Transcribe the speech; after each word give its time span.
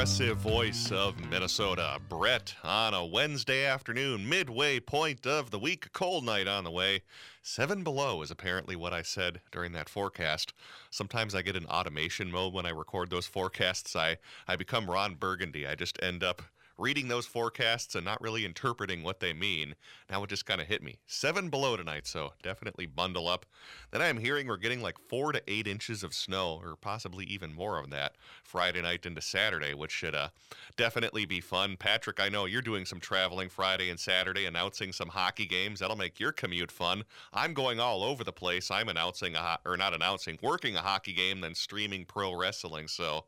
progressive 0.00 0.38
voice 0.38 0.90
of 0.92 1.14
Minnesota, 1.28 2.00
Brett, 2.08 2.54
on 2.64 2.94
a 2.94 3.04
Wednesday 3.04 3.66
afternoon, 3.66 4.26
midway 4.26 4.80
point 4.80 5.26
of 5.26 5.50
the 5.50 5.58
week, 5.58 5.92
cold 5.92 6.24
night 6.24 6.48
on 6.48 6.64
the 6.64 6.70
way. 6.70 7.02
Seven 7.42 7.84
below 7.84 8.22
is 8.22 8.30
apparently 8.30 8.74
what 8.74 8.94
I 8.94 9.02
said 9.02 9.42
during 9.52 9.72
that 9.72 9.90
forecast. 9.90 10.54
Sometimes 10.88 11.34
I 11.34 11.42
get 11.42 11.54
in 11.54 11.66
automation 11.66 12.30
mode 12.30 12.54
when 12.54 12.64
I 12.64 12.70
record 12.70 13.10
those 13.10 13.26
forecasts. 13.26 13.94
I, 13.94 14.16
I 14.48 14.56
become 14.56 14.90
Ron 14.90 15.16
Burgundy. 15.16 15.66
I 15.66 15.74
just 15.74 16.02
end 16.02 16.24
up 16.24 16.40
reading 16.80 17.08
those 17.08 17.26
forecasts 17.26 17.94
and 17.94 18.04
not 18.04 18.20
really 18.20 18.44
interpreting 18.44 19.02
what 19.02 19.20
they 19.20 19.32
mean. 19.32 19.74
Now 20.10 20.24
it 20.24 20.30
just 20.30 20.46
kind 20.46 20.60
of 20.60 20.66
hit 20.66 20.82
me. 20.82 20.98
Seven 21.06 21.50
below 21.50 21.76
tonight, 21.76 22.06
so 22.06 22.32
definitely 22.42 22.86
bundle 22.86 23.28
up. 23.28 23.46
Then 23.90 24.00
I'm 24.00 24.18
hearing 24.18 24.46
we're 24.46 24.56
getting 24.56 24.80
like 24.80 24.98
four 25.08 25.32
to 25.32 25.42
eight 25.46 25.66
inches 25.66 26.02
of 26.02 26.14
snow, 26.14 26.60
or 26.64 26.76
possibly 26.76 27.24
even 27.26 27.54
more 27.54 27.78
of 27.78 27.90
that, 27.90 28.16
Friday 28.42 28.80
night 28.80 29.04
into 29.04 29.20
Saturday, 29.20 29.74
which 29.74 29.92
should 29.92 30.14
uh, 30.14 30.28
definitely 30.76 31.26
be 31.26 31.40
fun. 31.40 31.76
Patrick, 31.76 32.18
I 32.18 32.28
know 32.28 32.46
you're 32.46 32.62
doing 32.62 32.86
some 32.86 33.00
traveling 33.00 33.48
Friday 33.48 33.90
and 33.90 34.00
Saturday, 34.00 34.46
announcing 34.46 34.92
some 34.92 35.08
hockey 35.08 35.46
games. 35.46 35.80
That'll 35.80 35.96
make 35.96 36.18
your 36.18 36.32
commute 36.32 36.72
fun. 36.72 37.04
I'm 37.32 37.52
going 37.52 37.78
all 37.78 38.02
over 38.02 38.24
the 38.24 38.32
place. 38.32 38.70
I'm 38.70 38.88
announcing, 38.88 39.34
a 39.34 39.38
ho- 39.38 39.56
or 39.66 39.76
not 39.76 39.94
announcing, 39.94 40.38
working 40.42 40.76
a 40.76 40.80
hockey 40.80 41.12
game, 41.12 41.40
then 41.40 41.54
streaming 41.54 42.06
pro 42.06 42.34
wrestling. 42.34 42.88
So, 42.88 43.24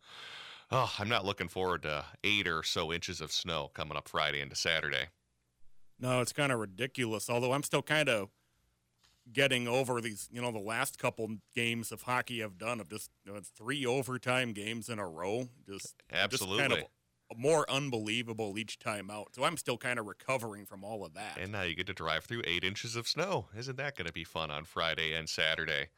Oh, 0.74 0.90
I'm 0.98 1.08
not 1.08 1.26
looking 1.26 1.48
forward 1.48 1.82
to 1.82 2.02
eight 2.24 2.48
or 2.48 2.62
so 2.62 2.90
inches 2.92 3.20
of 3.20 3.30
snow 3.30 3.70
coming 3.74 3.96
up 3.96 4.08
Friday 4.08 4.40
into 4.40 4.56
Saturday. 4.56 5.08
No, 6.00 6.22
it's 6.22 6.32
kind 6.32 6.50
of 6.50 6.58
ridiculous. 6.58 7.28
Although 7.28 7.52
I'm 7.52 7.62
still 7.62 7.82
kind 7.82 8.08
of 8.08 8.30
getting 9.30 9.68
over 9.68 10.00
these, 10.00 10.30
you 10.32 10.40
know, 10.40 10.50
the 10.50 10.58
last 10.58 10.98
couple 10.98 11.28
games 11.54 11.92
of 11.92 12.02
hockey 12.02 12.42
I've 12.42 12.56
done 12.56 12.80
of 12.80 12.88
just 12.88 13.10
you 13.26 13.34
know, 13.34 13.40
three 13.54 13.84
overtime 13.84 14.54
games 14.54 14.88
in 14.88 14.98
a 14.98 15.06
row. 15.06 15.50
Just 15.68 15.94
absolutely 16.10 16.58
just 16.58 16.70
kind 16.70 16.82
of 16.82 17.38
more 17.38 17.70
unbelievable 17.70 18.58
each 18.58 18.78
time 18.78 19.10
out. 19.10 19.34
So 19.34 19.44
I'm 19.44 19.58
still 19.58 19.76
kind 19.76 19.98
of 19.98 20.06
recovering 20.06 20.64
from 20.64 20.84
all 20.84 21.04
of 21.04 21.12
that. 21.14 21.36
And 21.38 21.52
now 21.52 21.62
you 21.62 21.74
get 21.74 21.86
to 21.88 21.92
drive 21.92 22.24
through 22.24 22.42
eight 22.46 22.64
inches 22.64 22.96
of 22.96 23.06
snow. 23.06 23.48
Isn't 23.56 23.76
that 23.76 23.96
going 23.96 24.06
to 24.06 24.12
be 24.12 24.24
fun 24.24 24.50
on 24.50 24.64
Friday 24.64 25.12
and 25.12 25.28
Saturday? 25.28 25.88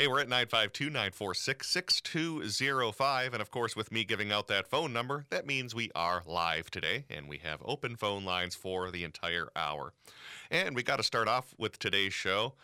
Hey, 0.00 0.06
we're 0.06 0.20
at 0.20 0.28
952 0.28 0.90
946 0.90 1.68
6205. 1.68 3.32
And 3.32 3.42
of 3.42 3.50
course, 3.50 3.74
with 3.74 3.90
me 3.90 4.04
giving 4.04 4.30
out 4.30 4.46
that 4.46 4.68
phone 4.68 4.92
number, 4.92 5.24
that 5.30 5.44
means 5.44 5.74
we 5.74 5.90
are 5.92 6.22
live 6.24 6.70
today 6.70 7.04
and 7.10 7.28
we 7.28 7.38
have 7.38 7.60
open 7.64 7.96
phone 7.96 8.24
lines 8.24 8.54
for 8.54 8.92
the 8.92 9.02
entire 9.02 9.48
hour. 9.56 9.92
And 10.52 10.76
we 10.76 10.84
got 10.84 10.98
to 10.98 11.02
start 11.02 11.26
off 11.26 11.52
with 11.58 11.80
today's 11.80 12.14
show 12.14 12.54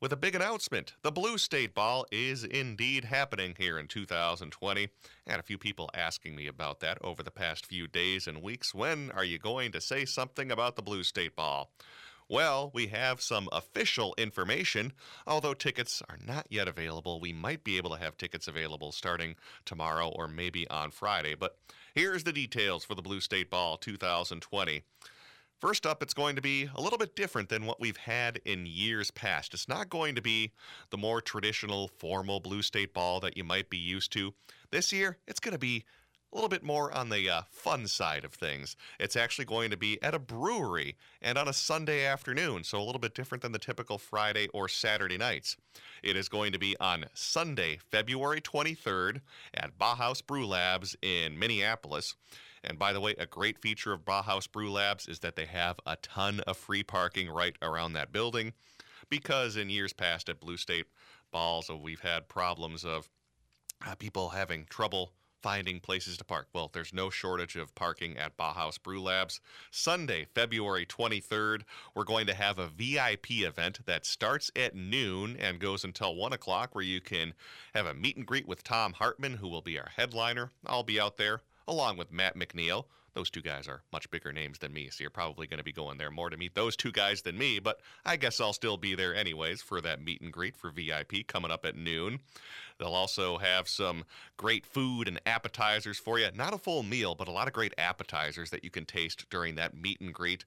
with 0.00 0.14
a 0.14 0.16
big 0.16 0.34
announcement. 0.34 0.94
The 1.02 1.12
Blue 1.12 1.36
State 1.36 1.74
Ball 1.74 2.06
is 2.10 2.42
indeed 2.42 3.04
happening 3.04 3.54
here 3.58 3.78
in 3.78 3.86
2020. 3.86 4.88
And 5.26 5.38
a 5.38 5.42
few 5.42 5.58
people 5.58 5.90
asking 5.92 6.36
me 6.36 6.46
about 6.46 6.80
that 6.80 6.96
over 7.04 7.22
the 7.22 7.30
past 7.30 7.66
few 7.66 7.86
days 7.86 8.26
and 8.26 8.40
weeks. 8.40 8.74
When 8.74 9.10
are 9.10 9.24
you 9.24 9.38
going 9.38 9.72
to 9.72 9.82
say 9.82 10.06
something 10.06 10.50
about 10.50 10.76
the 10.76 10.82
Blue 10.82 11.02
State 11.02 11.36
Ball? 11.36 11.70
Well, 12.30 12.70
we 12.74 12.88
have 12.88 13.22
some 13.22 13.48
official 13.52 14.14
information. 14.18 14.92
Although 15.26 15.54
tickets 15.54 16.02
are 16.10 16.18
not 16.26 16.46
yet 16.50 16.68
available, 16.68 17.20
we 17.20 17.32
might 17.32 17.64
be 17.64 17.78
able 17.78 17.90
to 17.90 18.02
have 18.02 18.18
tickets 18.18 18.46
available 18.46 18.92
starting 18.92 19.34
tomorrow 19.64 20.08
or 20.08 20.28
maybe 20.28 20.68
on 20.68 20.90
Friday. 20.90 21.34
But 21.34 21.56
here's 21.94 22.24
the 22.24 22.32
details 22.32 22.84
for 22.84 22.94
the 22.94 23.00
Blue 23.00 23.20
State 23.20 23.50
Ball 23.50 23.78
2020. 23.78 24.82
First 25.58 25.86
up, 25.86 26.02
it's 26.02 26.14
going 26.14 26.36
to 26.36 26.42
be 26.42 26.68
a 26.74 26.80
little 26.80 26.98
bit 26.98 27.16
different 27.16 27.48
than 27.48 27.64
what 27.64 27.80
we've 27.80 27.96
had 27.96 28.40
in 28.44 28.66
years 28.66 29.10
past. 29.10 29.54
It's 29.54 29.66
not 29.66 29.88
going 29.88 30.14
to 30.14 30.22
be 30.22 30.52
the 30.90 30.98
more 30.98 31.22
traditional, 31.22 31.88
formal 31.88 32.40
Blue 32.40 32.60
State 32.60 32.92
Ball 32.92 33.20
that 33.20 33.38
you 33.38 33.42
might 33.42 33.70
be 33.70 33.78
used 33.78 34.12
to. 34.12 34.34
This 34.70 34.92
year, 34.92 35.16
it's 35.26 35.40
going 35.40 35.54
to 35.54 35.58
be 35.58 35.84
a 36.32 36.36
little 36.36 36.48
bit 36.48 36.62
more 36.62 36.92
on 36.92 37.08
the 37.08 37.28
uh, 37.28 37.42
fun 37.50 37.86
side 37.86 38.24
of 38.24 38.34
things. 38.34 38.76
It's 39.00 39.16
actually 39.16 39.46
going 39.46 39.70
to 39.70 39.76
be 39.76 40.00
at 40.02 40.14
a 40.14 40.18
brewery 40.18 40.96
and 41.22 41.38
on 41.38 41.48
a 41.48 41.52
Sunday 41.52 42.04
afternoon, 42.04 42.64
so 42.64 42.78
a 42.78 42.84
little 42.84 42.98
bit 42.98 43.14
different 43.14 43.42
than 43.42 43.52
the 43.52 43.58
typical 43.58 43.98
Friday 43.98 44.48
or 44.52 44.68
Saturday 44.68 45.16
nights. 45.16 45.56
It 46.02 46.16
is 46.16 46.28
going 46.28 46.52
to 46.52 46.58
be 46.58 46.76
on 46.78 47.06
Sunday, 47.14 47.78
February 47.90 48.40
23rd 48.40 49.20
at 49.54 49.78
Bauhaus 49.78 50.24
Brew 50.24 50.46
Labs 50.46 50.96
in 51.00 51.38
Minneapolis. 51.38 52.14
And 52.62 52.78
by 52.78 52.92
the 52.92 53.00
way, 53.00 53.14
a 53.18 53.26
great 53.26 53.58
feature 53.58 53.92
of 53.92 54.04
Bauhaus 54.04 54.50
Brew 54.50 54.70
Labs 54.70 55.08
is 55.08 55.20
that 55.20 55.36
they 55.36 55.46
have 55.46 55.80
a 55.86 55.96
ton 55.96 56.40
of 56.40 56.56
free 56.56 56.82
parking 56.82 57.30
right 57.30 57.56
around 57.62 57.94
that 57.94 58.12
building 58.12 58.52
because 59.08 59.56
in 59.56 59.70
years 59.70 59.92
past 59.92 60.28
at 60.28 60.40
Blue 60.40 60.56
State 60.56 60.86
Balls, 61.30 61.70
we've 61.70 62.00
had 62.00 62.28
problems 62.28 62.84
of 62.84 63.08
uh, 63.86 63.94
people 63.94 64.30
having 64.30 64.66
trouble 64.68 65.12
finding 65.42 65.80
places 65.80 66.16
to 66.16 66.24
park. 66.24 66.48
Well, 66.52 66.70
there's 66.72 66.92
no 66.92 67.10
shortage 67.10 67.56
of 67.56 67.74
parking 67.74 68.16
at 68.16 68.36
Bauhaus 68.36 68.82
Brew 68.82 69.02
Labs. 69.02 69.40
Sunday, 69.70 70.26
February 70.34 70.86
23rd, 70.86 71.62
we're 71.94 72.04
going 72.04 72.26
to 72.26 72.34
have 72.34 72.58
a 72.58 72.68
VIP 72.68 73.30
event 73.30 73.80
that 73.86 74.06
starts 74.06 74.50
at 74.56 74.74
noon 74.74 75.36
and 75.38 75.60
goes 75.60 75.84
until 75.84 76.16
1 76.16 76.32
o'clock, 76.32 76.74
where 76.74 76.84
you 76.84 77.00
can 77.00 77.34
have 77.74 77.86
a 77.86 77.94
meet 77.94 78.16
and 78.16 78.26
greet 78.26 78.48
with 78.48 78.60
Thom 78.60 78.94
Hartmann, 78.94 79.34
who 79.34 79.48
will 79.48 79.62
be 79.62 79.78
our 79.78 79.90
headliner. 79.96 80.50
I'll 80.66 80.82
be 80.82 81.00
out 81.00 81.16
there 81.16 81.40
along 81.66 81.96
with 81.96 82.12
Matt 82.12 82.36
McNeil. 82.36 82.84
Those 83.14 83.30
two 83.30 83.42
guys 83.42 83.66
are 83.66 83.82
much 83.92 84.08
bigger 84.12 84.32
names 84.32 84.58
than 84.58 84.72
me, 84.72 84.90
so 84.90 85.02
you're 85.02 85.10
probably 85.10 85.48
going 85.48 85.58
to 85.58 85.64
be 85.64 85.72
going 85.72 85.98
there 85.98 86.10
more 86.10 86.30
to 86.30 86.36
meet 86.36 86.54
those 86.54 86.76
two 86.76 86.92
guys 86.92 87.22
than 87.22 87.36
me, 87.36 87.58
but 87.58 87.80
I 88.04 88.16
guess 88.16 88.40
I'll 88.40 88.52
still 88.52 88.76
be 88.76 88.94
there 88.94 89.12
anyways 89.12 89.60
for 89.60 89.80
that 89.80 90.00
meet 90.00 90.20
and 90.20 90.32
greet 90.32 90.56
for 90.56 90.70
VIP 90.70 91.26
coming 91.26 91.50
up 91.50 91.66
at 91.66 91.74
noon. 91.74 92.20
They'll 92.78 92.94
also 92.94 93.38
have 93.38 93.68
some 93.68 94.04
great 94.36 94.64
food 94.64 95.08
and 95.08 95.20
appetizers 95.26 95.98
for 95.98 96.18
you. 96.18 96.28
Not 96.34 96.54
a 96.54 96.58
full 96.58 96.82
meal, 96.82 97.14
but 97.14 97.28
a 97.28 97.32
lot 97.32 97.48
of 97.48 97.52
great 97.52 97.74
appetizers 97.76 98.50
that 98.50 98.62
you 98.64 98.70
can 98.70 98.84
taste 98.84 99.28
during 99.30 99.56
that 99.56 99.76
meet 99.76 100.00
and 100.00 100.14
greet. 100.14 100.44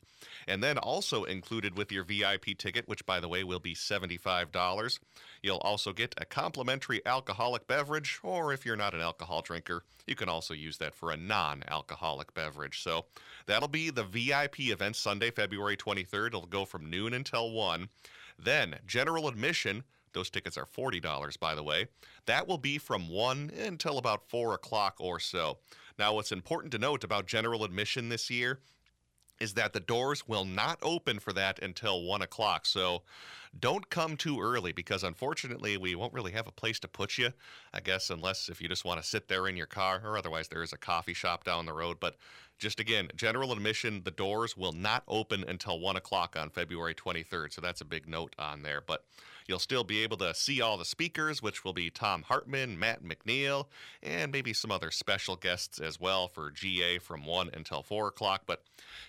And 0.47 0.64
then 0.64 0.78
also 0.78 1.25
included 1.25 1.78
with 1.78 1.91
your 1.91 2.03
VIP 2.03 2.58
ticket, 2.58 2.88
which 2.88 3.06
by 3.06 3.20
the 3.20 3.28
way 3.28 3.44
will 3.44 3.59
be 3.59 3.75
$75, 3.75 5.00
you'll 5.41 5.58
also 5.58 5.94
get 5.94 6.16
a 6.18 6.25
complimentary 6.25 7.06
alcoholic 7.06 7.68
beverage, 7.68 8.20
or 8.24 8.53
if 8.53 8.66
you're 8.66 8.75
not 8.75 8.94
an 8.94 9.02
alcohol 9.02 9.41
drinker, 9.41 9.84
you 10.08 10.16
can 10.16 10.30
also 10.30 10.53
use 10.53 10.78
that 10.78 10.96
for 10.96 11.12
a 11.12 11.18
non 11.18 11.64
alcoholic 11.68 12.34
beverage. 12.34 12.81
So 12.81 13.06
that'll 13.46 13.68
be 13.68 13.90
the 13.90 14.03
VIP 14.03 14.62
event 14.62 14.96
Sunday, 14.96 15.31
February 15.31 15.78
23rd. 15.78 16.28
It'll 16.28 16.46
go 16.46 16.66
from 16.66 16.90
noon 16.90 17.14
until 17.14 17.52
1. 17.52 17.90
Then, 18.40 18.80
general 18.88 19.28
admission 19.28 19.84
those 20.14 20.30
tickets 20.30 20.58
are 20.58 20.66
$40, 20.66 21.40
by 21.40 21.56
the 21.56 21.64
way. 21.64 21.88
That 22.26 22.48
will 22.48 22.58
be 22.58 22.78
from 22.78 23.10
1 23.10 23.52
until 23.58 23.98
about 23.98 24.30
4 24.30 24.54
o'clock 24.54 24.96
or 25.00 25.20
so. 25.20 25.60
Now, 25.98 26.14
what's 26.14 26.32
important 26.32 26.72
to 26.74 26.80
note 26.80 27.04
about 27.04 27.28
general 27.28 27.64
admission 27.64 28.10
this 28.10 28.30
year 28.30 28.60
is 29.40 29.56
that 29.56 29.74
the 29.74 29.80
doors 29.80 30.28
will 30.28 30.46
not 30.46 30.78
open 30.84 31.20
for 31.20 31.34
that 31.34 31.58
until 31.60 32.04
1 32.04 32.22
o'clock. 32.22 32.66
So 32.68 33.02
don't 33.60 33.90
come 33.90 34.16
too 34.16 34.40
early 34.40 34.72
because 34.72 35.04
unfortunately 35.04 35.78
we 35.78 35.96
won't 35.96 36.14
really 36.14 36.32
have 36.32 36.48
a 36.48 36.52
place 36.52 36.80
to 36.82 36.88
put 36.88 37.18
you. 37.18 37.32
I 37.74 37.80
guess 37.80 38.12
unless 38.12 38.50
if 38.50 38.62
you 38.62 38.70
just 38.70 38.86
want 38.86 39.02
to 39.02 39.08
sit 39.08 39.28
there 39.28 39.48
in 39.48 39.58
your 39.58 39.66
car, 39.66 40.02
or 40.06 40.18
otherwise 40.18 40.48
there 40.48 40.62
is 40.62 40.74
a 40.74 40.78
coffee 40.78 41.16
shop 41.16 41.44
down 41.44 41.66
the 41.66 41.74
road. 41.74 41.98
But 42.00 42.18
just 42.60 42.80
again, 42.80 43.10
general 43.16 43.52
admission, 43.52 44.04
the 44.04 44.12
doors 44.12 44.56
will 44.56 44.74
not 44.74 45.04
open 45.08 45.44
until 45.48 45.80
1 45.80 45.96
o'clock 45.96 46.36
on 46.38 46.52
February 46.52 46.94
23rd. 46.94 47.52
So 47.52 47.62
that's 47.62 47.82
a 47.82 47.85
big 47.85 48.08
note 48.08 48.35
on 48.38 48.62
there. 48.62 48.82
But 48.85 49.06
You'll 49.52 49.59
still 49.59 49.84
be 49.84 50.02
able 50.02 50.16
to 50.16 50.34
see 50.34 50.62
all 50.62 50.78
the 50.78 50.86
speakers, 50.86 51.42
which 51.42 51.66
will 51.66 51.74
be 51.74 51.90
Thom 51.90 52.22
Hartmann, 52.22 52.80
Matt 52.80 53.03
McNeil, 53.03 53.66
and 54.02 54.32
maybe 54.32 54.53
some 54.53 54.72
other 54.72 54.92
special 54.92 55.36
guests 55.36 55.78
as 55.78 56.00
well 56.00 56.30
for 56.30 56.52
GA 56.52 57.00
from 57.00 57.26
1 57.26 57.50
until 57.52 57.84
4 57.84 58.08
o'clock. 58.08 58.44
But 58.46 58.64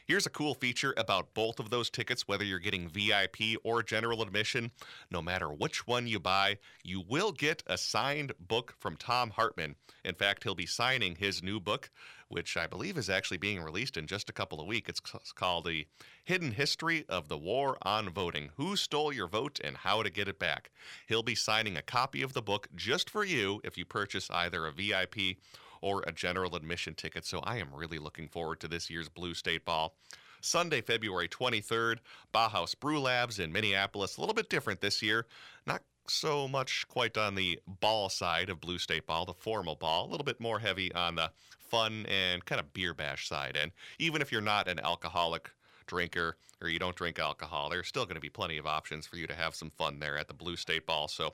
here's 0.05 0.27
a 0.27 0.31
cool 0.31 0.55
feature 0.55 0.95
about 0.97 1.33
both 1.33 1.61
of 1.61 1.71
those 1.71 1.91
tickets, 1.91 2.27
whether 2.27 2.43
you're 2.43 2.59
getting 2.59 2.89
VIP 2.89 3.57
or 3.63 3.85
general 3.85 4.21
admission. 4.21 4.73
No 5.13 5.23
matter 5.23 5.47
which 5.49 5.87
one 5.87 6.09
you 6.09 6.19
buy, 6.19 6.59
you 6.83 7.05
will 7.09 7.31
get 7.31 7.63
a 7.69 7.79
signed 7.79 8.33
book 8.41 8.75
from 8.81 8.97
Thom 8.97 9.31
Hartmann. 9.31 9.77
In 10.05 10.17
fact, 10.17 10.43
he'll 10.43 10.57
be 10.57 10.67
signing 10.67 11.15
his 11.15 11.41
new 11.41 11.61
book 11.61 11.89
which 12.33 12.57
I 12.57 12.67
believe 12.67 12.97
is 12.97 13.11
actually 13.11 13.37
being 13.37 13.63
released 13.63 13.97
in 13.97 14.07
just 14.07 14.31
a 14.31 14.33
couple 14.33 14.61
of 14.61 14.67
weeks. 14.67 14.89
It's 14.89 15.33
called 15.33 15.67
The 15.67 15.87
Hidden 16.25 16.53
History 16.53 17.05
of 17.09 17.29
the 17.29 17.37
War 17.37 17.77
on 17.83 18.09
Voting 18.09 18.51
Who 18.57 18.75
Stole 18.75 19.13
Your 19.13 19.29
Vote 19.29 19.61
and 19.63 19.77
How 19.77 20.03
to 20.03 20.11
Get 20.11 20.29
It 20.29 20.39
Back. 20.39 20.71
He'll 21.07 21.23
be 21.23 21.35
signing 21.35 21.77
a 21.77 21.83
copy 21.83 22.23
of 22.23 22.33
the 22.33 22.43
book 22.43 22.69
just 22.75 23.11
for 23.11 23.23
you 23.23 23.61
if 23.63 23.77
you 23.77 23.85
purchase 23.85 24.31
either 24.31 24.67
a 24.67 24.73
VIP 24.73 25.37
or 25.83 26.03
a 26.07 26.13
general 26.13 26.57
admission 26.57 26.95
ticket. 26.95 27.27
So 27.27 27.41
I 27.41 27.59
am 27.59 27.75
really 27.75 27.99
looking 27.99 28.29
forward 28.29 28.61
to 28.61 28.69
this 28.69 28.89
year's 28.89 29.11
Blue 29.11 29.35
State 29.35 29.67
Ball. 29.67 29.95
Sunday, 30.41 30.81
February 30.81 31.29
23rd, 31.29 31.99
Bauhaus 32.35 32.79
Brew 32.79 32.99
Labs 32.99 33.39
in 33.39 33.53
Minneapolis. 33.53 34.17
A 34.17 34.21
little 34.21 34.35
bit 34.35 34.49
different 34.49 34.81
this 34.81 35.03
year. 35.03 35.27
Not 35.67 35.83
so 36.09 36.49
much 36.49 36.87
quite 36.89 37.17
on 37.17 37.35
the 37.35 37.61
ball 37.67 38.09
side 38.09 38.49
of 38.49 38.61
Blue 38.61 38.79
State 38.79 39.07
Ball, 39.07 39.25
the 39.25 39.35
formal 39.35 39.77
ball, 39.77 40.07
a 40.07 40.11
little 40.11 40.25
bit 40.25 40.41
more 40.41 40.59
heavy 40.59 40.93
on 40.95 41.15
the 41.15 41.31
fun 41.73 42.05
and 42.07 42.45
kind 42.45 42.61
of 42.61 42.75
beer 42.75 42.93
bash 42.93 43.27
side. 43.27 43.57
And 43.61 43.73
even 43.99 44.21
if 44.21 44.31
you're 44.31 44.43
not 44.43 44.69
an 44.69 44.79
alcoholic 44.79 45.51
drinker 45.87 46.37
or 46.61 46.69
you 46.69 46.79
don't 46.79 46.95
drink 46.95 47.19
alcohol, 47.19 47.71
there's 47.71 47.89
still 47.89 48.05
going 48.05 48.15
to 48.15 48.21
be 48.21 48.29
plenty 48.29 48.59
of 48.59 48.67
options 48.67 49.07
for 49.07 49.17
you 49.17 49.27
to 49.27 49.35
have 49.35 49.55
some 49.55 49.71
fun 49.71 49.99
there 49.99 50.19
at 50.19 50.29
the 50.29 50.35
Blue 50.35 50.57
State 50.57 50.87
Ball. 50.87 51.09
So 51.09 51.33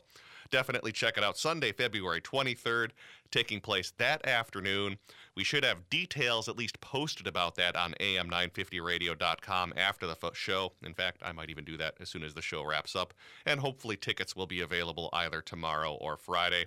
definitely 0.53 0.93
check 0.93 1.19
it 1.19 1.25
out. 1.25 1.37
Sunday, 1.37 1.73
February 1.73 2.21
23rd, 2.21 2.91
taking 3.33 3.61
place 3.61 3.93
that 3.99 4.25
afternoon. 4.25 4.99
We 5.35 5.43
should 5.43 5.65
have 5.65 5.91
details 5.91 6.49
at 6.49 6.57
least 6.57 6.81
posted 6.81 7.27
about 7.27 7.57
that 7.57 7.75
on 7.75 7.95
am950radio.com 8.01 9.75
after 9.77 10.07
the 10.07 10.17
show. 10.35 10.73
In 10.85 10.95
fact, 10.95 11.21
I 11.25 11.33
might 11.33 11.51
even 11.51 11.65
do 11.65 11.77
that 11.79 11.95
as 12.01 12.09
soon 12.09 12.23
as 12.23 12.35
the 12.35 12.43
show 12.43 12.65
wraps 12.65 12.95
up. 12.95 13.13
And 13.45 13.59
hopefully, 13.59 13.97
tickets 13.97 14.37
will 14.37 14.47
be 14.47 14.61
available 14.61 15.11
either 15.13 15.43
tomorrow 15.43 15.95
or 15.95 16.17
Friday. 16.17 16.67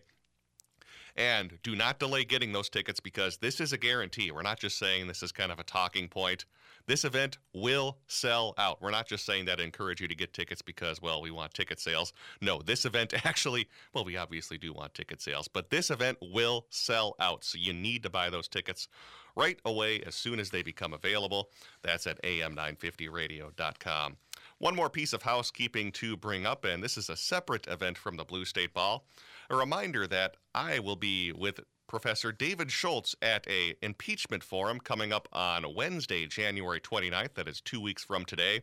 And 1.16 1.58
do 1.64 1.76
not 1.76 2.00
delay 2.00 2.24
getting 2.24 2.52
those 2.52 2.70
tickets 2.70 3.00
because 3.00 3.38
this 3.38 3.60
is 3.60 3.74
a 3.74 3.78
guarantee. 3.78 4.32
We're 4.32 4.42
not 4.42 4.60
just 4.60 4.78
saying 4.78 5.08
this 5.08 5.24
is 5.24 5.32
kind 5.32 5.52
of 5.52 5.60
a 5.60 5.64
talking 5.64 6.08
point. 6.08 6.46
This 6.88 7.06
event 7.06 7.38
will 7.54 7.98
sell 8.08 8.54
out. 8.58 8.82
We're 8.82 8.92
not 8.92 9.08
just 9.08 9.26
saying 9.26 9.46
that 9.46 9.60
to 9.60 9.64
encourage 9.64 10.02
you 10.02 10.08
to 10.08 10.16
get 10.16 10.34
tickets 10.34 10.62
because, 10.62 11.02
well, 11.02 11.22
we 11.22 11.32
want 11.32 11.54
ticket 11.54 11.80
sales. 11.80 12.14
No, 12.42 12.62
this 12.62 12.86
event 12.86 13.14
actually, 13.26 13.68
well, 13.94 14.04
we 14.04 14.18
obviously 14.18 14.58
do 14.58 14.74
want 14.74 14.94
ticket 14.94 15.22
sales, 15.22 15.48
but 15.48 15.70
this 15.70 15.90
event 15.92 16.18
will 16.22 16.66
sell 16.70 17.16
out. 17.20 17.44
So 17.44 17.58
you 17.60 17.74
need 17.74 18.04
to 18.04 18.10
buy 18.10 18.30
those 18.30 18.48
tickets 18.48 18.88
right 19.36 19.60
away 19.66 20.02
as 20.02 20.16
soon 20.16 20.40
as 20.40 20.50
they 20.50 20.64
become 20.64 20.94
available. 20.94 21.50
That's 21.84 22.08
at 22.08 22.22
am950radio.com. 22.24 24.18
One 24.58 24.76
more 24.76 24.90
piece 24.90 25.14
of 25.14 25.24
housekeeping 25.24 25.92
to 25.94 26.16
bring 26.16 26.46
up, 26.46 26.66
and 26.66 26.84
this 26.84 26.96
is 26.96 27.10
a 27.10 27.16
separate 27.16 27.66
event 27.68 27.98
from 27.98 28.16
the 28.16 28.24
Blue 28.24 28.46
State 28.46 28.76
Ball. 28.76 29.04
A 29.52 29.56
reminder 29.58 30.08
that 30.08 30.38
I 30.56 30.80
will 30.80 30.96
be 30.96 31.34
with 31.34 31.60
Professor 31.86 32.32
David 32.32 32.72
Schultz 32.72 33.18
at 33.22 33.46
a 33.50 33.76
impeachment 33.82 34.46
forum 34.46 34.80
coming 34.80 35.12
up 35.12 35.28
on 35.34 35.76
Wednesday, 35.76 36.26
January 36.26 36.80
29th. 36.80 37.34
That 37.34 37.50
is 37.50 37.60
two 37.60 37.82
weeks 37.82 38.02
from 38.02 38.24
today. 38.24 38.62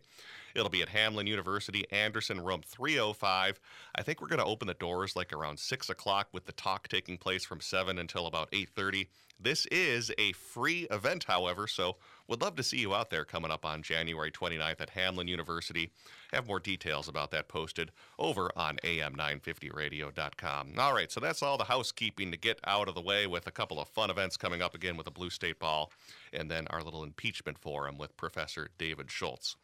It'll 0.59 0.71
be 0.71 0.83
at 0.83 0.89
Hamline 0.89 1.29
University, 1.29 1.85
Anderson, 1.93 2.41
room 2.41 2.63
305. 2.67 3.61
I 3.95 4.03
think 4.03 4.21
we're 4.21 4.29
going 4.29 4.41
to 4.41 4.45
open 4.45 4.67
the 4.67 4.75
doors 4.75 5.15
like 5.15 5.33
around 5.33 5.59
6 5.59 5.89
o'clock 5.89 6.29
with 6.33 6.47
the 6.47 6.53
talk 6.53 6.89
taking 6.89 7.17
place 7.17 7.45
from 7.45 7.61
7 7.61 7.99
until 7.99 8.27
about 8.27 8.51
8.30. 8.51 9.07
This 9.41 9.67
is 9.67 10.11
a 10.19 10.33
free 10.33 10.89
event, 10.91 11.23
however, 11.23 11.69
so 11.69 11.97
would 12.27 12.41
love 12.43 12.57
to 12.57 12.65
see 12.65 12.79
you 12.79 12.93
out 12.93 13.09
there 13.09 13.25
coming 13.25 13.53
up 13.53 13.65
on 13.65 13.83
January 13.83 14.33
29th 14.33 14.81
at 14.81 14.93
Hamline 14.95 15.29
University. 15.29 15.93
Have 16.33 16.49
more 16.49 16.59
details 16.59 17.07
about 17.07 17.31
that 17.31 17.47
posted 17.47 17.93
over 18.19 18.51
on 18.57 18.79
am950radio.com. 18.83 20.73
All 20.77 20.93
right, 20.93 21.13
so 21.13 21.21
that's 21.21 21.41
all 21.41 21.57
the 21.57 21.65
housekeeping 21.65 22.33
to 22.33 22.37
get 22.37 22.59
out 22.65 22.89
of 22.89 22.97
the 22.97 23.01
way 23.01 23.29
with 23.29 23.47
a 23.47 23.53
couple 23.53 23.81
of 23.81 23.87
fun 23.87 24.11
events 24.11 24.37
coming 24.37 24.61
up 24.61 24.75
again 24.75 24.97
with 24.97 25.05
the 25.05 25.13
Blue 25.13 25.31
State 25.31 25.61
Ball 25.61 25.93
and 26.33 26.51
then 26.51 26.67
our 26.71 26.83
little 26.83 27.05
impeachment 27.05 27.59
forum 27.59 27.97
with 27.97 28.17
Professor 28.17 28.71
David 28.77 29.09
Schultz. 29.09 29.55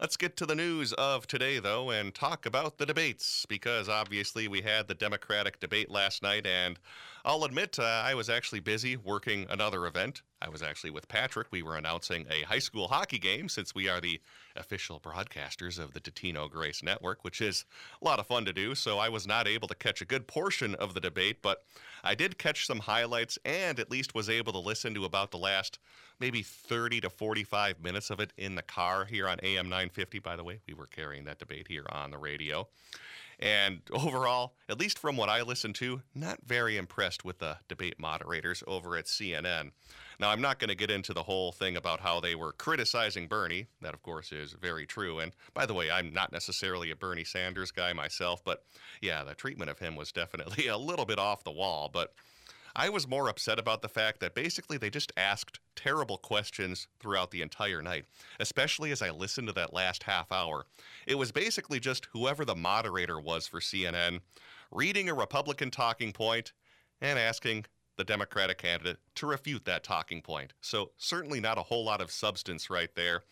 Let's 0.00 0.16
get 0.16 0.36
to 0.36 0.46
the 0.46 0.54
news 0.54 0.92
of 0.92 1.26
today, 1.26 1.58
though, 1.58 1.90
and 1.90 2.14
talk 2.14 2.46
about 2.46 2.78
the 2.78 2.86
debates, 2.86 3.44
because 3.48 3.88
obviously 3.88 4.46
we 4.46 4.62
had 4.62 4.86
the 4.86 4.94
Democratic 4.94 5.58
debate 5.58 5.90
last 5.90 6.22
night, 6.22 6.46
and 6.46 6.78
I'll 7.24 7.42
admit 7.42 7.80
uh, 7.80 7.82
I 7.82 8.14
was 8.14 8.30
actually 8.30 8.60
busy 8.60 8.96
working 8.96 9.48
another 9.50 9.86
event. 9.86 10.22
I 10.40 10.48
was 10.48 10.62
actually 10.62 10.90
with 10.90 11.08
Patrick. 11.08 11.48
We 11.50 11.62
were 11.62 11.76
announcing 11.76 12.26
a 12.30 12.42
high 12.42 12.60
school 12.60 12.88
hockey 12.88 13.18
game 13.18 13.48
since 13.48 13.74
we 13.74 13.88
are 13.88 14.00
the 14.00 14.20
official 14.54 15.00
broadcasters 15.00 15.78
of 15.78 15.94
the 15.94 16.00
Tatino 16.00 16.48
Grace 16.50 16.82
Network, 16.82 17.24
which 17.24 17.40
is 17.40 17.64
a 18.00 18.04
lot 18.04 18.20
of 18.20 18.26
fun 18.26 18.44
to 18.44 18.52
do. 18.52 18.74
So 18.74 18.98
I 18.98 19.08
was 19.08 19.26
not 19.26 19.48
able 19.48 19.68
to 19.68 19.74
catch 19.74 20.00
a 20.00 20.04
good 20.04 20.26
portion 20.28 20.74
of 20.76 20.94
the 20.94 21.00
debate, 21.00 21.42
but 21.42 21.64
I 22.04 22.14
did 22.14 22.38
catch 22.38 22.66
some 22.66 22.80
highlights 22.80 23.38
and 23.44 23.80
at 23.80 23.90
least 23.90 24.14
was 24.14 24.28
able 24.28 24.52
to 24.52 24.58
listen 24.58 24.94
to 24.94 25.04
about 25.04 25.32
the 25.32 25.38
last 25.38 25.78
maybe 26.20 26.42
30 26.42 27.00
to 27.02 27.10
45 27.10 27.82
minutes 27.82 28.10
of 28.10 28.20
it 28.20 28.32
in 28.36 28.54
the 28.54 28.62
car 28.62 29.04
here 29.04 29.28
on 29.28 29.38
AM 29.42 29.68
950. 29.68 30.20
By 30.20 30.36
the 30.36 30.44
way, 30.44 30.60
we 30.66 30.74
were 30.74 30.86
carrying 30.86 31.24
that 31.24 31.38
debate 31.38 31.66
here 31.68 31.86
on 31.90 32.10
the 32.10 32.18
radio. 32.18 32.68
And 33.40 33.80
overall, 33.92 34.54
at 34.68 34.78
least 34.78 34.98
from 34.98 35.16
what 35.16 35.28
I 35.28 35.42
listened 35.42 35.76
to, 35.76 36.02
not 36.14 36.40
very 36.44 36.76
impressed 36.76 37.24
with 37.24 37.38
the 37.38 37.58
debate 37.68 37.98
moderators 37.98 38.62
over 38.66 38.96
at 38.96 39.06
CNN. 39.06 39.70
Now, 40.20 40.30
I'm 40.30 40.40
not 40.40 40.58
going 40.58 40.68
to 40.68 40.74
get 40.74 40.90
into 40.90 41.12
the 41.12 41.22
whole 41.22 41.52
thing 41.52 41.76
about 41.76 42.00
how 42.00 42.18
they 42.18 42.34
were 42.34 42.52
criticizing 42.52 43.28
Bernie. 43.28 43.66
That, 43.82 43.94
of 43.94 44.02
course, 44.02 44.32
is 44.32 44.52
very 44.52 44.84
true. 44.84 45.20
And 45.20 45.32
by 45.54 45.64
the 45.64 45.74
way, 45.74 45.90
I'm 45.90 46.12
not 46.12 46.32
necessarily 46.32 46.90
a 46.90 46.96
Bernie 46.96 47.24
Sanders 47.24 47.70
guy 47.70 47.92
myself, 47.92 48.42
but 48.44 48.64
yeah, 49.00 49.22
the 49.22 49.34
treatment 49.34 49.70
of 49.70 49.78
him 49.78 49.94
was 49.94 50.10
definitely 50.10 50.66
a 50.68 50.76
little 50.76 51.04
bit 51.04 51.20
off 51.20 51.44
the 51.44 51.52
wall. 51.52 51.88
But 51.92 52.14
I 52.74 52.88
was 52.88 53.08
more 53.08 53.28
upset 53.28 53.58
about 53.58 53.82
the 53.82 53.88
fact 53.88 54.20
that 54.20 54.34
basically 54.34 54.76
they 54.76 54.90
just 54.90 55.12
asked 55.16 55.60
terrible 55.74 56.18
questions 56.18 56.88
throughout 56.98 57.30
the 57.30 57.42
entire 57.42 57.82
night, 57.82 58.04
especially 58.40 58.90
as 58.90 59.02
I 59.02 59.10
listened 59.10 59.48
to 59.48 59.54
that 59.54 59.72
last 59.72 60.02
half 60.02 60.32
hour. 60.32 60.66
It 61.06 61.16
was 61.16 61.32
basically 61.32 61.80
just 61.80 62.08
whoever 62.12 62.44
the 62.44 62.54
moderator 62.54 63.20
was 63.20 63.46
for 63.46 63.60
CNN 63.60 64.20
reading 64.70 65.08
a 65.08 65.14
Republican 65.14 65.70
talking 65.70 66.12
point 66.12 66.52
and 67.00 67.18
asking 67.18 67.64
the 67.98 68.04
Democratic 68.04 68.56
candidate 68.56 68.96
to 69.16 69.26
refute 69.26 69.66
that 69.66 69.84
talking 69.84 70.22
point. 70.22 70.54
So, 70.62 70.92
certainly 70.96 71.40
not 71.40 71.58
a 71.58 71.62
whole 71.62 71.84
lot 71.84 72.00
of 72.00 72.10
substance 72.10 72.70
right 72.70 72.94
there 72.94 73.22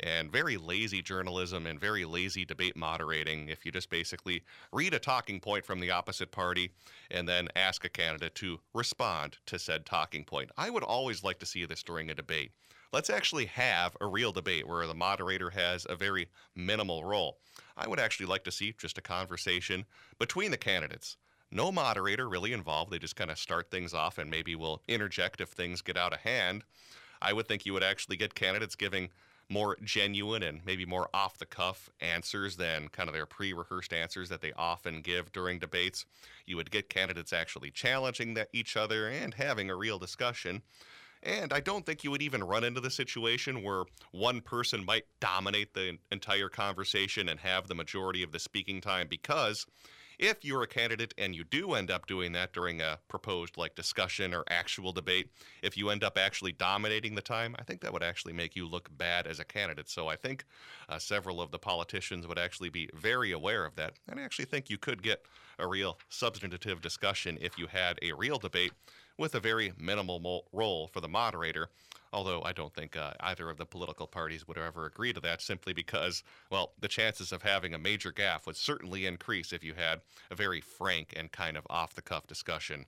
and 0.00 0.30
very 0.30 0.56
lazy 0.56 1.02
journalism 1.02 1.66
and 1.66 1.80
very 1.80 2.04
lazy 2.04 2.44
debate 2.44 2.76
moderating 2.76 3.48
if 3.48 3.64
you 3.64 3.72
just 3.72 3.90
basically 3.90 4.44
read 4.72 4.94
a 4.94 4.98
talking 4.98 5.40
point 5.40 5.64
from 5.64 5.80
the 5.80 5.90
opposite 5.90 6.30
party 6.30 6.70
and 7.10 7.28
then 7.28 7.48
ask 7.56 7.84
a 7.84 7.88
candidate 7.88 8.34
to 8.36 8.60
respond 8.74 9.38
to 9.46 9.58
said 9.58 9.84
talking 9.84 10.24
point. 10.24 10.50
I 10.56 10.70
would 10.70 10.84
always 10.84 11.24
like 11.24 11.38
to 11.40 11.46
see 11.46 11.64
this 11.64 11.82
during 11.82 12.10
a 12.10 12.14
debate. 12.14 12.52
Let's 12.92 13.10
actually 13.10 13.46
have 13.46 13.96
a 14.00 14.06
real 14.06 14.32
debate 14.32 14.66
where 14.66 14.86
the 14.86 14.94
moderator 14.94 15.50
has 15.50 15.86
a 15.88 15.96
very 15.96 16.28
minimal 16.54 17.04
role. 17.04 17.38
I 17.76 17.86
would 17.86 18.00
actually 18.00 18.26
like 18.26 18.44
to 18.44 18.52
see 18.52 18.74
just 18.78 18.98
a 18.98 19.02
conversation 19.02 19.84
between 20.18 20.50
the 20.50 20.56
candidates. 20.56 21.16
No 21.50 21.72
moderator 21.72 22.28
really 22.28 22.52
involved. 22.52 22.90
They 22.90 22.98
just 22.98 23.16
kind 23.16 23.30
of 23.30 23.38
start 23.38 23.70
things 23.70 23.94
off 23.94 24.18
and 24.18 24.30
maybe 24.30 24.54
will 24.54 24.82
interject 24.86 25.40
if 25.40 25.48
things 25.48 25.80
get 25.80 25.96
out 25.96 26.12
of 26.12 26.20
hand. 26.20 26.64
I 27.22 27.32
would 27.32 27.48
think 27.48 27.64
you 27.64 27.72
would 27.72 27.82
actually 27.82 28.16
get 28.16 28.34
candidates 28.34 28.76
giving 28.76 29.08
more 29.50 29.76
genuine 29.82 30.42
and 30.42 30.60
maybe 30.66 30.84
more 30.84 31.08
off 31.14 31.38
the 31.38 31.46
cuff 31.46 31.88
answers 32.00 32.56
than 32.56 32.88
kind 32.88 33.08
of 33.08 33.14
their 33.14 33.26
pre 33.26 33.52
rehearsed 33.52 33.92
answers 33.92 34.28
that 34.28 34.42
they 34.42 34.52
often 34.52 35.00
give 35.00 35.32
during 35.32 35.58
debates. 35.58 36.04
You 36.46 36.56
would 36.56 36.70
get 36.70 36.90
candidates 36.90 37.32
actually 37.32 37.70
challenging 37.70 38.36
each 38.52 38.76
other 38.76 39.08
and 39.08 39.34
having 39.34 39.70
a 39.70 39.76
real 39.76 39.98
discussion. 39.98 40.62
And 41.22 41.52
I 41.52 41.60
don't 41.60 41.84
think 41.84 42.04
you 42.04 42.10
would 42.10 42.22
even 42.22 42.44
run 42.44 42.62
into 42.62 42.80
the 42.80 42.90
situation 42.90 43.62
where 43.64 43.84
one 44.12 44.40
person 44.40 44.84
might 44.84 45.04
dominate 45.18 45.74
the 45.74 45.98
entire 46.12 46.48
conversation 46.48 47.28
and 47.28 47.40
have 47.40 47.66
the 47.66 47.74
majority 47.74 48.22
of 48.22 48.30
the 48.30 48.38
speaking 48.38 48.80
time 48.80 49.08
because 49.08 49.66
if 50.18 50.44
you're 50.44 50.62
a 50.62 50.66
candidate 50.66 51.14
and 51.16 51.34
you 51.34 51.44
do 51.44 51.74
end 51.74 51.90
up 51.90 52.06
doing 52.06 52.32
that 52.32 52.52
during 52.52 52.80
a 52.80 52.98
proposed 53.08 53.56
like 53.56 53.74
discussion 53.74 54.34
or 54.34 54.44
actual 54.50 54.92
debate, 54.92 55.30
if 55.62 55.76
you 55.76 55.90
end 55.90 56.02
up 56.02 56.18
actually 56.18 56.52
dominating 56.52 57.14
the 57.14 57.22
time, 57.22 57.54
I 57.58 57.62
think 57.62 57.80
that 57.82 57.92
would 57.92 58.02
actually 58.02 58.32
make 58.32 58.56
you 58.56 58.66
look 58.66 58.90
bad 58.98 59.26
as 59.26 59.38
a 59.38 59.44
candidate. 59.44 59.88
So 59.88 60.08
I 60.08 60.16
think 60.16 60.44
uh, 60.88 60.98
several 60.98 61.40
of 61.40 61.50
the 61.50 61.58
politicians 61.58 62.26
would 62.26 62.38
actually 62.38 62.68
be 62.68 62.88
very 62.94 63.32
aware 63.32 63.64
of 63.64 63.76
that. 63.76 63.94
And 64.08 64.18
I 64.18 64.22
actually 64.24 64.46
think 64.46 64.68
you 64.68 64.78
could 64.78 65.02
get 65.02 65.24
a 65.58 65.66
real 65.66 65.98
substantive 66.08 66.80
discussion 66.80 67.38
if 67.40 67.58
you 67.58 67.66
had 67.66 67.98
a 68.02 68.12
real 68.12 68.38
debate 68.38 68.72
with 69.18 69.34
a 69.34 69.40
very 69.40 69.72
minimal 69.78 70.46
role 70.52 70.88
for 70.92 71.00
the 71.00 71.08
moderator 71.08 71.68
although 72.12 72.42
I 72.42 72.52
don't 72.52 72.74
think 72.74 72.96
uh, 72.96 73.12
either 73.20 73.50
of 73.50 73.56
the 73.56 73.66
political 73.66 74.06
parties 74.06 74.46
would 74.46 74.58
ever 74.58 74.86
agree 74.86 75.12
to 75.12 75.20
that 75.20 75.40
simply 75.40 75.72
because, 75.72 76.22
well, 76.50 76.72
the 76.80 76.88
chances 76.88 77.32
of 77.32 77.42
having 77.42 77.74
a 77.74 77.78
major 77.78 78.12
gaffe 78.12 78.46
would 78.46 78.56
certainly 78.56 79.06
increase 79.06 79.52
if 79.52 79.62
you 79.62 79.74
had 79.74 80.00
a 80.30 80.34
very 80.34 80.60
frank 80.60 81.14
and 81.16 81.32
kind 81.32 81.56
of 81.56 81.66
off 81.70 81.94
the 81.94 82.02
cuff 82.02 82.26
discussion. 82.26 82.86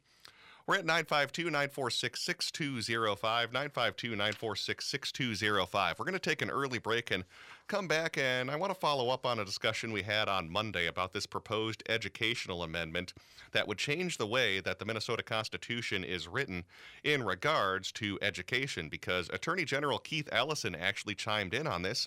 We're 0.70 0.76
at 0.76 0.86
952 0.86 1.46
946 1.46 2.22
6205. 2.22 3.52
952 3.52 4.10
946 4.10 4.86
6205. 4.86 5.98
We're 5.98 6.04
going 6.04 6.12
to 6.12 6.20
take 6.20 6.42
an 6.42 6.50
early 6.50 6.78
break 6.78 7.10
and 7.10 7.24
come 7.66 7.88
back, 7.88 8.16
and 8.16 8.48
I 8.48 8.54
want 8.54 8.72
to 8.72 8.78
follow 8.78 9.08
up 9.08 9.26
on 9.26 9.40
a 9.40 9.44
discussion 9.44 9.90
we 9.90 10.02
had 10.02 10.28
on 10.28 10.48
Monday 10.48 10.86
about 10.86 11.12
this 11.12 11.26
proposed 11.26 11.82
educational 11.88 12.62
amendment 12.62 13.14
that 13.50 13.66
would 13.66 13.78
change 13.78 14.16
the 14.16 14.28
way 14.28 14.60
that 14.60 14.78
the 14.78 14.84
Minnesota 14.84 15.24
Constitution 15.24 16.04
is 16.04 16.28
written 16.28 16.62
in 17.02 17.24
regards 17.24 17.90
to 17.94 18.20
education, 18.22 18.88
because 18.88 19.28
Attorney 19.30 19.64
General 19.64 19.98
Keith 19.98 20.28
Ellison 20.30 20.76
actually 20.76 21.16
chimed 21.16 21.52
in 21.52 21.66
on 21.66 21.82
this 21.82 22.06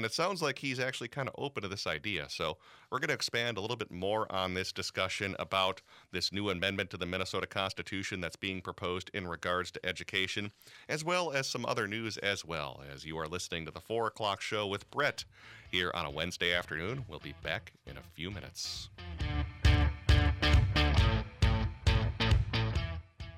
and 0.00 0.06
it 0.06 0.14
sounds 0.14 0.40
like 0.40 0.58
he's 0.58 0.80
actually 0.80 1.08
kind 1.08 1.28
of 1.28 1.34
open 1.36 1.62
to 1.62 1.68
this 1.68 1.86
idea. 1.86 2.24
So 2.30 2.56
we're 2.90 3.00
going 3.00 3.08
to 3.08 3.14
expand 3.14 3.58
a 3.58 3.60
little 3.60 3.76
bit 3.76 3.90
more 3.90 4.26
on 4.32 4.54
this 4.54 4.72
discussion 4.72 5.36
about 5.38 5.82
this 6.10 6.32
new 6.32 6.48
amendment 6.48 6.88
to 6.90 6.96
the 6.96 7.04
Minnesota 7.04 7.46
Constitution 7.46 8.18
that's 8.18 8.34
being 8.34 8.62
proposed 8.62 9.10
in 9.12 9.28
regards 9.28 9.70
to 9.72 9.86
education, 9.86 10.52
as 10.88 11.04
well 11.04 11.32
as 11.32 11.46
some 11.46 11.66
other 11.66 11.86
news 11.86 12.16
as 12.16 12.46
well. 12.46 12.82
As 12.90 13.04
you 13.04 13.18
are 13.18 13.28
listening 13.28 13.66
to 13.66 13.70
the 13.70 13.80
4 13.82 14.06
o'clock 14.06 14.40
show 14.40 14.66
with 14.66 14.90
Brett 14.90 15.26
here 15.70 15.90
on 15.92 16.06
a 16.06 16.10
Wednesday 16.10 16.54
afternoon, 16.54 17.04
we'll 17.06 17.18
be 17.18 17.34
back 17.42 17.74
in 17.86 17.98
a 17.98 18.02
few 18.14 18.30
minutes. 18.30 18.88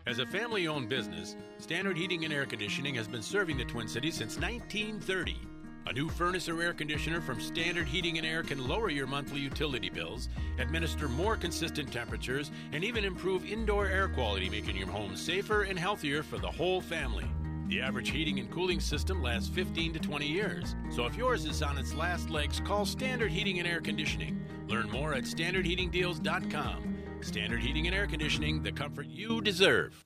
As 0.07 0.21
a 0.21 0.27
family 0.27 0.69
owned 0.69 0.89
business, 0.89 1.35
Standard 1.59 1.97
Heating 1.97 2.25
and 2.25 2.33
Air 2.33 2.47
Conditioning 2.47 2.95
has 2.95 3.09
been 3.09 3.23
serving 3.23 3.57
the 3.57 3.65
Twin 3.65 3.89
Cities 3.89 4.15
since 4.15 4.39
1930 4.39 5.41
A 5.87 5.93
new 5.93 6.09
furnace 6.09 6.49
or 6.49 6.63
air 6.63 6.73
conditioner 6.73 7.21
from 7.21 7.41
Standard 7.41 7.89
Heating 7.89 8.17
and 8.17 8.27
Air 8.27 8.45
can 8.45 8.69
lower 8.69 8.89
your 8.89 9.09
monthly 9.09 9.41
utility 9.41 9.91
bills, 9.91 10.29
administer 10.59 11.09
more 11.09 11.37
consistent 11.37 11.93
temperatures, 11.93 12.53
and 12.73 12.85
even 12.85 13.05
improve 13.05 13.45
indoor 13.45 13.87
air 13.87 14.09
quality, 14.09 14.49
making 14.49 14.77
your 14.77 14.87
home 14.87 15.17
safer 15.17 15.63
and 15.63 15.77
healthier 15.79 16.23
for 16.23 16.39
the 16.39 16.51
whole 16.51 16.81
family. 16.81 17.27
The 17.67 17.81
average 17.81 18.11
heating 18.11 18.39
and 18.39 18.51
cooling 18.51 18.79
system 18.81 19.23
lasts 19.23 19.49
15 19.49 19.95
to 19.95 19.99
20 19.99 20.27
years. 20.27 20.77
So 20.91 21.05
if 21.07 21.17
yours 21.17 21.45
is 21.47 21.63
on 21.63 21.79
its 21.79 21.95
last 21.95 22.31
legs, 22.31 22.61
call 22.61 22.87
Standard 22.87 23.33
Heating 23.33 23.59
and 23.59 23.67
Air 23.67 23.81
Conditioning. 23.81 24.41
Learn 24.69 24.89
more 24.91 25.15
at 25.15 25.25
standardheatingdeals.com. 25.25 26.97
Standard 27.23 27.61
Heating 27.61 27.87
and 27.87 27.97
Air 27.97 28.07
Conditioning, 28.07 28.63
the 28.63 28.73
comfort 28.73 29.07
you 29.07 29.41
deserve. 29.41 30.05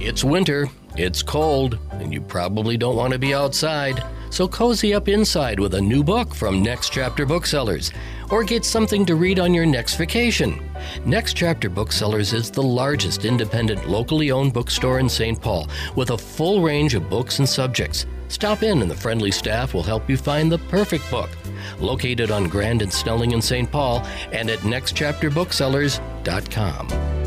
It's 0.00 0.24
winter, 0.24 0.68
it's 0.96 1.22
cold, 1.22 1.78
and 1.92 2.12
you 2.12 2.20
probably 2.20 2.76
don't 2.76 2.96
want 2.96 3.12
to 3.12 3.18
be 3.18 3.32
outside. 3.34 4.02
So 4.30 4.48
cozy 4.48 4.94
up 4.94 5.08
inside 5.08 5.60
with 5.60 5.74
a 5.74 5.80
new 5.80 6.02
book 6.02 6.34
from 6.34 6.60
Next 6.62 6.90
Chapter 6.90 7.24
Booksellers, 7.24 7.92
or 8.30 8.42
get 8.42 8.64
something 8.64 9.06
to 9.06 9.14
read 9.14 9.38
on 9.38 9.54
your 9.54 9.66
next 9.66 9.94
vacation. 9.94 10.60
Next 11.04 11.34
Chapter 11.34 11.70
Booksellers 11.70 12.32
is 12.32 12.50
the 12.50 12.62
largest 12.62 13.24
independent, 13.24 13.88
locally 13.88 14.32
owned 14.32 14.52
bookstore 14.52 14.98
in 14.98 15.08
St. 15.08 15.40
Paul 15.40 15.68
with 15.94 16.10
a 16.10 16.18
full 16.18 16.60
range 16.62 16.94
of 16.94 17.08
books 17.08 17.38
and 17.38 17.48
subjects. 17.48 18.06
Stop 18.28 18.64
in 18.64 18.82
and 18.82 18.90
the 18.90 18.96
friendly 18.96 19.30
staff 19.30 19.72
will 19.74 19.84
help 19.84 20.10
you 20.10 20.16
find 20.16 20.50
the 20.50 20.58
perfect 20.58 21.08
book. 21.10 21.30
Located 21.78 22.32
on 22.32 22.48
Grand 22.48 22.82
and 22.82 22.92
Snelling 22.92 23.30
in 23.30 23.40
St. 23.40 23.70
Paul 23.70 24.04
and 24.32 24.50
at 24.50 24.58
nextchapterbooksellers.com. 24.60 27.23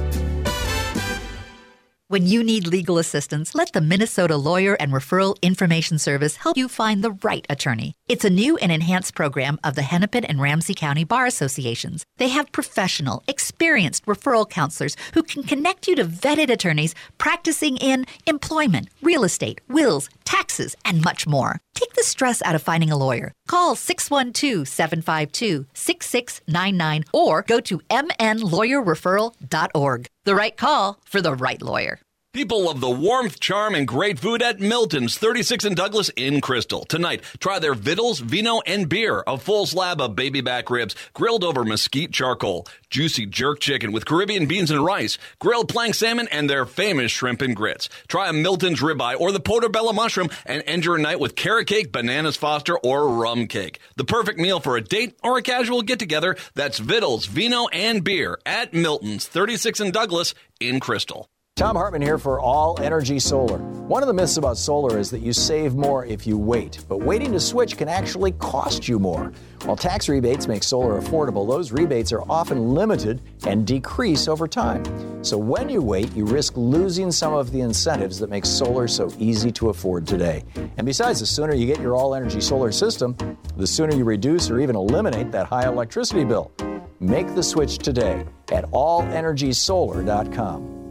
When 2.10 2.26
you 2.26 2.42
need 2.42 2.68
legal 2.68 3.00
assistance, 3.00 3.54
let 3.54 3.74
the 3.74 3.82
Minnesota 3.82 4.38
Lawyer 4.38 4.76
and 4.76 4.94
Referral 4.94 5.36
Information 5.42 6.00
Service 6.00 6.38
help 6.38 6.56
you 6.56 6.70
find 6.70 7.04
the 7.04 7.12
right 7.22 7.46
attorney. 7.50 7.96
It's 8.08 8.24
a 8.24 8.30
new 8.30 8.56
and 8.56 8.72
enhanced 8.72 9.14
program 9.14 9.60
of 9.62 9.76
the 9.76 9.82
Hennepin 9.82 10.24
and 10.24 10.40
Ramsey 10.40 10.74
County 10.74 11.04
Bar 11.04 11.26
Associations. 11.26 12.06
They 12.16 12.30
have 12.30 12.54
professional, 12.54 13.24
experienced 13.28 14.06
referral 14.06 14.50
counselors 14.50 14.96
who 15.16 15.22
can 15.22 15.44
connect 15.44 15.86
you 15.86 15.98
to 15.98 16.06
vetted 16.06 16.50
attorneys 16.50 16.96
practicing 17.18 17.76
in 17.76 18.06
employment, 18.26 18.88
real 19.02 19.26
estate, 19.26 19.60
wills, 19.68 20.10
taxes, 20.58 20.76
and 20.84 21.04
much 21.04 21.28
more. 21.28 21.60
Take 21.74 21.94
the 21.94 22.04
stress 22.04 22.42
out 22.44 22.56
of 22.56 22.62
finding 22.62 22.92
a 22.92 22.98
lawyer. 22.98 23.32
Call 23.48 23.76
612 23.76 24.68
752 24.68 25.66
6699 25.74 27.06
or 27.14 27.44
go 27.44 27.62
to 27.62 27.80
mnlawyerreferral.org. 27.90 30.08
The 30.26 30.36
right 30.36 30.58
call 30.58 31.00
for 31.06 31.22
the 31.22 31.34
right 31.34 31.62
lawyer. 31.62 32.00
People 32.38 32.65
love 32.65 32.82
the 32.82 32.88
warmth, 32.88 33.39
charm, 33.39 33.74
and 33.74 33.88
great 33.88 34.20
food 34.20 34.44
at 34.44 34.60
Milton's 34.60 35.17
36 35.17 35.65
and 35.65 35.75
Douglas 35.75 36.10
in 36.10 36.39
Crystal. 36.39 36.86
Tonight, 36.86 37.24
try 37.39 37.58
their 37.58 37.74
vittles, 37.74 38.20
vino, 38.20 38.62
and 38.67 38.88
beer. 38.88 39.24
A 39.25 39.39
full 39.39 39.65
slab 39.65 40.00
of 40.00 40.15
baby 40.15 40.41
back 40.41 40.70
ribs 40.70 40.96
grilled 41.15 41.44
over 41.44 41.65
mesquite 41.65 42.13
charcoal. 42.13 42.67
Juicy 42.91 43.25
jerk 43.25 43.60
chicken 43.60 43.91
with 43.91 44.06
Caribbean 44.06 44.46
beans 44.46 44.70
and 44.70 44.86
rice. 44.86 45.17
Grilled 45.39 45.67
plank 45.67 45.96
salmon 45.96 46.27
and 46.32 46.48
their 46.48 46.67
famous 46.67 47.12
shrimp 47.12 47.41
and 47.41 47.56
grits. 47.56 47.89
Try 48.08 48.29
a 48.29 48.34
Milton's 48.34 48.82
ribeye 48.82 49.20
or 49.20 49.32
the 49.32 49.39
portobello 49.39 49.91
mushroom 49.91 50.29
and 50.46 50.62
end 50.67 50.86
your 50.86 51.00
night 51.00 51.20
with 51.20 51.36
carrot 51.36 51.65
cake, 51.65 51.91
bananas 51.91 52.38
foster, 52.38 52.77
or 52.77 53.15
rum 53.15 53.48
cake. 53.48 53.79
The 53.96 54.06
perfect 54.06 54.38
meal 54.38 54.60
for 54.60 54.77
a 54.77 54.82
date 54.82 55.17
or 55.24 55.39
a 55.39 55.41
casual 55.41 55.82
get 55.82 55.98
together. 55.98 56.38
That's 56.53 56.77
vittles, 56.77 57.25
vino, 57.25 57.67
and 57.70 58.03
beer 58.03 58.38
at 58.46 58.75
Milton's 58.75 59.25
36 59.25 59.79
and 59.79 59.91
Douglas 59.91 60.36
in 60.60 60.79
Crystal. 60.79 61.32
Thom 61.58 61.76
Hartmann 61.76 62.04
here 62.04 62.20
for 62.20 62.40
All 62.40 62.80
Energy 62.84 63.18
Solar. 63.18 63.58
One 63.58 64.04
of 64.04 64.08
the 64.08 64.14
myths 64.14 64.38
about 64.38 64.60
solar 64.60 65.00
is 65.00 65.10
that 65.10 65.22
you 65.22 65.34
save 65.34 65.74
more 65.74 66.06
if 66.06 66.28
you 66.28 66.38
wait, 66.38 66.86
but 66.88 67.00
waiting 67.00 67.32
to 67.32 67.40
switch 67.40 67.78
can 67.78 67.90
actually 67.90 68.34
cost 68.34 68.88
you 68.88 69.00
more. 69.00 69.32
While 69.66 69.76
tax 69.76 70.08
rebates 70.08 70.48
make 70.48 70.62
solar 70.62 71.02
affordable, 71.02 71.50
those 71.50 71.72
rebates 71.72 72.14
are 72.14 72.22
often 72.30 72.76
limited 72.76 73.24
and 73.48 73.66
decrease 73.66 74.28
over 74.28 74.48
time. 74.48 74.84
So 75.24 75.40
when 75.40 75.68
you 75.68 75.82
wait, 75.82 76.16
you 76.16 76.26
risk 76.26 76.58
losing 76.58 77.12
some 77.12 77.34
of 77.34 77.52
the 77.52 77.62
incentives 77.62 78.20
that 78.20 78.30
make 78.30 78.46
solar 78.46 78.88
so 78.88 79.12
easy 79.18 79.52
to 79.54 79.70
afford 79.70 80.06
today. 80.06 80.44
And 80.78 80.86
besides, 80.86 81.22
the 81.22 81.26
sooner 81.26 81.56
you 81.56 81.66
get 81.66 81.82
your 81.82 81.96
all 81.96 82.14
energy 82.14 82.40
solar 82.40 82.72
system, 82.72 83.18
the 83.56 83.66
sooner 83.66 83.96
you 83.96 84.04
reduce 84.04 84.52
or 84.52 84.60
even 84.60 84.76
eliminate 84.76 85.32
that 85.32 85.48
high 85.48 85.66
electricity 85.66 86.24
bill. 86.24 86.52
Make 87.00 87.34
the 87.34 87.42
switch 87.42 87.80
today 87.80 88.28
at 88.52 88.66
allenergysolar.com. 88.66 90.87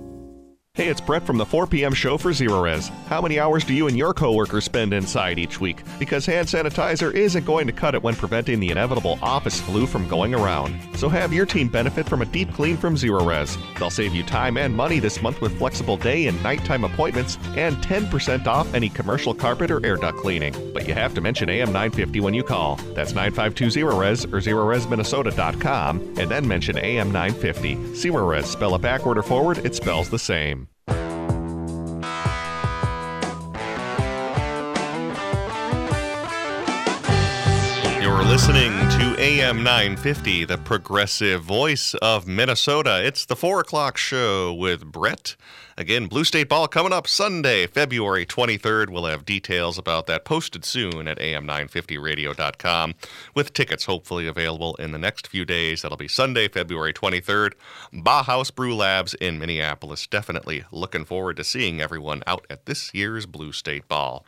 Hey, 0.76 0.88
it's 0.88 1.00
Brett 1.00 1.24
from 1.24 1.38
the 1.38 1.46
4 1.46 1.66
p.m. 1.68 1.94
show 1.94 2.18
for 2.18 2.32
Zerorez. 2.32 2.90
How 3.06 3.22
many 3.22 3.40
hours 3.40 3.64
do 3.64 3.72
you 3.72 3.88
and 3.88 3.96
your 3.96 4.12
coworkers 4.12 4.64
spend 4.64 4.92
inside 4.92 5.38
each 5.38 5.58
week? 5.58 5.82
Because 5.98 6.26
hand 6.26 6.48
sanitizer 6.48 7.14
isn't 7.14 7.46
going 7.46 7.66
to 7.66 7.72
cut 7.72 7.94
it 7.94 8.02
when 8.02 8.14
preventing 8.14 8.60
the 8.60 8.72
inevitable 8.72 9.18
office 9.22 9.58
flu 9.58 9.86
from 9.86 10.06
going 10.06 10.34
around. 10.34 10.78
So 10.94 11.08
have 11.08 11.32
your 11.32 11.46
team 11.46 11.68
benefit 11.68 12.06
from 12.06 12.20
a 12.20 12.26
deep 12.26 12.52
clean 12.52 12.76
from 12.76 12.94
Zerorez. 12.94 13.56
They'll 13.78 13.88
save 13.88 14.14
you 14.14 14.22
time 14.22 14.58
and 14.58 14.76
money 14.76 14.98
this 14.98 15.22
month 15.22 15.40
with 15.40 15.56
flexible 15.56 15.96
day 15.96 16.26
and 16.26 16.42
nighttime 16.42 16.84
appointments 16.84 17.38
and 17.56 17.78
10% 17.78 18.46
off 18.46 18.74
any 18.74 18.90
commercial 18.90 19.32
carpet 19.32 19.70
or 19.70 19.82
air 19.82 19.96
duct 19.96 20.18
cleaning. 20.18 20.54
But 20.74 20.86
you 20.86 20.92
have 20.92 21.14
to 21.14 21.22
mention 21.22 21.48
AM 21.48 21.72
950 21.72 22.20
when 22.20 22.34
you 22.34 22.42
call. 22.42 22.76
That's 22.92 23.14
9520res 23.14 24.30
or 24.30 24.42
zerorezminnesota.com 24.42 26.00
and 26.18 26.30
then 26.30 26.46
mention 26.46 26.76
AM 26.76 27.10
950. 27.12 27.76
Zerorez, 27.94 28.44
spell 28.44 28.74
it 28.74 28.82
backward 28.82 29.16
or 29.16 29.22
forward, 29.22 29.64
it 29.64 29.74
spells 29.74 30.10
the 30.10 30.18
same. 30.18 30.65
You're 38.16 38.24
listening 38.24 38.72
to 38.98 39.14
AM 39.20 39.58
950, 39.62 40.46
the 40.46 40.56
progressive 40.56 41.42
voice 41.42 41.92
of 41.96 42.26
Minnesota. 42.26 43.04
It's 43.04 43.26
the 43.26 43.36
4 43.36 43.60
o'clock 43.60 43.98
show 43.98 44.54
with 44.54 44.90
Brett. 44.90 45.36
Again, 45.76 46.06
Blue 46.06 46.24
State 46.24 46.48
Ball 46.48 46.66
coming 46.66 46.94
up 46.94 47.06
Sunday, 47.06 47.66
February 47.66 48.24
23rd. 48.24 48.88
We'll 48.88 49.04
have 49.04 49.26
details 49.26 49.76
about 49.76 50.06
that 50.06 50.24
posted 50.24 50.64
soon 50.64 51.06
at 51.06 51.18
am950radio.com 51.18 52.94
with 53.34 53.52
tickets 53.52 53.84
hopefully 53.84 54.26
available 54.26 54.76
in 54.76 54.92
the 54.92 54.98
next 54.98 55.26
few 55.26 55.44
days. 55.44 55.82
That'll 55.82 55.98
be 55.98 56.08
Sunday, 56.08 56.48
February 56.48 56.94
23rd. 56.94 57.52
Bauhaus 57.92 58.52
Brew 58.52 58.74
Labs 58.74 59.12
in 59.12 59.38
Minneapolis. 59.38 60.06
Definitely 60.06 60.64
looking 60.72 61.04
forward 61.04 61.36
to 61.36 61.44
seeing 61.44 61.82
everyone 61.82 62.22
out 62.26 62.46
at 62.48 62.64
this 62.64 62.94
year's 62.94 63.26
Blue 63.26 63.52
State 63.52 63.86
Ball. 63.88 64.24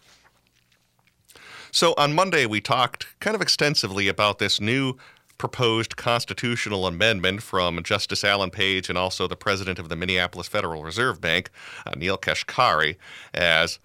So 1.71 1.95
on 1.99 2.15
Monday, 2.15 2.47
we 2.47 2.61
talked 2.61 3.07
kind 3.21 3.35
of 3.35 3.43
extensively 3.43 4.09
about 4.09 4.39
this 4.39 4.61
new 4.61 4.95
proposed 5.37 5.97
constitutional 5.97 6.87
amendment 6.87 7.43
from 7.43 7.83
Justice 7.83 8.25
Alan 8.25 8.51
Page 8.51 8.89
and 8.89 8.99
also 8.99 9.29
the 9.29 9.37
president 9.37 9.79
of 9.79 9.89
the 9.89 9.97
Minneapolis 9.97 10.49
Federal 10.49 10.83
Reserve 10.83 11.21
Bank, 11.21 11.51
uh, 11.87 11.91
Neil 11.91 11.99
Neel 11.99 12.19
Kashkari, 12.19 12.97
as 13.33 13.79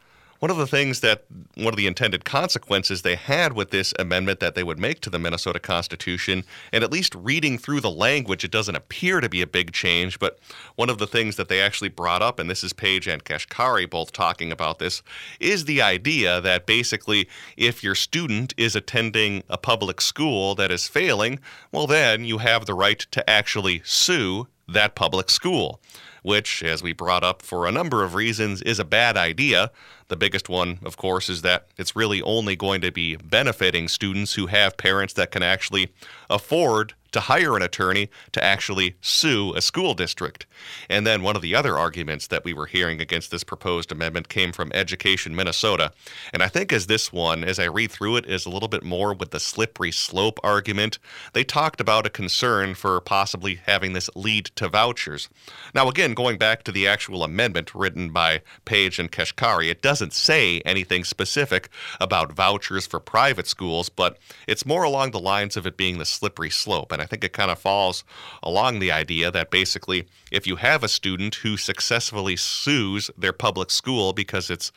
one 0.43 0.51
of 0.51 0.57
the 0.57 0.67
things 0.67 1.00
that 1.00 1.23
one 1.55 1.73
of 1.73 1.77
the 1.77 1.88
intended 1.88 2.25
consequences 2.25 3.01
they 3.01 3.15
had 3.15 3.53
with 3.53 3.69
this 3.69 3.93
amendment 3.97 4.41
that 4.41 4.55
they 4.55 4.63
would 4.63 4.77
make 4.77 5.00
to 5.00 5.09
the 5.09 5.17
Minnesota 5.17 5.57
Constitution, 5.57 6.43
and 6.73 6.83
at 6.83 6.91
least 6.91 7.15
reading 7.15 7.57
through 7.57 7.79
the 7.79 7.89
language, 7.89 8.43
it 8.43 8.51
doesn't 8.51 8.75
appear 8.75 9.21
to 9.21 9.29
be 9.29 9.41
a 9.41 9.47
big 9.47 9.71
change. 9.71 10.19
But 10.19 10.39
one 10.75 10.89
of 10.89 10.97
the 10.97 11.07
things 11.07 11.38
that 11.38 11.47
they 11.47 11.62
actually 11.62 11.88
brought 11.88 12.21
up, 12.21 12.39
and 12.39 12.50
this 12.50 12.62
is 12.62 12.73
Page 12.73 13.07
and 13.07 13.23
Kashkari 13.23 13.89
both 13.89 14.12
talking 14.12 14.51
about 14.51 14.79
this, 14.79 15.01
is 15.39 15.63
the 15.63 15.81
idea 15.81 16.41
that 16.41 16.65
basically 16.65 17.29
if 17.55 17.81
your 17.81 17.95
student 17.95 18.53
is 18.57 18.75
attending 18.75 19.43
a 19.47 19.57
public 19.57 20.01
school 20.01 20.55
that 20.55 20.71
is 20.71 20.89
failing, 20.89 21.39
well, 21.71 21.88
then 21.88 22.25
you 22.25 22.39
have 22.39 22.65
the 22.65 22.73
right 22.73 23.00
to 23.12 23.29
actually 23.29 23.81
sue 23.85 24.50
that 24.67 24.93
public 24.93 25.29
school 25.29 25.79
which, 26.23 26.63
as 26.63 26.81
we 26.81 26.93
brought 26.93 27.23
up 27.23 27.41
for 27.41 27.67
a 27.67 27.71
number 27.71 28.03
of 28.03 28.15
reasons, 28.15 28.61
is 28.63 28.79
a 28.79 28.85
bad 28.85 29.15
idea. 29.15 29.71
The 30.07 30.17
biggest 30.17 30.49
one, 30.49 30.79
of 30.83 30.97
course, 30.97 31.29
is 31.29 31.43
that 31.43 31.67
it's 31.77 31.95
really 31.95 32.21
only 32.21 32.55
going 32.55 32.81
to 32.81 32.91
be 32.91 33.15
benefiting 33.15 33.87
students 33.87 34.33
who 34.33 34.47
have 34.47 34.77
parents 34.77 35.13
that 35.13 35.31
can 35.31 35.43
actually 35.43 35.93
afford 36.29 36.95
to 37.13 37.22
hire 37.22 37.55
an 37.55 37.62
attorney 37.62 38.10
to 38.34 38.43
actually 38.43 38.96
sue 39.01 39.53
a 39.55 39.62
school 39.62 39.93
district. 39.93 40.46
And 40.89 41.08
then 41.08 41.24
one 41.24 41.36
of 41.36 41.41
the 41.41 41.55
other 41.55 41.77
arguments 41.77 42.27
that 42.27 42.43
we 42.43 42.53
were 42.53 42.65
hearing 42.65 43.00
against 43.00 43.32
this 43.32 43.43
proposed 43.43 43.91
amendment 43.91 44.29
came 44.29 44.51
from 44.51 44.72
Education 44.74 45.36
Minnesota. 45.36 45.91
And 46.34 46.43
I 46.43 46.48
think 46.48 46.74
as 46.74 46.88
this 46.88 47.13
one, 47.13 47.43
as 47.43 47.60
I 47.60 47.65
read 47.65 47.91
through 47.91 48.17
it, 48.17 48.25
is 48.25 48.46
a 48.46 48.50
little 48.50 48.67
bit 48.67 48.84
more 48.84 49.13
with 49.13 49.32
the 49.32 49.39
slippery 49.39 49.91
slope 49.91 50.39
argument. 50.43 51.00
They 51.34 51.43
talked 51.43 51.79
about 51.79 52.05
a 52.05 52.10
concern 52.10 52.75
for 52.75 53.00
possibly 53.00 53.55
having 53.65 53.93
this 53.93 54.10
lead 54.15 54.46
to 54.55 54.67
vouchers. 54.67 55.29
Now, 55.74 55.88
again, 55.88 56.13
going 56.13 56.38
back 56.38 56.63
to 56.63 56.72
the 56.72 56.88
actual 56.88 57.24
amendment 57.24 57.75
written 57.75 58.10
by 58.10 58.41
Page 58.65 59.00
and 59.00 59.12
Kashkari, 59.12 59.70
it 59.70 59.82
doesn't 59.82 60.13
say 60.13 60.62
anything 60.62 61.03
specific 61.03 61.70
about 62.01 62.34
vouchers 62.34 62.88
for 62.88 63.00
private 63.00 63.48
schools, 63.48 63.89
but 63.89 64.17
it's 64.48 64.65
more 64.65 64.84
along 64.84 65.12
the 65.12 65.20
lines 65.20 65.55
of 65.55 65.67
it 65.67 65.77
being 65.77 66.00
the 66.00 66.05
slippery 66.05 66.50
slope. 66.50 66.91
And 66.91 67.02
I 67.03 67.05
think 67.05 67.24
it 67.24 67.33
kind 67.33 67.51
of 67.51 67.60
falls 67.60 68.03
along 68.41 68.79
the 68.79 68.91
idea 68.91 69.29
that 69.29 69.51
basically, 69.51 70.07
if 70.31 70.48
you 70.48 70.55
have 70.55 70.83
a 70.83 70.88
student 70.88 71.36
who 71.36 71.57
successfully 71.57 72.36
sues 72.36 73.12
their 73.17 73.33
public 73.33 73.69
school 73.69 74.13
because 74.13 74.50
it's 74.50 74.72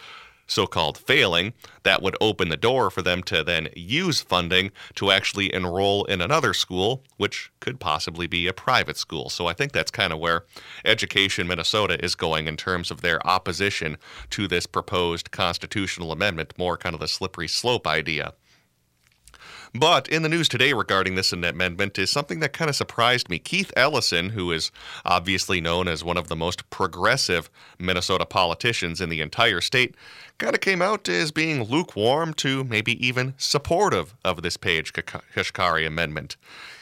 so 0.46 0.66
called 0.66 0.96
failing, 0.96 1.52
that 1.82 2.02
would 2.02 2.16
open 2.20 2.48
the 2.48 2.56
door 2.56 2.90
for 2.90 3.02
them 3.02 3.22
to 3.24 3.42
then 3.42 3.68
use 3.74 4.20
funding 4.20 4.70
to 4.94 5.10
actually 5.10 5.52
enroll 5.52 6.04
in 6.04 6.20
another 6.20 6.54
school, 6.54 7.02
which 7.16 7.50
could 7.60 7.80
possibly 7.80 8.26
be 8.26 8.46
a 8.46 8.52
private 8.52 8.96
school. 8.96 9.28
So 9.28 9.46
I 9.46 9.52
think 9.52 9.72
that's 9.72 9.90
kind 9.90 10.12
of 10.12 10.18
where 10.18 10.44
Education 10.84 11.46
Minnesota 11.46 12.02
is 12.04 12.14
going 12.14 12.46
in 12.46 12.56
terms 12.56 12.90
of 12.90 13.00
their 13.00 13.24
opposition 13.26 13.96
to 14.30 14.46
this 14.46 14.66
proposed 14.66 15.30
constitutional 15.30 16.12
amendment, 16.12 16.54
more 16.56 16.76
kind 16.76 16.94
of 16.94 17.00
the 17.00 17.08
slippery 17.08 17.48
slope 17.48 17.86
idea. 17.86 18.32
But 19.78 20.08
in 20.08 20.22
the 20.22 20.28
news 20.28 20.48
today 20.48 20.72
regarding 20.72 21.16
this 21.16 21.32
amendment 21.32 21.98
is 21.98 22.10
something 22.10 22.40
that 22.40 22.52
kind 22.52 22.70
of 22.70 22.76
surprised 22.76 23.28
me. 23.28 23.38
Keith 23.38 23.72
Ellison, 23.76 24.30
who 24.30 24.50
is 24.50 24.70
obviously 25.04 25.60
known 25.60 25.86
as 25.86 26.02
one 26.02 26.16
of 26.16 26.28
the 26.28 26.36
most 26.36 26.68
progressive 26.70 27.50
Minnesota 27.78 28.24
politicians 28.24 29.00
in 29.00 29.08
the 29.08 29.20
entire 29.20 29.60
state, 29.60 29.94
kind 30.38 30.54
of 30.54 30.60
came 30.60 30.80
out 30.80 31.08
as 31.08 31.30
being 31.30 31.64
lukewarm 31.64 32.32
to 32.34 32.64
maybe 32.64 33.04
even 33.04 33.34
supportive 33.36 34.14
of 34.24 34.42
this 34.42 34.56
Page 34.56 34.92
Kashkari 34.92 35.86
amendment. 35.86 36.36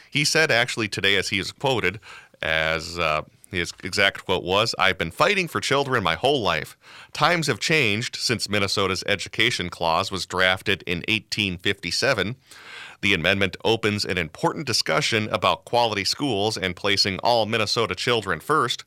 He 0.09 0.23
said 0.23 0.49
actually 0.49 0.87
today, 0.87 1.17
as 1.17 1.29
he 1.29 1.39
is 1.39 1.51
quoted, 1.51 1.99
as 2.41 2.97
uh, 2.97 3.23
his 3.51 3.73
exact 3.83 4.25
quote 4.25 4.43
was 4.43 4.75
I've 4.77 4.97
been 4.97 5.11
fighting 5.11 5.47
for 5.47 5.59
children 5.59 6.03
my 6.03 6.15
whole 6.15 6.41
life. 6.41 6.77
Times 7.13 7.47
have 7.47 7.59
changed 7.59 8.15
since 8.15 8.49
Minnesota's 8.49 9.03
Education 9.07 9.69
Clause 9.69 10.11
was 10.11 10.25
drafted 10.25 10.83
in 10.83 10.99
1857. 10.99 12.35
The 13.01 13.13
amendment 13.13 13.57
opens 13.63 14.05
an 14.05 14.17
important 14.17 14.65
discussion 14.65 15.29
about 15.29 15.65
quality 15.65 16.03
schools 16.03 16.57
and 16.57 16.75
placing 16.75 17.19
all 17.19 17.45
Minnesota 17.45 17.95
children 17.95 18.39
first. 18.39 18.83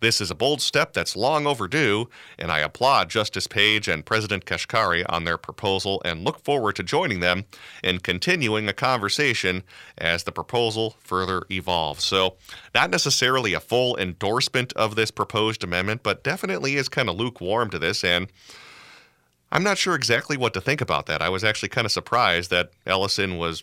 This 0.00 0.20
is 0.20 0.30
a 0.30 0.34
bold 0.34 0.60
step 0.60 0.92
that's 0.92 1.16
long 1.16 1.46
overdue, 1.46 2.08
and 2.38 2.50
I 2.50 2.58
applaud 2.60 3.10
Justice 3.10 3.46
Page 3.46 3.88
and 3.88 4.04
President 4.04 4.44
Kashkari 4.44 5.04
on 5.08 5.24
their 5.24 5.38
proposal 5.38 6.02
and 6.04 6.24
look 6.24 6.42
forward 6.44 6.76
to 6.76 6.82
joining 6.82 7.20
them 7.20 7.44
in 7.82 8.00
continuing 8.00 8.68
a 8.68 8.72
conversation 8.72 9.62
as 9.96 10.24
the 10.24 10.32
proposal 10.32 10.96
further 11.00 11.44
evolves. 11.50 12.04
So, 12.04 12.36
not 12.74 12.90
necessarily 12.90 13.54
a 13.54 13.60
full 13.60 13.96
endorsement 13.96 14.72
of 14.74 14.96
this 14.96 15.10
proposed 15.10 15.64
amendment, 15.64 16.02
but 16.02 16.24
definitely 16.24 16.74
is 16.76 16.88
kind 16.88 17.08
of 17.08 17.16
lukewarm 17.16 17.70
to 17.70 17.78
this 17.78 18.04
and 18.04 18.28
I'm 19.54 19.62
not 19.62 19.78
sure 19.78 19.94
exactly 19.94 20.36
what 20.36 20.52
to 20.54 20.60
think 20.60 20.80
about 20.80 21.06
that. 21.06 21.22
I 21.22 21.28
was 21.28 21.44
actually 21.44 21.68
kind 21.68 21.84
of 21.84 21.92
surprised 21.92 22.50
that 22.50 22.72
Ellison 22.86 23.38
was 23.38 23.62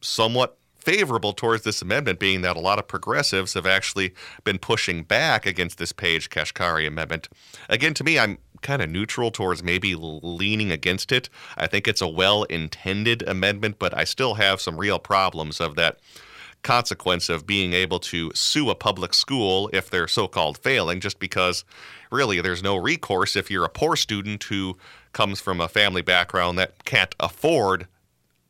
somewhat 0.00 0.56
favorable 0.76 1.32
towards 1.32 1.64
this 1.64 1.82
amendment, 1.82 2.20
being 2.20 2.42
that 2.42 2.56
a 2.56 2.60
lot 2.60 2.78
of 2.78 2.86
progressives 2.86 3.54
have 3.54 3.66
actually 3.66 4.14
been 4.44 4.58
pushing 4.58 5.02
back 5.02 5.44
against 5.44 5.76
this 5.78 5.90
Page 5.90 6.30
Kashkari 6.30 6.86
amendment. 6.86 7.28
Again, 7.68 7.94
to 7.94 8.04
me, 8.04 8.16
I'm 8.16 8.38
kind 8.62 8.80
of 8.80 8.88
neutral 8.88 9.32
towards 9.32 9.60
maybe 9.60 9.96
leaning 9.96 10.70
against 10.70 11.10
it. 11.10 11.28
I 11.56 11.66
think 11.66 11.88
it's 11.88 12.00
a 12.00 12.08
well 12.08 12.44
intended 12.44 13.26
amendment, 13.26 13.80
but 13.80 13.92
I 13.92 14.04
still 14.04 14.34
have 14.34 14.60
some 14.60 14.78
real 14.78 15.00
problems 15.00 15.60
of 15.60 15.74
that 15.74 15.98
consequence 16.62 17.28
of 17.28 17.46
being 17.46 17.72
able 17.72 17.98
to 17.98 18.30
sue 18.34 18.70
a 18.70 18.74
public 18.74 19.14
school 19.14 19.68
if 19.72 19.90
they're 19.90 20.08
so 20.08 20.28
called 20.28 20.58
failing, 20.58 21.00
just 21.00 21.18
because 21.18 21.64
really 22.12 22.40
there's 22.40 22.62
no 22.62 22.76
recourse 22.76 23.34
if 23.34 23.50
you're 23.50 23.64
a 23.64 23.68
poor 23.68 23.96
student 23.96 24.44
who 24.44 24.76
comes 25.14 25.40
from 25.40 25.60
a 25.60 25.68
family 25.68 26.02
background 26.02 26.58
that 26.58 26.84
can't 26.84 27.14
afford 27.18 27.86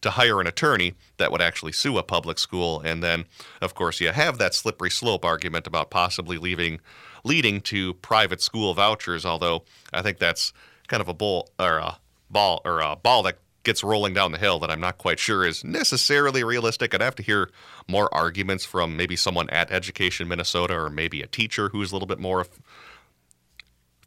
to 0.01 0.11
hire 0.11 0.41
an 0.41 0.47
attorney 0.47 0.95
that 1.17 1.31
would 1.31 1.41
actually 1.41 1.73
sue 1.73 1.97
a 1.97 2.03
public 2.03 2.39
school. 2.39 2.81
And 2.81 3.03
then, 3.03 3.25
of 3.63 3.75
course, 3.75 4.01
you 4.01 4.11
have 4.11 4.39
that 4.39 4.53
slippery 4.53 4.91
slope 4.91 5.25
argument 5.25 5.67
about 5.67 5.91
possibly 5.91 6.37
leaving, 6.37 6.81
leading 7.23 7.61
to 7.63 7.95
private 7.95 8.43
school 8.43 8.75
vouchers. 8.75 9.25
Although 9.25 9.65
I 9.93 10.03
think 10.03 10.19
that's 10.19 10.53
kind 10.89 11.01
of 11.01 11.09
a 11.09 11.15
bull 11.15 11.51
or 11.59 11.79
a 11.79 11.99
ball 12.29 12.61
or 12.65 12.81
a 12.81 12.97
ball 12.97 13.23
that 13.23 13.39
gets 13.63 13.83
rolling 13.83 14.13
down 14.13 14.31
the 14.31 14.39
hill 14.39 14.59
that 14.59 14.71
I'm 14.71 14.81
not 14.81 14.99
quite 14.99 15.19
sure 15.19 15.45
is 15.47 15.65
necessarily 15.65 16.45
realistic. 16.45 16.95
I'd 16.95 17.01
have 17.01 17.15
to 17.17 17.23
hear 17.23 17.51
more 17.89 18.15
arguments 18.15 18.67
from 18.67 18.97
maybe 18.97 19.17
someone 19.17 19.49
at 19.51 19.71
Education 19.73 20.29
Minnesota 20.29 20.75
or 20.75 20.91
maybe 20.91 21.23
a 21.23 21.27
teacher 21.27 21.71
who's 21.71 21.91
a 21.91 21.95
little 21.95 22.07
bit 22.07 22.19
more 22.19 22.47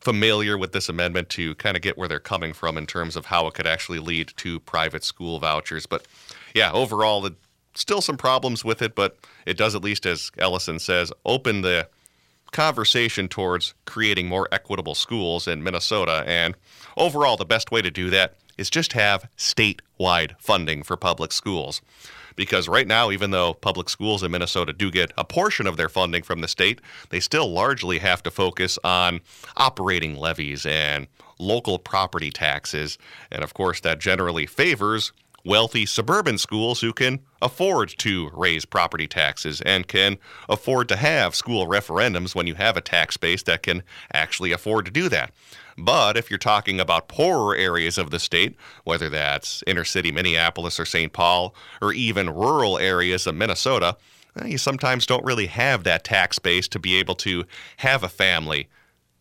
familiar 0.07 0.57
with 0.57 0.71
this 0.71 0.87
amendment 0.87 1.27
to 1.27 1.53
kind 1.55 1.75
of 1.75 1.83
get 1.83 1.97
where 1.97 2.07
they're 2.07 2.17
coming 2.17 2.53
from 2.53 2.77
in 2.77 2.87
terms 2.87 3.17
of 3.17 3.25
how 3.25 3.45
it 3.45 3.53
could 3.53 3.67
actually 3.67 3.99
lead 3.99 4.31
to 4.37 4.57
private 4.61 5.03
school 5.03 5.37
vouchers. 5.37 5.85
But 5.85 6.07
yeah, 6.55 6.71
overall, 6.71 7.19
the, 7.19 7.35
still 7.75 7.99
some 7.99 8.15
problems 8.15 8.63
with 8.63 8.81
it, 8.81 8.95
but 8.95 9.17
it 9.45 9.57
does 9.57 9.75
at 9.75 9.83
least, 9.83 10.05
as 10.05 10.31
Ellison 10.37 10.79
says, 10.79 11.11
open 11.25 11.59
the 11.59 11.89
conversation 12.53 13.27
towards 13.27 13.73
creating 13.83 14.29
more 14.29 14.47
equitable 14.49 14.95
schools 14.95 15.45
in 15.45 15.61
Minnesota. 15.61 16.23
And 16.25 16.55
overall, 16.95 17.35
the 17.35 17.43
best 17.43 17.69
way 17.69 17.81
to 17.81 17.91
do 17.91 18.09
that 18.09 18.35
is 18.57 18.69
just 18.69 18.93
have 18.93 19.27
statewide 19.37 20.39
funding 20.39 20.83
for 20.83 20.95
public 20.95 21.33
schools 21.33 21.81
because 22.37 22.69
right 22.69 22.87
now, 22.87 23.11
even 23.11 23.31
though 23.31 23.53
public 23.53 23.89
schools 23.89 24.23
in 24.23 24.31
Minnesota 24.31 24.71
do 24.71 24.89
get 24.89 25.11
a 25.17 25.25
portion 25.25 25.67
of 25.67 25.75
their 25.75 25.89
funding 25.89 26.23
from 26.23 26.39
the 26.39 26.47
state, 26.47 26.79
they 27.09 27.19
still 27.19 27.51
largely 27.51 27.97
have 27.97 28.23
to 28.23 28.31
focus 28.31 28.79
on 28.85 29.19
operating 29.57 30.15
levies 30.15 30.65
and 30.65 31.07
local 31.39 31.77
property 31.77 32.31
taxes. 32.31 32.97
And 33.29 33.43
of 33.43 33.53
course, 33.53 33.81
that 33.81 33.99
generally 33.99 34.45
favors 34.45 35.11
wealthy 35.47 35.85
suburban 35.85 36.37
schools 36.37 36.81
who 36.81 36.91
can 36.91 37.19
afford 37.41 37.89
to 37.97 38.29
raise 38.33 38.65
property 38.65 39.07
taxes 39.07 39.61
and 39.61 39.87
can 39.87 40.17
afford 40.49 40.89
to 40.89 40.97
have 40.97 41.33
school 41.33 41.65
referendums 41.67 42.35
when 42.35 42.45
you 42.45 42.55
have 42.55 42.75
a 42.75 42.81
tax 42.81 43.15
base 43.15 43.41
that 43.43 43.63
can 43.63 43.81
actually 44.13 44.51
afford 44.51 44.85
to 44.85 44.91
do 44.91 45.07
that. 45.07 45.31
But 45.77 46.17
if 46.17 46.29
you're 46.29 46.37
talking 46.37 46.79
about 46.81 47.07
poorer 47.07 47.55
areas 47.55 47.97
of 47.97 48.11
the 48.11 48.19
state, 48.19 48.57
whether 48.83 49.09
that's 49.09 49.63
inner 49.65 49.85
city 49.85 50.11
Minneapolis 50.11 50.79
or 50.79 50.85
St. 50.85 51.13
Paul, 51.13 51.55
or 51.81 51.93
even 51.93 52.29
rural 52.29 52.77
areas 52.77 53.25
of 53.25 53.35
Minnesota, 53.35 53.95
eh, 54.41 54.47
you 54.47 54.57
sometimes 54.57 55.05
don't 55.05 55.23
really 55.23 55.47
have 55.47 55.85
that 55.85 56.03
tax 56.03 56.39
base 56.39 56.67
to 56.67 56.79
be 56.79 56.95
able 56.95 57.15
to 57.15 57.45
have 57.77 58.03
a 58.03 58.09
family 58.09 58.67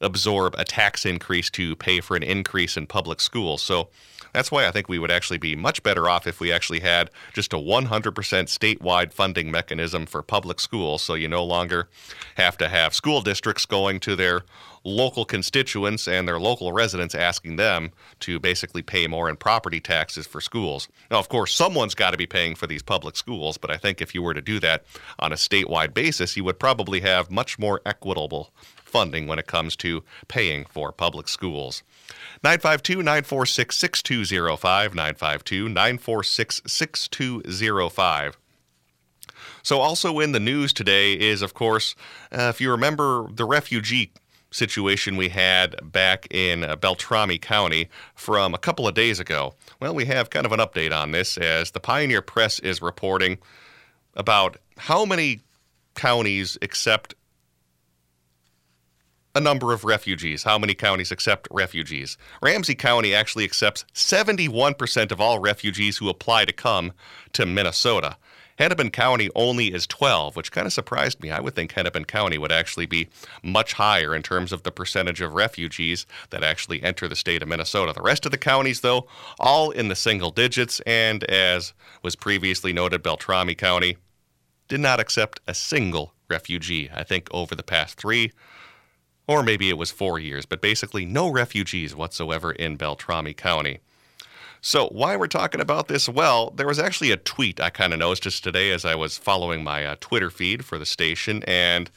absorb 0.01 0.55
a 0.59 0.65
tax 0.65 1.07
increase 1.07 1.51
to 1.51 1.77
pay 1.77 2.01
for 2.01 2.17
an 2.17 2.23
increase 2.23 2.77
in 2.77 2.87
public 2.87 3.21
schools. 3.21 3.63
So 3.63 3.89
that's 4.33 4.51
why 4.51 4.67
I 4.67 4.71
think 4.71 4.89
we 4.89 4.99
would 4.99 5.11
actually 5.11 5.39
be 5.39 5.57
much 5.57 5.83
better 5.83 6.11
off 6.11 6.27
if 6.27 6.41
we 6.41 6.53
actually 6.53 6.81
had 6.81 7.11
just 7.33 7.55
a 7.55 7.57
100% 7.57 7.89
statewide 7.89 9.13
funding 9.13 9.51
mechanism 9.51 10.05
for 10.05 10.23
public 10.23 10.61
schools. 10.61 11.03
So 11.03 11.15
you 11.15 11.27
no 11.27 11.43
longer 11.45 11.89
have 12.37 12.59
to 12.59 12.69
have 12.69 12.95
school 12.95 13.23
districts 13.23 13.65
going 13.65 13.99
to 14.01 14.15
their 14.15 14.45
local 14.85 15.25
constituents 15.25 16.07
and 16.07 16.29
their 16.29 16.39
local 16.39 16.73
residents 16.73 17.15
asking 17.15 17.57
them 17.57 17.91
to 18.21 18.39
basically 18.39 18.83
pay 18.83 19.07
more 19.07 19.29
in 19.29 19.37
property 19.37 19.81
taxes 19.81 20.27
for 20.27 20.41
schools. 20.41 20.89
Now, 21.11 21.19
of 21.19 21.29
course, 21.29 21.53
someone's 21.55 21.95
got 21.95 22.11
to 22.13 22.17
be 22.17 22.27
paying 22.27 22.55
for 22.55 22.67
these 22.67 22.83
public 22.83 23.17
schools, 23.17 23.59
but 23.59 23.71
I 23.71 23.79
think 23.79 24.01
if 24.01 24.15
you 24.15 24.23
were 24.23 24.35
to 24.35 24.43
do 24.43 24.61
that 24.61 24.85
on 25.19 25.33
a 25.33 25.37
statewide 25.37 25.93
basis, 25.93 26.37
you 26.37 26.45
would 26.45 26.61
probably 26.61 27.01
have 27.01 27.31
much 27.31 27.59
more 27.59 27.81
equitable 27.85 28.53
funding 28.87 29.27
when 29.27 29.39
it 29.39 29.47
comes 29.47 29.77
to 29.77 30.03
paying 30.29 30.65
for 30.65 30.93
public 30.93 31.29
schools. 31.29 31.83
952 32.43 32.97
946 32.99 33.77
6205, 33.77 34.95
952 34.95 35.69
946 35.69 36.63
6205. 36.67 38.39
So, 39.63 39.81
also 39.81 40.21
in 40.21 40.33
the 40.33 40.41
news 40.41 40.73
today 40.73 41.15
is, 41.15 41.43
of 41.43 41.53
course, 41.53 41.95
uh, 42.31 42.51
if 42.55 42.61
you 42.61 42.71
remember 42.71 43.29
the 43.33 43.45
refugee 43.45 44.13
situation 44.51 45.17
we 45.17 45.29
had 45.29 45.77
back 45.83 46.27
in 46.31 46.65
uh, 46.65 46.77
Beltrami 46.77 47.39
County 47.39 47.89
from 48.15 48.55
a 48.55 48.59
couple 48.59 48.87
of 48.87 48.95
days 48.95 49.21
ago. 49.21 49.55
Well, 49.81 49.95
we 49.95 50.07
have 50.07 50.31
kind 50.31 50.47
of 50.47 50.53
an 50.53 50.61
update 50.61 50.97
on 50.97 51.11
this 51.11 51.37
as 51.37 51.73
the 51.73 51.81
Pioneer 51.81 52.23
Press 52.23 52.59
is 52.61 52.81
reporting 52.81 53.39
about 54.15 54.57
how 54.79 55.05
many 55.05 55.41
counties 55.95 56.57
accept 56.63 57.15
a 59.37 59.41
number 59.41 59.75
of 59.75 59.85
refugees. 59.85 60.45
How 60.45 60.59
many 60.59 60.73
counties 60.73 61.13
accept 61.13 61.47
refugees? 61.51 62.17
Ramsey 62.41 62.75
County 62.75 63.15
actually 63.15 63.45
accepts 63.45 63.85
71% 63.93 65.13
of 65.13 65.21
all 65.21 65.41
refugees 65.41 65.99
who 65.99 66.09
apply 66.09 66.47
to 66.47 66.55
come 66.55 66.95
to 67.35 67.45
Minnesota. 67.45 68.17
Hennepin 68.59 68.91
County 68.91 69.29
only 69.35 69.75
is 69.75 69.87
12, 69.87 70.37
which 70.37 70.51
kind 70.51 70.67
of 70.67 70.73
surprised 70.73 71.21
me. 71.21 71.31
I 71.31 71.41
would 71.41 71.55
think 71.55 71.73
Hennepin 71.73 72.07
County 72.07 72.39
would 72.39 72.51
actually 72.51 72.87
be 72.87 73.09
much 73.43 73.75
higher 73.75 74.15
in 74.15 74.23
terms 74.23 74.53
of 74.53 74.63
the 74.63 74.73
percentage 74.73 75.21
of 75.21 75.35
refugees 75.35 76.07
that 76.31 76.43
actually 76.43 76.83
enter 76.83 77.07
the 77.07 77.15
state 77.15 77.43
of 77.43 77.49
Minnesota. 77.49 77.93
The 77.93 78.01
rest 78.01 78.25
of 78.25 78.33
the 78.33 78.39
counties, 78.39 78.81
though, 78.81 79.07
all 79.39 79.71
in 79.71 79.89
the 79.89 79.95
single 79.97 80.31
digits, 80.31 80.81
and 80.87 81.23
as 81.25 81.75
was 82.03 82.17
previously 82.17 82.73
noted, 82.73 83.03
Beltrami 83.03 83.55
County 83.55 83.99
did 84.67 84.81
not 84.81 84.99
accept 84.99 85.41
a 85.47 85.53
single 85.53 86.15
refugee, 86.31 86.89
I 86.91 87.05
think, 87.05 87.29
over 87.33 87.55
the 87.55 87.63
past 87.63 87.99
three 87.99 88.33
or 89.27 89.43
maybe 89.43 89.69
it 89.69 89.79
was 89.79 89.91
four 89.91 90.19
years, 90.19 90.47
but 90.47 90.61
basically 90.61 91.05
no 91.05 91.29
refugees 91.29 91.95
whatsoever 91.95 92.53
in 92.53 92.77
Beltrami 92.77 93.35
County. 93.35 93.81
So, 94.61 94.89
why 94.89 95.17
we're 95.17 95.27
talking 95.27 95.61
about 95.61 95.89
this? 95.89 96.09
Well, 96.09 96.51
there 96.51 96.67
was 96.67 96.79
actually 96.79 97.11
a 97.13 97.17
tweet 97.17 97.61
I 97.61 97.71
kind 97.71 97.93
of 97.93 97.99
noticed 97.99 98.25
just 98.25 98.43
today 98.43 98.73
as 98.73 98.85
I 98.85 98.95
was 98.95 99.19
following 99.19 99.63
my 99.63 99.85
uh, 99.85 99.97
Twitter 100.01 100.31
feed 100.31 100.65
for 100.65 100.79
the 100.79 100.87
station 100.87 101.43
and 101.47 101.91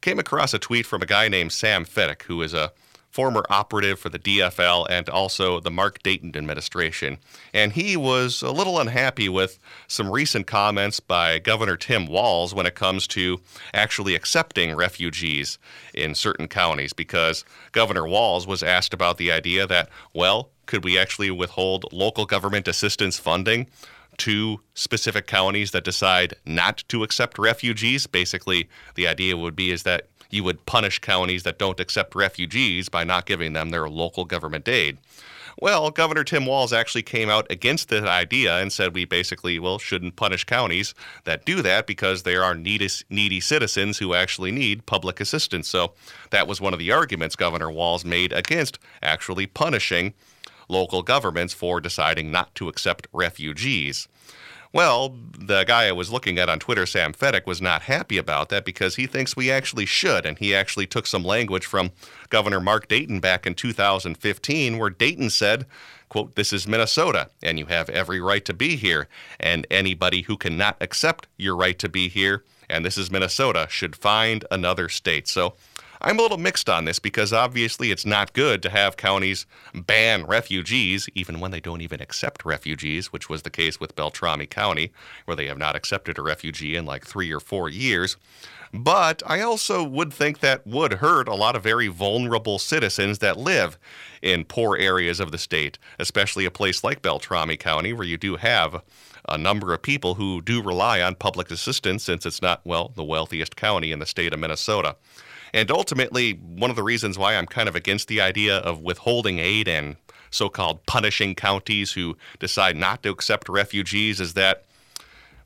came 0.00 0.18
across 0.18 0.54
a 0.54 0.58
tweet 0.58 0.86
from 0.86 1.02
a 1.02 1.06
guy 1.06 1.28
named 1.28 1.52
Sam 1.52 1.84
Fedek, 1.84 2.22
who 2.22 2.42
is 2.42 2.54
a 2.54 2.72
former 3.10 3.44
operative 3.50 3.98
for 3.98 4.08
the 4.08 4.18
DFL 4.18 4.86
and 4.88 5.08
also 5.08 5.60
the 5.60 5.70
Mark 5.70 6.02
Dayton 6.02 6.36
administration. 6.36 7.18
And 7.52 7.72
he 7.72 7.96
was 7.96 8.40
a 8.40 8.52
little 8.52 8.78
unhappy 8.78 9.28
with 9.28 9.58
some 9.88 10.10
recent 10.10 10.46
comments 10.46 11.00
by 11.00 11.38
Governor 11.40 11.76
Tim 11.76 12.06
Walz 12.06 12.54
when 12.54 12.66
it 12.66 12.74
comes 12.74 13.06
to 13.08 13.40
actually 13.74 14.14
accepting 14.14 14.76
refugees 14.76 15.58
in 15.92 16.14
certain 16.14 16.46
counties 16.46 16.92
because 16.92 17.44
Governor 17.72 18.06
Walz 18.06 18.46
was 18.46 18.62
asked 18.62 18.94
about 18.94 19.18
the 19.18 19.32
idea 19.32 19.66
that, 19.66 19.88
well, 20.14 20.50
could 20.66 20.84
we 20.84 20.96
actually 20.96 21.32
withhold 21.32 21.92
local 21.92 22.26
government 22.26 22.68
assistance 22.68 23.18
funding 23.18 23.66
to 24.18 24.60
specific 24.74 25.26
counties 25.26 25.72
that 25.72 25.82
decide 25.82 26.34
not 26.44 26.84
to 26.88 27.02
accept 27.02 27.40
refugees? 27.40 28.06
Basically, 28.06 28.68
the 28.94 29.08
idea 29.08 29.36
would 29.36 29.56
be 29.56 29.72
is 29.72 29.82
that 29.82 30.09
you 30.32 30.44
would 30.44 30.66
punish 30.66 30.98
counties 30.98 31.42
that 31.42 31.58
don't 31.58 31.80
accept 31.80 32.14
refugees 32.14 32.88
by 32.88 33.04
not 33.04 33.26
giving 33.26 33.52
them 33.52 33.70
their 33.70 33.88
local 33.88 34.24
government 34.24 34.68
aid. 34.68 34.98
Well, 35.60 35.90
Governor 35.90 36.24
Tim 36.24 36.46
Walz 36.46 36.72
actually 36.72 37.02
came 37.02 37.28
out 37.28 37.46
against 37.50 37.90
that 37.90 38.06
idea 38.06 38.58
and 38.58 38.72
said 38.72 38.94
we 38.94 39.04
basically, 39.04 39.58
well, 39.58 39.78
shouldn't 39.78 40.16
punish 40.16 40.44
counties 40.44 40.94
that 41.24 41.44
do 41.44 41.60
that 41.60 41.86
because 41.86 42.22
they 42.22 42.36
are 42.36 42.54
needy, 42.54 42.88
needy 43.10 43.40
citizens 43.40 43.98
who 43.98 44.14
actually 44.14 44.52
need 44.52 44.86
public 44.86 45.20
assistance. 45.20 45.68
So 45.68 45.92
that 46.30 46.46
was 46.46 46.60
one 46.60 46.72
of 46.72 46.78
the 46.78 46.92
arguments 46.92 47.36
Governor 47.36 47.70
Walz 47.70 48.06
made 48.06 48.32
against 48.32 48.78
actually 49.02 49.46
punishing 49.46 50.14
local 50.68 51.02
governments 51.02 51.52
for 51.52 51.80
deciding 51.80 52.30
not 52.30 52.54
to 52.54 52.68
accept 52.68 53.08
refugees. 53.12 54.08
Well, 54.72 55.16
the 55.36 55.64
guy 55.64 55.88
I 55.88 55.92
was 55.92 56.12
looking 56.12 56.38
at 56.38 56.48
on 56.48 56.60
Twitter, 56.60 56.86
Sam 56.86 57.12
Fedek, 57.12 57.44
was 57.44 57.60
not 57.60 57.82
happy 57.82 58.18
about 58.18 58.50
that 58.50 58.64
because 58.64 58.94
he 58.94 59.08
thinks 59.08 59.34
we 59.34 59.50
actually 59.50 59.86
should. 59.86 60.24
And 60.24 60.38
he 60.38 60.54
actually 60.54 60.86
took 60.86 61.08
some 61.08 61.24
language 61.24 61.66
from 61.66 61.90
Governor 62.28 62.60
Mark 62.60 62.86
Dayton 62.86 63.18
back 63.18 63.46
in 63.48 63.54
2015, 63.54 64.78
where 64.78 64.90
Dayton 64.90 65.30
said, 65.30 65.66
quote, 66.08 66.36
this 66.36 66.52
is 66.52 66.68
Minnesota, 66.68 67.30
and 67.42 67.58
you 67.58 67.66
have 67.66 67.88
every 67.88 68.20
right 68.20 68.44
to 68.44 68.54
be 68.54 68.76
here. 68.76 69.08
And 69.40 69.66
anybody 69.72 70.22
who 70.22 70.36
cannot 70.36 70.76
accept 70.80 71.26
your 71.36 71.56
right 71.56 71.78
to 71.80 71.88
be 71.88 72.08
here, 72.08 72.44
and 72.68 72.84
this 72.84 72.96
is 72.96 73.10
Minnesota, 73.10 73.66
should 73.68 73.96
find 73.96 74.44
another 74.52 74.88
state. 74.88 75.26
So 75.26 75.54
I'm 76.02 76.18
a 76.18 76.22
little 76.22 76.38
mixed 76.38 76.70
on 76.70 76.86
this 76.86 76.98
because 76.98 77.30
obviously 77.32 77.90
it's 77.90 78.06
not 78.06 78.32
good 78.32 78.62
to 78.62 78.70
have 78.70 78.96
counties 78.96 79.44
ban 79.74 80.24
refugees, 80.24 81.10
even 81.14 81.40
when 81.40 81.50
they 81.50 81.60
don't 81.60 81.82
even 81.82 82.00
accept 82.00 82.46
refugees, 82.46 83.12
which 83.12 83.28
was 83.28 83.42
the 83.42 83.50
case 83.50 83.78
with 83.78 83.96
Beltrami 83.96 84.46
County, 84.46 84.92
where 85.26 85.36
they 85.36 85.46
have 85.46 85.58
not 85.58 85.76
accepted 85.76 86.18
a 86.18 86.22
refugee 86.22 86.74
in 86.74 86.86
like 86.86 87.04
three 87.04 87.30
or 87.30 87.40
four 87.40 87.68
years. 87.68 88.16
But 88.72 89.22
I 89.26 89.42
also 89.42 89.82
would 89.84 90.12
think 90.12 90.40
that 90.40 90.66
would 90.66 90.94
hurt 90.94 91.28
a 91.28 91.34
lot 91.34 91.54
of 91.54 91.62
very 91.62 91.88
vulnerable 91.88 92.58
citizens 92.58 93.18
that 93.18 93.36
live 93.36 93.78
in 94.22 94.44
poor 94.44 94.76
areas 94.78 95.20
of 95.20 95.32
the 95.32 95.38
state, 95.38 95.78
especially 95.98 96.46
a 96.46 96.50
place 96.50 96.82
like 96.82 97.02
Beltrami 97.02 97.58
County, 97.58 97.92
where 97.92 98.06
you 98.06 98.16
do 98.16 98.36
have 98.36 98.82
a 99.28 99.36
number 99.36 99.74
of 99.74 99.82
people 99.82 100.14
who 100.14 100.40
do 100.40 100.62
rely 100.62 101.02
on 101.02 101.14
public 101.14 101.50
assistance 101.50 102.04
since 102.04 102.24
it's 102.24 102.40
not, 102.40 102.60
well, 102.64 102.92
the 102.94 103.04
wealthiest 103.04 103.54
county 103.54 103.92
in 103.92 103.98
the 103.98 104.06
state 104.06 104.32
of 104.32 104.38
Minnesota. 104.40 104.96
And 105.52 105.70
ultimately, 105.70 106.32
one 106.32 106.70
of 106.70 106.76
the 106.76 106.82
reasons 106.82 107.18
why 107.18 107.34
I'm 107.34 107.46
kind 107.46 107.68
of 107.68 107.76
against 107.76 108.08
the 108.08 108.20
idea 108.20 108.58
of 108.58 108.80
withholding 108.80 109.38
aid 109.38 109.68
and 109.68 109.96
so 110.30 110.48
called 110.48 110.86
punishing 110.86 111.34
counties 111.34 111.92
who 111.92 112.16
decide 112.38 112.76
not 112.76 113.02
to 113.02 113.10
accept 113.10 113.48
refugees 113.48 114.20
is 114.20 114.34
that, 114.34 114.64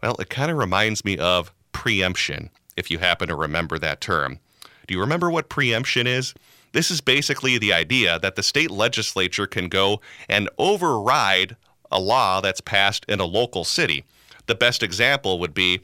well, 0.02 0.16
it 0.20 0.28
kind 0.28 0.50
of 0.50 0.58
reminds 0.58 1.04
me 1.04 1.16
of 1.16 1.52
preemption, 1.72 2.50
if 2.76 2.90
you 2.90 2.98
happen 2.98 3.28
to 3.28 3.34
remember 3.34 3.78
that 3.78 4.00
term. 4.00 4.38
Do 4.86 4.94
you 4.94 5.00
remember 5.00 5.30
what 5.30 5.48
preemption 5.48 6.06
is? 6.06 6.34
This 6.72 6.90
is 6.90 7.00
basically 7.00 7.56
the 7.56 7.72
idea 7.72 8.18
that 8.18 8.36
the 8.36 8.42
state 8.42 8.70
legislature 8.70 9.46
can 9.46 9.68
go 9.68 10.00
and 10.28 10.50
override 10.58 11.56
a 11.90 12.00
law 12.00 12.40
that's 12.40 12.60
passed 12.60 13.06
in 13.08 13.20
a 13.20 13.24
local 13.24 13.64
city. 13.64 14.04
The 14.46 14.54
best 14.54 14.82
example 14.82 15.38
would 15.38 15.54
be 15.54 15.80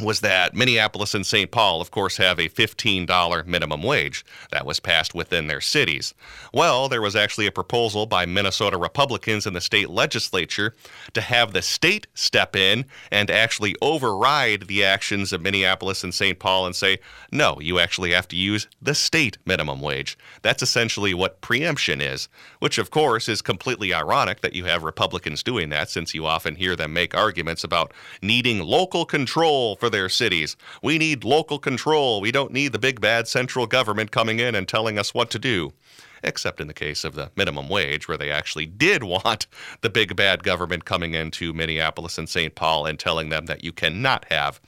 was 0.00 0.20
that 0.20 0.56
Minneapolis 0.56 1.14
and 1.14 1.24
St. 1.24 1.52
Paul, 1.52 1.80
of 1.80 1.92
course, 1.92 2.16
have 2.16 2.40
a 2.40 2.48
$15 2.48 3.46
minimum 3.46 3.82
wage 3.82 4.24
that 4.50 4.66
was 4.66 4.80
passed 4.80 5.14
within 5.14 5.46
their 5.46 5.60
cities. 5.60 6.14
Well, 6.52 6.88
there 6.88 7.02
was 7.02 7.14
actually 7.14 7.46
a 7.46 7.52
proposal 7.52 8.06
by 8.06 8.26
Minnesota 8.26 8.76
Republicans 8.76 9.46
in 9.46 9.54
the 9.54 9.60
state 9.60 9.88
legislature 9.88 10.74
to 11.12 11.20
have 11.20 11.52
the 11.52 11.62
state 11.62 12.08
step 12.14 12.56
in 12.56 12.86
and 13.12 13.30
actually 13.30 13.76
override 13.80 14.66
the 14.66 14.84
actions 14.84 15.32
of 15.32 15.40
Minneapolis 15.40 16.02
and 16.02 16.12
St. 16.12 16.40
Paul 16.40 16.66
and 16.66 16.74
say, 16.74 16.98
no, 17.30 17.60
you 17.60 17.78
actually 17.78 18.10
have 18.10 18.26
to 18.28 18.36
use 18.36 18.66
the 18.82 18.96
state 18.96 19.38
minimum 19.46 19.80
wage. 19.80 20.18
That's 20.42 20.62
essentially 20.62 21.14
what 21.14 21.40
preemption 21.40 22.00
is, 22.00 22.28
which, 22.58 22.78
of 22.78 22.90
course, 22.90 23.28
is 23.28 23.42
completely 23.42 23.94
ironic 23.94 24.40
that 24.40 24.54
you 24.54 24.64
have 24.64 24.82
Republicans 24.82 25.44
doing 25.44 25.68
that 25.68 25.88
since 25.88 26.14
you 26.14 26.26
often 26.26 26.56
hear 26.56 26.74
them 26.74 26.92
make 26.92 27.14
arguments 27.14 27.62
about 27.62 27.92
needing 28.20 28.58
local 28.58 29.04
control 29.04 29.76
for 29.84 29.90
their 29.90 30.08
cities. 30.08 30.56
We 30.82 30.96
need 30.96 31.24
local 31.24 31.58
control. 31.58 32.22
We 32.22 32.32
don't 32.32 32.54
need 32.54 32.72
the 32.72 32.78
big 32.78 33.02
bad 33.02 33.28
central 33.28 33.66
government 33.66 34.12
coming 34.12 34.38
in 34.38 34.54
and 34.54 34.66
telling 34.66 34.98
us 34.98 35.12
what 35.12 35.28
to 35.32 35.38
do. 35.38 35.74
Except 36.22 36.58
in 36.58 36.68
the 36.68 36.72
case 36.72 37.04
of 37.04 37.14
the 37.14 37.30
minimum 37.36 37.68
wage, 37.68 38.08
where 38.08 38.16
they 38.16 38.30
actually 38.30 38.64
did 38.64 39.02
want 39.14 39.46
the 39.82 39.90
big 39.90 40.16
bad 40.16 40.42
government 40.42 40.86
coming 40.86 41.12
into 41.12 41.52
Minneapolis 41.52 42.16
and 42.16 42.30
St. 42.30 42.54
Paul 42.54 42.86
and 42.86 42.98
telling 42.98 43.28
them 43.28 43.44
that 43.44 43.62
you 43.62 43.72
cannot 43.72 44.24
have 44.30 44.58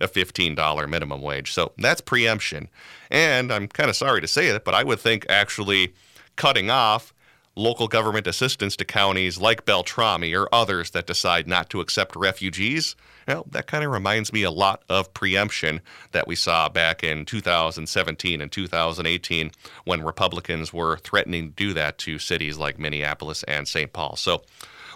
a 0.00 0.08
$15 0.08 0.88
minimum 0.88 1.22
wage. 1.22 1.52
So 1.52 1.70
that's 1.78 2.00
preemption. 2.00 2.68
And 3.12 3.52
I'm 3.52 3.68
kind 3.68 3.88
of 3.88 3.94
sorry 3.94 4.20
to 4.22 4.26
say 4.26 4.48
it, 4.48 4.64
but 4.64 4.74
I 4.74 4.82
would 4.82 4.98
think 4.98 5.24
actually 5.28 5.94
cutting 6.34 6.68
off 6.68 7.13
local 7.56 7.88
government 7.88 8.26
assistance 8.26 8.76
to 8.76 8.84
counties 8.84 9.38
like 9.38 9.64
Beltrami 9.64 10.34
or 10.34 10.48
others 10.52 10.90
that 10.90 11.06
decide 11.06 11.46
not 11.46 11.70
to 11.70 11.80
accept 11.80 12.16
refugees 12.16 12.96
well, 13.26 13.46
that 13.50 13.66
kind 13.66 13.84
of 13.84 13.90
reminds 13.90 14.32
me 14.32 14.42
a 14.42 14.50
lot 14.50 14.82
of 14.88 15.12
preemption 15.14 15.80
that 16.12 16.26
we 16.26 16.36
saw 16.36 16.68
back 16.68 17.02
in 17.02 17.24
2017 17.24 18.40
and 18.40 18.52
2018 18.52 19.50
when 19.84 20.02
Republicans 20.02 20.72
were 20.72 20.98
threatening 20.98 21.48
to 21.48 21.54
do 21.54 21.72
that 21.74 21.98
to 21.98 22.18
cities 22.18 22.58
like 22.58 22.78
Minneapolis 22.78 23.42
and 23.44 23.66
St. 23.66 23.92
Paul. 23.92 24.16
So, 24.16 24.42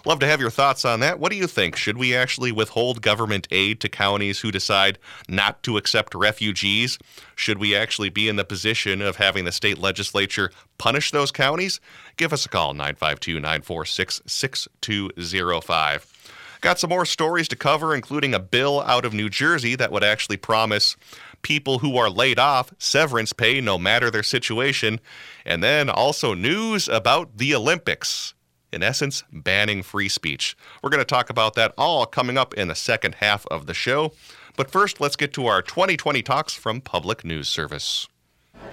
Love 0.05 0.19
to 0.19 0.27
have 0.27 0.39
your 0.39 0.49
thoughts 0.49 0.85
on 0.85 1.01
that. 1.01 1.19
What 1.19 1.29
do 1.29 1.37
you 1.37 1.45
think? 1.45 1.75
Should 1.75 1.97
we 1.97 2.15
actually 2.15 2.53
withhold 2.53 3.01
government 3.01 3.49
aid 3.51 3.81
to 3.81 3.89
counties 3.89 4.39
who 4.39 4.49
decide 4.49 4.97
not 5.27 5.61
to 5.63 5.75
accept 5.75 6.15
refugees? 6.15 6.97
Should 7.35 7.57
we 7.57 7.75
actually 7.75 8.07
be 8.07 8.29
in 8.29 8.37
the 8.37 8.45
position 8.45 9.01
of 9.01 9.17
having 9.17 9.43
the 9.43 9.51
state 9.51 9.77
legislature 9.77 10.51
punish 10.77 11.11
those 11.11 11.31
counties? 11.31 11.81
Give 12.19 12.33
us 12.33 12.45
a 12.45 12.49
call, 12.49 12.73
952 12.73 13.35
946 13.35 14.21
6205. 14.25 16.33
Got 16.59 16.77
some 16.77 16.89
more 16.89 17.05
stories 17.05 17.47
to 17.47 17.55
cover, 17.55 17.95
including 17.95 18.33
a 18.33 18.41
bill 18.41 18.81
out 18.81 19.05
of 19.05 19.13
New 19.13 19.29
Jersey 19.29 19.77
that 19.77 19.93
would 19.93 20.03
actually 20.03 20.35
promise 20.35 20.97
people 21.43 21.79
who 21.79 21.95
are 21.95 22.09
laid 22.09 22.37
off 22.37 22.73
severance 22.77 23.31
pay 23.31 23.61
no 23.61 23.77
matter 23.77 24.11
their 24.11 24.21
situation. 24.21 24.99
And 25.45 25.63
then 25.63 25.89
also 25.89 26.33
news 26.33 26.89
about 26.89 27.37
the 27.37 27.55
Olympics. 27.55 28.33
In 28.73 28.83
essence, 28.83 29.23
banning 29.31 29.81
free 29.81 30.09
speech. 30.09 30.57
We're 30.83 30.89
going 30.89 30.99
to 30.99 31.05
talk 31.05 31.29
about 31.29 31.53
that 31.53 31.73
all 31.77 32.05
coming 32.05 32.37
up 32.37 32.53
in 32.53 32.67
the 32.67 32.75
second 32.75 33.15
half 33.15 33.47
of 33.47 33.65
the 33.65 33.73
show. 33.73 34.11
But 34.57 34.69
first, 34.69 34.99
let's 34.99 35.15
get 35.15 35.31
to 35.35 35.47
our 35.47 35.61
2020 35.61 36.21
talks 36.23 36.53
from 36.53 36.81
Public 36.81 37.23
News 37.23 37.47
Service. 37.47 38.09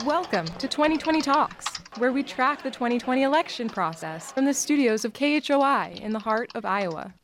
Welcome 0.04 0.46
to 0.46 0.68
2020 0.68 1.22
Talks, 1.22 1.78
where 1.98 2.12
we 2.12 2.22
track 2.22 2.62
the 2.62 2.70
2020 2.70 3.22
election 3.22 3.68
process 3.68 4.32
from 4.32 4.44
the 4.44 4.52
studios 4.52 5.04
of 5.04 5.12
KHOI 5.12 6.00
in 6.00 6.12
the 6.12 6.18
heart 6.18 6.50
of 6.54 6.64
Iowa. 6.64 7.14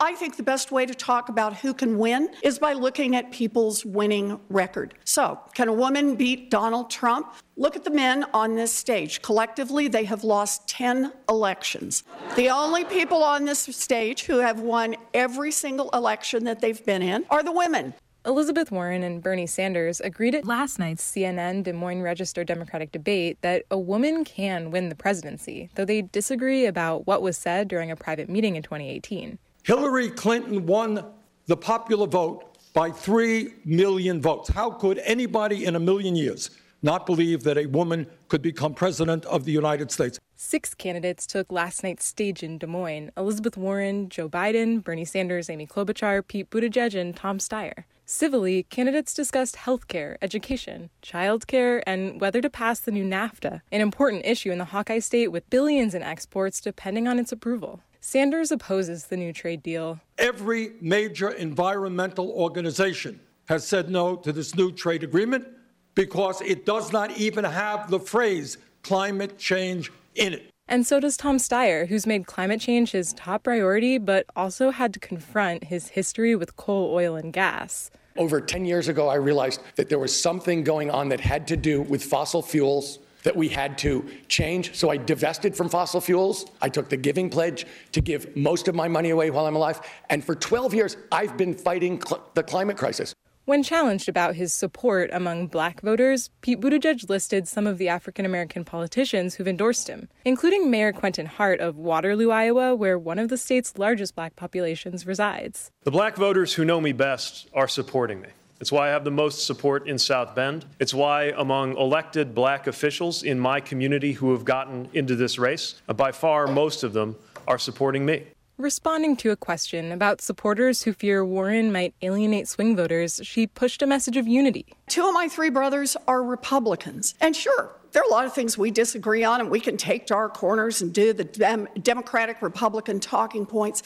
I 0.00 0.14
think 0.14 0.36
the 0.36 0.42
best 0.42 0.72
way 0.72 0.84
to 0.84 0.94
talk 0.94 1.28
about 1.28 1.56
who 1.58 1.72
can 1.72 1.96
win 1.96 2.30
is 2.42 2.58
by 2.58 2.72
looking 2.72 3.14
at 3.14 3.30
people's 3.30 3.84
winning 3.84 4.40
record. 4.48 4.94
So, 5.04 5.38
can 5.54 5.68
a 5.68 5.72
woman 5.72 6.16
beat 6.16 6.50
Donald 6.50 6.90
Trump? 6.90 7.34
Look 7.56 7.76
at 7.76 7.84
the 7.84 7.90
men 7.90 8.24
on 8.34 8.56
this 8.56 8.72
stage. 8.72 9.22
Collectively, 9.22 9.86
they 9.86 10.04
have 10.04 10.24
lost 10.24 10.66
10 10.68 11.12
elections. 11.28 12.04
The 12.36 12.48
only 12.50 12.84
people 12.84 13.22
on 13.22 13.44
this 13.44 13.60
stage 13.60 14.24
who 14.24 14.38
have 14.38 14.60
won 14.60 14.96
every 15.14 15.52
single 15.52 15.88
election 15.90 16.44
that 16.44 16.60
they've 16.60 16.84
been 16.84 17.02
in 17.02 17.24
are 17.30 17.42
the 17.42 17.52
women. 17.52 17.94
Elizabeth 18.24 18.70
Warren 18.70 19.02
and 19.02 19.20
Bernie 19.20 19.48
Sanders 19.48 20.00
agreed 20.00 20.36
at 20.36 20.46
last 20.46 20.78
night's 20.78 21.02
CNN 21.02 21.64
Des 21.64 21.72
Moines 21.72 22.02
Register 22.02 22.44
Democratic 22.44 22.92
debate 22.92 23.36
that 23.40 23.64
a 23.68 23.76
woman 23.76 24.24
can 24.24 24.70
win 24.70 24.90
the 24.90 24.94
presidency, 24.94 25.70
though 25.74 25.84
they 25.84 26.02
disagree 26.02 26.66
about 26.66 27.04
what 27.04 27.20
was 27.20 27.36
said 27.36 27.66
during 27.66 27.90
a 27.90 27.96
private 27.96 28.28
meeting 28.28 28.54
in 28.54 28.62
2018. 28.62 29.38
Hillary 29.64 30.08
Clinton 30.08 30.66
won 30.66 31.04
the 31.46 31.56
popular 31.56 32.06
vote 32.06 32.58
by 32.72 32.92
3 32.92 33.54
million 33.64 34.22
votes. 34.22 34.50
How 34.50 34.70
could 34.70 34.98
anybody 34.98 35.64
in 35.64 35.74
a 35.74 35.80
million 35.80 36.14
years 36.14 36.50
not 36.80 37.06
believe 37.06 37.42
that 37.42 37.58
a 37.58 37.66
woman 37.66 38.06
could 38.28 38.40
become 38.40 38.72
president 38.72 39.24
of 39.26 39.44
the 39.46 39.52
United 39.52 39.90
States? 39.90 40.20
Six 40.36 40.74
candidates 40.74 41.26
took 41.26 41.50
last 41.50 41.82
night's 41.82 42.04
stage 42.04 42.44
in 42.44 42.58
Des 42.58 42.68
Moines 42.68 43.10
Elizabeth 43.16 43.56
Warren, 43.56 44.08
Joe 44.08 44.28
Biden, 44.28 44.82
Bernie 44.82 45.04
Sanders, 45.04 45.50
Amy 45.50 45.66
Klobuchar, 45.66 46.26
Pete 46.26 46.50
Buttigieg, 46.50 47.00
and 47.00 47.16
Tom 47.16 47.38
Steyer. 47.38 47.84
Civilly, 48.14 48.64
candidates 48.64 49.14
discussed 49.14 49.56
healthcare, 49.56 50.16
education, 50.20 50.90
childcare, 51.02 51.82
and 51.86 52.20
whether 52.20 52.42
to 52.42 52.50
pass 52.50 52.78
the 52.78 52.90
new 52.90 53.04
NAFTA, 53.06 53.62
an 53.72 53.80
important 53.80 54.26
issue 54.26 54.52
in 54.52 54.58
the 54.58 54.66
Hawkeye 54.66 54.98
state 54.98 55.28
with 55.28 55.48
billions 55.48 55.94
in 55.94 56.02
exports 56.02 56.60
depending 56.60 57.08
on 57.08 57.18
its 57.18 57.32
approval. 57.32 57.80
Sanders 58.02 58.52
opposes 58.52 59.06
the 59.06 59.16
new 59.16 59.32
trade 59.32 59.62
deal. 59.62 59.98
Every 60.18 60.74
major 60.82 61.30
environmental 61.30 62.28
organization 62.32 63.18
has 63.48 63.66
said 63.66 63.88
no 63.88 64.16
to 64.16 64.30
this 64.30 64.54
new 64.54 64.72
trade 64.72 65.02
agreement 65.02 65.46
because 65.94 66.42
it 66.42 66.66
does 66.66 66.92
not 66.92 67.16
even 67.16 67.44
have 67.44 67.90
the 67.90 67.98
phrase 67.98 68.58
climate 68.82 69.38
change 69.38 69.90
in 70.16 70.34
it. 70.34 70.50
And 70.68 70.86
so 70.86 71.00
does 71.00 71.16
Tom 71.16 71.38
Steyer, 71.38 71.88
who's 71.88 72.06
made 72.06 72.26
climate 72.26 72.60
change 72.60 72.90
his 72.90 73.14
top 73.14 73.44
priority, 73.44 73.96
but 73.96 74.26
also 74.36 74.70
had 74.70 74.92
to 74.92 75.00
confront 75.00 75.64
his 75.64 75.88
history 75.88 76.36
with 76.36 76.56
coal, 76.56 76.92
oil, 76.94 77.16
and 77.16 77.32
gas. 77.32 77.90
Over 78.16 78.40
10 78.40 78.64
years 78.64 78.88
ago, 78.88 79.08
I 79.08 79.14
realized 79.14 79.60
that 79.76 79.88
there 79.88 79.98
was 79.98 80.18
something 80.18 80.64
going 80.64 80.90
on 80.90 81.08
that 81.08 81.20
had 81.20 81.46
to 81.48 81.56
do 81.56 81.82
with 81.82 82.04
fossil 82.04 82.42
fuels 82.42 82.98
that 83.22 83.34
we 83.34 83.48
had 83.48 83.78
to 83.78 84.04
change. 84.28 84.74
So 84.74 84.90
I 84.90 84.96
divested 84.96 85.56
from 85.56 85.68
fossil 85.68 86.00
fuels. 86.00 86.46
I 86.60 86.68
took 86.68 86.88
the 86.88 86.96
giving 86.96 87.30
pledge 87.30 87.66
to 87.92 88.00
give 88.00 88.36
most 88.36 88.68
of 88.68 88.74
my 88.74 88.88
money 88.88 89.10
away 89.10 89.30
while 89.30 89.46
I'm 89.46 89.56
alive. 89.56 89.80
And 90.10 90.24
for 90.24 90.34
12 90.34 90.74
years, 90.74 90.96
I've 91.10 91.36
been 91.36 91.54
fighting 91.54 92.02
cl- 92.04 92.28
the 92.34 92.42
climate 92.42 92.76
crisis. 92.76 93.14
When 93.44 93.64
challenged 93.64 94.08
about 94.08 94.36
his 94.36 94.52
support 94.52 95.10
among 95.12 95.48
black 95.48 95.80
voters, 95.80 96.30
Pete 96.42 96.60
Buttigieg 96.60 97.08
listed 97.10 97.48
some 97.48 97.66
of 97.66 97.76
the 97.76 97.88
African 97.88 98.24
American 98.24 98.64
politicians 98.64 99.34
who've 99.34 99.48
endorsed 99.48 99.88
him, 99.88 100.08
including 100.24 100.70
Mayor 100.70 100.92
Quentin 100.92 101.26
Hart 101.26 101.58
of 101.58 101.76
Waterloo, 101.76 102.30
Iowa, 102.30 102.76
where 102.76 102.96
one 102.96 103.18
of 103.18 103.30
the 103.30 103.36
state's 103.36 103.76
largest 103.76 104.14
black 104.14 104.36
populations 104.36 105.08
resides. 105.08 105.72
The 105.82 105.90
black 105.90 106.14
voters 106.14 106.52
who 106.54 106.64
know 106.64 106.80
me 106.80 106.92
best 106.92 107.48
are 107.52 107.66
supporting 107.66 108.20
me. 108.20 108.28
It's 108.60 108.70
why 108.70 108.90
I 108.90 108.92
have 108.92 109.02
the 109.02 109.10
most 109.10 109.44
support 109.44 109.88
in 109.88 109.98
South 109.98 110.36
Bend. 110.36 110.64
It's 110.78 110.94
why, 110.94 111.32
among 111.36 111.76
elected 111.76 112.36
black 112.36 112.68
officials 112.68 113.24
in 113.24 113.40
my 113.40 113.58
community 113.58 114.12
who 114.12 114.30
have 114.30 114.44
gotten 114.44 114.88
into 114.92 115.16
this 115.16 115.36
race, 115.36 115.82
by 115.96 116.12
far 116.12 116.46
most 116.46 116.84
of 116.84 116.92
them 116.92 117.16
are 117.48 117.58
supporting 117.58 118.06
me. 118.06 118.22
Responding 118.62 119.16
to 119.16 119.32
a 119.32 119.36
question 119.36 119.90
about 119.90 120.20
supporters 120.20 120.84
who 120.84 120.92
fear 120.92 121.24
Warren 121.24 121.72
might 121.72 121.94
alienate 122.00 122.46
swing 122.46 122.76
voters, 122.76 123.20
she 123.24 123.44
pushed 123.44 123.82
a 123.82 123.88
message 123.88 124.16
of 124.16 124.28
unity. 124.28 124.66
Two 124.86 125.04
of 125.04 125.12
my 125.12 125.26
three 125.26 125.50
brothers 125.50 125.96
are 126.06 126.22
Republicans. 126.22 127.16
And 127.20 127.34
sure, 127.34 127.74
there 127.90 128.02
are 128.02 128.08
a 128.08 128.12
lot 128.12 128.24
of 128.24 128.32
things 128.32 128.56
we 128.56 128.70
disagree 128.70 129.24
on, 129.24 129.40
and 129.40 129.50
we 129.50 129.58
can 129.58 129.76
take 129.76 130.06
to 130.06 130.14
our 130.14 130.28
corners 130.28 130.80
and 130.80 130.94
do 130.94 131.12
the 131.12 131.24
dem- 131.24 131.66
Democratic 131.82 132.40
Republican 132.40 133.00
talking 133.00 133.46
points. 133.46 133.82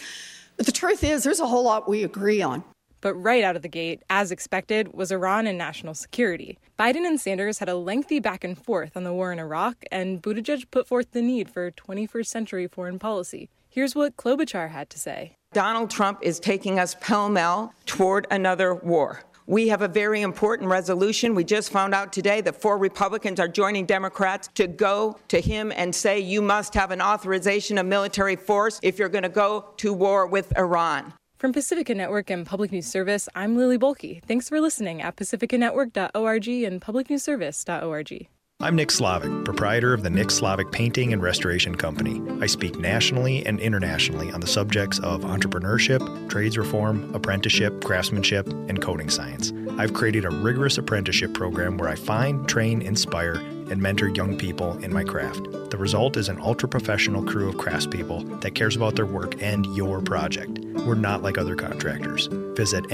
But 0.58 0.66
the 0.66 0.72
truth 0.72 1.02
is, 1.02 1.24
there's 1.24 1.40
a 1.40 1.46
whole 1.46 1.64
lot 1.64 1.88
we 1.88 2.04
agree 2.04 2.42
on. 2.42 2.62
But 3.00 3.14
right 3.14 3.44
out 3.44 3.56
of 3.56 3.62
the 3.62 3.68
gate, 3.68 4.02
as 4.10 4.30
expected, 4.30 4.92
was 4.92 5.10
Iran 5.10 5.46
and 5.46 5.56
national 5.56 5.94
security. 5.94 6.58
Biden 6.78 7.06
and 7.06 7.18
Sanders 7.18 7.60
had 7.60 7.70
a 7.70 7.76
lengthy 7.76 8.20
back 8.20 8.44
and 8.44 8.58
forth 8.58 8.94
on 8.94 9.04
the 9.04 9.14
war 9.14 9.32
in 9.32 9.38
Iraq, 9.38 9.84
and 9.90 10.20
Buttigieg 10.20 10.70
put 10.70 10.86
forth 10.86 11.12
the 11.12 11.22
need 11.22 11.48
for 11.48 11.70
21st 11.70 12.26
century 12.26 12.68
foreign 12.68 12.98
policy. 12.98 13.48
Here's 13.76 13.94
what 13.94 14.16
Klobuchar 14.16 14.70
had 14.70 14.88
to 14.88 14.98
say 14.98 15.36
Donald 15.52 15.90
Trump 15.90 16.20
is 16.22 16.40
taking 16.40 16.78
us 16.78 16.96
pell 16.98 17.28
mell 17.28 17.74
toward 17.84 18.26
another 18.30 18.74
war. 18.74 19.22
We 19.46 19.68
have 19.68 19.82
a 19.82 19.88
very 19.88 20.22
important 20.22 20.70
resolution. 20.70 21.34
We 21.34 21.44
just 21.44 21.70
found 21.70 21.94
out 21.94 22.10
today 22.10 22.40
that 22.40 22.58
four 22.58 22.78
Republicans 22.78 23.38
are 23.38 23.48
joining 23.48 23.84
Democrats 23.84 24.48
to 24.54 24.66
go 24.66 25.18
to 25.28 25.42
him 25.42 25.72
and 25.76 25.94
say, 25.94 26.18
you 26.18 26.40
must 26.40 26.72
have 26.72 26.90
an 26.90 27.02
authorization 27.02 27.76
of 27.76 27.84
military 27.84 28.34
force 28.34 28.80
if 28.82 28.98
you're 28.98 29.10
going 29.10 29.24
to 29.24 29.28
go 29.28 29.66
to 29.76 29.92
war 29.92 30.26
with 30.26 30.56
Iran. 30.56 31.12
From 31.36 31.52
Pacifica 31.52 31.94
Network 31.94 32.30
and 32.30 32.46
Public 32.46 32.72
News 32.72 32.86
Service, 32.86 33.28
I'm 33.34 33.58
Lily 33.58 33.76
Bohlke. 33.76 34.24
Thanks 34.24 34.48
for 34.48 34.58
listening 34.58 35.02
at 35.02 35.16
pacificanetwork.org 35.16 36.48
and 36.48 36.80
publicnewsservice.org. 36.80 38.28
I'm 38.59 38.75
Nick 38.75 38.88
Slavik, 38.88 39.45
proprietor 39.45 39.92
of 39.92 40.03
the 40.03 40.09
Nick 40.09 40.29
Slavik 40.29 40.73
Painting 40.73 41.12
and 41.12 41.23
Restoration 41.23 41.75
Company. 41.75 42.23
I 42.42 42.47
speak 42.47 42.79
nationally 42.79 43.45
and 43.45 43.61
internationally 43.61 44.33
on 44.33 44.40
the 44.40 44.47
subjects 44.47 44.99
of 45.01 45.21
entrepreneurship, 45.21 46.31
trades 46.31 46.57
reform, 46.57 47.14
apprenticeship, 47.14 47.85
craftsmanship, 47.85 48.49
and 48.49 48.81
coatings 48.81 49.14
science. 49.14 49.53
I've 49.79 49.92
created 49.92 50.25
a 50.25 50.31
rigorous 50.31 50.79
apprenticeship 50.79 51.35
program 51.35 51.77
where 51.77 51.90
I 51.90 51.97
find, 51.97 52.49
train, 52.49 52.81
inspire, 52.81 53.35
and 53.35 53.77
mentor 53.77 54.09
young 54.09 54.38
people 54.38 54.83
in 54.83 54.90
my 54.90 55.05
craft. 55.05 55.45
The 55.71 55.77
result 55.77 56.16
is 56.16 56.31
an 56.31 56.40
ultra 56.40 56.69
professional 56.69 57.23
crew 57.23 57.51
of 57.51 57.57
craftspeople 57.57 58.40
that 58.40 58.55
cares 58.55 58.75
about 58.75 58.97
their 58.97 59.05
work 59.05 59.40
and 59.42 59.66
your 59.77 60.01
project. 60.01 60.59
We're 60.87 60.95
not 60.95 61.23
like 61.23 61.37
other 61.37 61.57
contractors. 61.57 62.27
Visit 62.57 62.90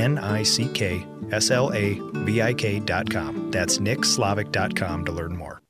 nickslavik.com. 1.33 3.51
That's 3.51 3.79
nickslavik.com 3.79 5.05
to 5.05 5.13
learn 5.13 5.37
more. 5.37 5.63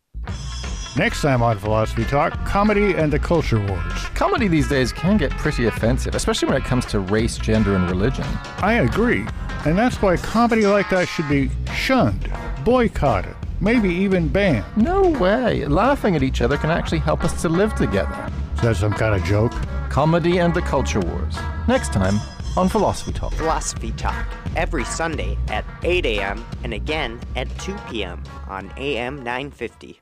Next 0.94 1.22
time 1.22 1.42
on 1.42 1.58
Philosophy 1.58 2.04
Talk, 2.04 2.32
comedy 2.44 2.92
and 2.92 3.10
the 3.10 3.18
culture 3.18 3.58
wars. 3.58 3.94
Comedy 4.14 4.46
these 4.46 4.68
days 4.68 4.92
can 4.92 5.16
get 5.16 5.30
pretty 5.30 5.64
offensive, 5.64 6.14
especially 6.14 6.48
when 6.48 6.60
it 6.60 6.64
comes 6.64 6.84
to 6.86 7.00
race, 7.00 7.38
gender, 7.38 7.76
and 7.76 7.88
religion. 7.88 8.26
I 8.58 8.74
agree. 8.74 9.24
And 9.64 9.78
that's 9.78 10.02
why 10.02 10.18
comedy 10.18 10.66
like 10.66 10.90
that 10.90 11.08
should 11.08 11.30
be 11.30 11.50
shunned, 11.74 12.30
boycotted, 12.62 13.34
maybe 13.58 13.88
even 13.88 14.28
banned. 14.28 14.66
No 14.76 15.08
way. 15.08 15.64
Laughing 15.64 16.14
at 16.14 16.22
each 16.22 16.42
other 16.42 16.58
can 16.58 16.70
actually 16.70 16.98
help 16.98 17.24
us 17.24 17.40
to 17.40 17.48
live 17.48 17.74
together. 17.74 18.30
Is 18.56 18.60
that 18.60 18.76
some 18.76 18.92
kind 18.92 19.14
of 19.14 19.24
joke? 19.24 19.52
Comedy 19.88 20.40
and 20.40 20.52
the 20.52 20.60
culture 20.60 21.00
wars. 21.00 21.38
Next 21.68 21.94
time 21.94 22.20
on 22.54 22.68
Philosophy 22.68 23.12
Talk. 23.12 23.32
Philosophy 23.32 23.92
Talk, 23.92 24.26
every 24.56 24.84
Sunday 24.84 25.38
at 25.48 25.64
8 25.82 26.04
a.m. 26.06 26.44
and 26.64 26.74
again 26.74 27.18
at 27.36 27.48
2 27.60 27.76
p.m. 27.88 28.22
on 28.48 28.72
AM 28.76 29.16
950. 29.16 30.01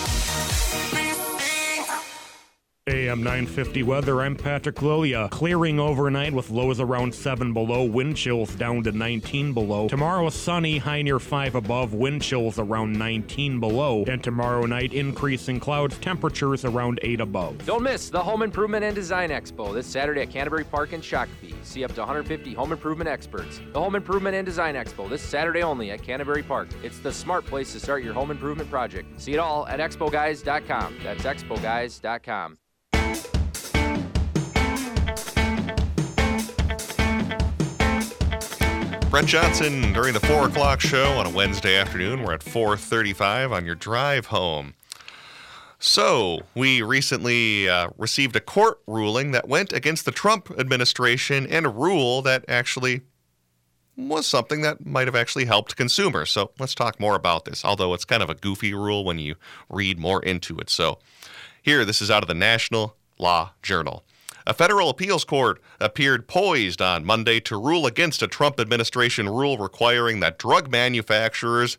AM 2.87 3.21
950 3.21 3.83
weather, 3.83 4.23
I'm 4.23 4.35
Patrick 4.35 4.81
Lilia. 4.81 5.29
Clearing 5.29 5.79
overnight 5.79 6.33
with 6.33 6.49
lows 6.49 6.79
around 6.79 7.13
7 7.13 7.53
below, 7.53 7.83
wind 7.83 8.17
chills 8.17 8.55
down 8.55 8.81
to 8.81 8.91
19 8.91 9.53
below. 9.53 9.87
Tomorrow 9.87 10.31
sunny, 10.31 10.79
high 10.79 11.03
near 11.03 11.19
5 11.19 11.53
above, 11.53 11.93
wind 11.93 12.23
chills 12.23 12.57
around 12.57 12.93
19 12.93 13.59
below. 13.59 14.03
And 14.07 14.23
tomorrow 14.23 14.65
night, 14.65 14.93
increasing 14.93 15.59
clouds, 15.59 15.95
temperatures 15.99 16.65
around 16.65 16.99
8 17.03 17.21
above. 17.21 17.63
Don't 17.67 17.83
miss 17.83 18.09
the 18.09 18.23
Home 18.23 18.41
Improvement 18.41 18.83
and 18.83 18.95
Design 18.95 19.29
Expo 19.29 19.71
this 19.71 19.85
Saturday 19.85 20.21
at 20.21 20.31
Canterbury 20.31 20.63
Park 20.63 20.91
in 20.93 21.01
Shakopee. 21.01 21.53
See 21.61 21.83
up 21.83 21.93
to 21.93 22.01
150 22.01 22.51
home 22.55 22.71
improvement 22.71 23.07
experts. 23.07 23.61
The 23.73 23.79
Home 23.79 23.93
Improvement 23.93 24.35
and 24.35 24.43
Design 24.43 24.73
Expo 24.73 25.07
this 25.07 25.21
Saturday 25.21 25.61
only 25.61 25.91
at 25.91 26.01
Canterbury 26.01 26.41
Park. 26.41 26.69
It's 26.81 26.97
the 26.97 27.13
smart 27.13 27.45
place 27.45 27.73
to 27.73 27.79
start 27.79 28.03
your 28.03 28.15
home 28.15 28.31
improvement 28.31 28.71
project. 28.71 29.21
See 29.21 29.33
it 29.33 29.39
all 29.39 29.67
at 29.67 29.79
expoguys.com. 29.79 30.97
That's 31.03 31.23
expoguys.com. 31.25 32.57
Brett 39.11 39.25
Johnson 39.25 39.91
during 39.91 40.13
the 40.13 40.21
four 40.21 40.47
o'clock 40.47 40.79
show 40.79 41.19
on 41.19 41.25
a 41.25 41.29
Wednesday 41.29 41.75
afternoon. 41.75 42.23
We're 42.23 42.31
at 42.31 42.43
4:35 42.45 43.51
on 43.51 43.65
your 43.65 43.75
drive 43.75 44.27
home. 44.27 44.73
So 45.79 46.43
we 46.55 46.81
recently 46.81 47.67
uh, 47.67 47.89
received 47.97 48.37
a 48.37 48.39
court 48.39 48.79
ruling 48.87 49.31
that 49.31 49.49
went 49.49 49.73
against 49.73 50.05
the 50.05 50.11
Trump 50.13 50.49
administration 50.57 51.45
and 51.45 51.65
a 51.65 51.69
rule 51.69 52.21
that 52.21 52.45
actually 52.47 53.01
was 53.97 54.25
something 54.25 54.61
that 54.61 54.85
might 54.85 55.09
have 55.09 55.15
actually 55.15 55.43
helped 55.43 55.75
consumers. 55.75 56.31
So 56.31 56.51
let's 56.57 56.73
talk 56.73 56.97
more 56.97 57.15
about 57.17 57.43
this. 57.43 57.65
Although 57.65 57.93
it's 57.93 58.05
kind 58.05 58.23
of 58.23 58.29
a 58.29 58.35
goofy 58.35 58.73
rule 58.73 59.03
when 59.03 59.19
you 59.19 59.35
read 59.69 59.99
more 59.99 60.23
into 60.23 60.57
it. 60.59 60.69
So 60.69 60.99
here, 61.61 61.83
this 61.83 62.01
is 62.01 62.09
out 62.09 62.23
of 62.23 62.29
the 62.29 62.33
National 62.33 62.95
Law 63.19 63.51
Journal. 63.61 64.05
A 64.47 64.53
federal 64.53 64.89
appeals 64.89 65.23
court 65.23 65.61
appeared 65.79 66.27
poised 66.27 66.81
on 66.81 67.05
Monday 67.05 67.39
to 67.41 67.57
rule 67.57 67.85
against 67.85 68.23
a 68.23 68.27
Trump 68.27 68.59
administration 68.59 69.29
rule 69.29 69.57
requiring 69.57 70.19
that 70.19 70.39
drug 70.39 70.71
manufacturers 70.71 71.77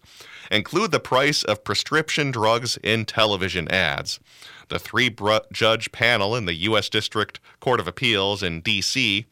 include 0.50 0.92
the 0.92 1.00
price 1.00 1.42
of 1.42 1.64
prescription 1.64 2.30
drugs 2.30 2.76
in 2.82 3.04
television 3.04 3.68
ads. 3.68 4.20
The 4.68 4.78
three 4.78 5.14
judge 5.52 5.90
panel 5.90 6.36
in 6.36 6.44
the 6.44 6.54
U.S. 6.54 6.88
District 6.88 7.40
Court 7.58 7.80
of 7.80 7.88
Appeals 7.88 8.42
in 8.42 8.60
D.C. 8.60 9.26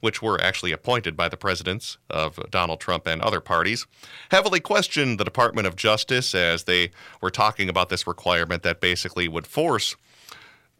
which 0.00 0.20
were 0.20 0.40
actually 0.40 0.72
appointed 0.72 1.16
by 1.16 1.28
the 1.28 1.36
presidents 1.36 1.98
of 2.10 2.40
Donald 2.50 2.80
Trump 2.80 3.06
and 3.06 3.22
other 3.22 3.40
parties, 3.40 3.86
heavily 4.32 4.58
questioned 4.58 5.20
the 5.20 5.24
Department 5.24 5.68
of 5.68 5.76
Justice 5.76 6.34
as 6.34 6.64
they 6.64 6.90
were 7.20 7.30
talking 7.30 7.68
about 7.68 7.88
this 7.88 8.04
requirement 8.08 8.64
that 8.64 8.80
basically 8.80 9.28
would 9.28 9.46
force 9.46 9.94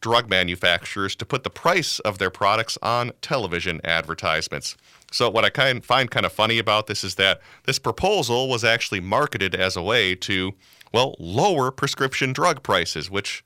drug 0.03 0.29
manufacturers 0.29 1.17
to 1.17 1.25
put 1.25 1.45
the 1.45 1.51
price 1.51 1.99
of 2.01 2.19
their 2.19 2.29
products 2.29 2.77
on 2.83 3.13
television 3.23 3.81
advertisements. 3.85 4.77
So, 5.11 5.31
what 5.31 5.45
I 5.45 5.51
kind 5.51 5.83
find 5.85 6.11
kind 6.11 6.27
of 6.27 6.33
funny 6.33 6.59
about 6.59 6.87
this 6.87 7.03
is 7.03 7.15
that 7.15 7.41
this 7.65 7.79
proposal 7.79 8.49
was 8.49 8.65
actually 8.65 9.01
marketed 9.01 9.55
as 9.55 9.77
a 9.77 9.83
way 9.83 10.15
to, 10.17 10.53
well, 10.93 11.15
lower 11.19 11.71
prescription 11.71 12.33
drug 12.33 12.63
prices, 12.63 13.11
which 13.11 13.43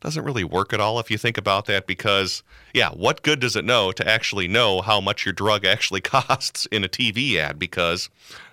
doesn't 0.00 0.24
really 0.24 0.44
work 0.44 0.72
at 0.72 0.80
all 0.80 1.00
if 1.00 1.10
you 1.10 1.18
think 1.18 1.36
about 1.36 1.66
that 1.66 1.86
because, 1.86 2.42
yeah, 2.72 2.90
what 2.90 3.22
good 3.22 3.40
does 3.40 3.56
it 3.56 3.64
know 3.64 3.90
to 3.92 4.08
actually 4.08 4.46
know 4.46 4.80
how 4.80 5.00
much 5.00 5.24
your 5.24 5.32
drug 5.32 5.64
actually 5.64 6.00
costs 6.02 6.66
in 6.66 6.84
a 6.84 6.88
TV 6.88 7.36
ad? 7.36 7.58
Because, 7.58 8.08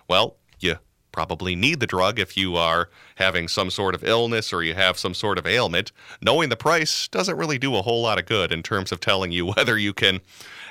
well, 0.08 0.36
probably 1.16 1.56
need 1.56 1.80
the 1.80 1.88
drug 1.88 2.20
if 2.20 2.36
you 2.36 2.58
are 2.58 2.90
having 3.16 3.48
some 3.48 3.70
sort 3.70 3.96
of 3.96 4.04
illness 4.04 4.52
or 4.52 4.62
you 4.62 4.74
have 4.74 5.00
some 5.00 5.14
sort 5.14 5.38
of 5.38 5.48
ailment. 5.48 5.94
Knowing 6.22 6.50
the 6.50 6.58
price 6.58 7.08
doesn't 7.08 7.38
really 7.38 7.58
do 7.58 7.74
a 7.78 7.82
whole 7.82 8.02
lot 8.02 8.20
of 8.20 8.26
good 8.26 8.52
in 8.52 8.62
terms 8.62 8.92
of 8.92 9.00
telling 9.00 9.32
you 9.32 9.46
whether 9.56 9.78
you 9.78 9.94
can 9.94 10.20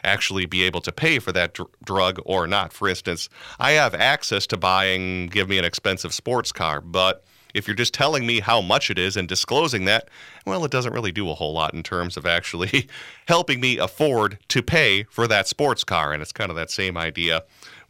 actually 0.04 0.44
be 0.44 0.62
able 0.62 0.82
to 0.82 0.92
pay 0.92 1.18
for 1.18 1.32
that 1.32 1.54
dr- 1.54 1.70
drug 1.82 2.20
or 2.26 2.46
not. 2.46 2.74
For 2.74 2.90
instance, 2.90 3.30
I 3.58 3.72
have 3.72 3.94
access 3.94 4.46
to 4.48 4.58
buying, 4.58 5.28
give 5.28 5.48
me 5.48 5.56
an 5.56 5.64
expensive 5.64 6.12
sports 6.12 6.52
car, 6.52 6.82
but 6.82 7.24
if 7.54 7.66
you're 7.66 7.74
just 7.74 7.94
telling 7.94 8.26
me 8.26 8.40
how 8.40 8.60
much 8.60 8.90
it 8.90 8.98
is 8.98 9.16
and 9.16 9.26
disclosing 9.26 9.86
that, 9.86 10.08
well, 10.44 10.64
it 10.66 10.70
doesn't 10.70 10.92
really 10.92 11.12
do 11.12 11.30
a 11.30 11.34
whole 11.34 11.54
lot 11.54 11.72
in 11.72 11.82
terms 11.82 12.18
of 12.18 12.26
actually 12.26 12.88
helping 13.28 13.60
me 13.60 13.78
afford 13.78 14.38
to 14.48 14.62
pay 14.62 15.04
for 15.04 15.26
that 15.26 15.48
sports 15.48 15.84
car. 15.84 16.12
And 16.12 16.20
it's 16.20 16.32
kind 16.32 16.50
of 16.50 16.56
that 16.56 16.70
same 16.70 16.98
idea 16.98 17.44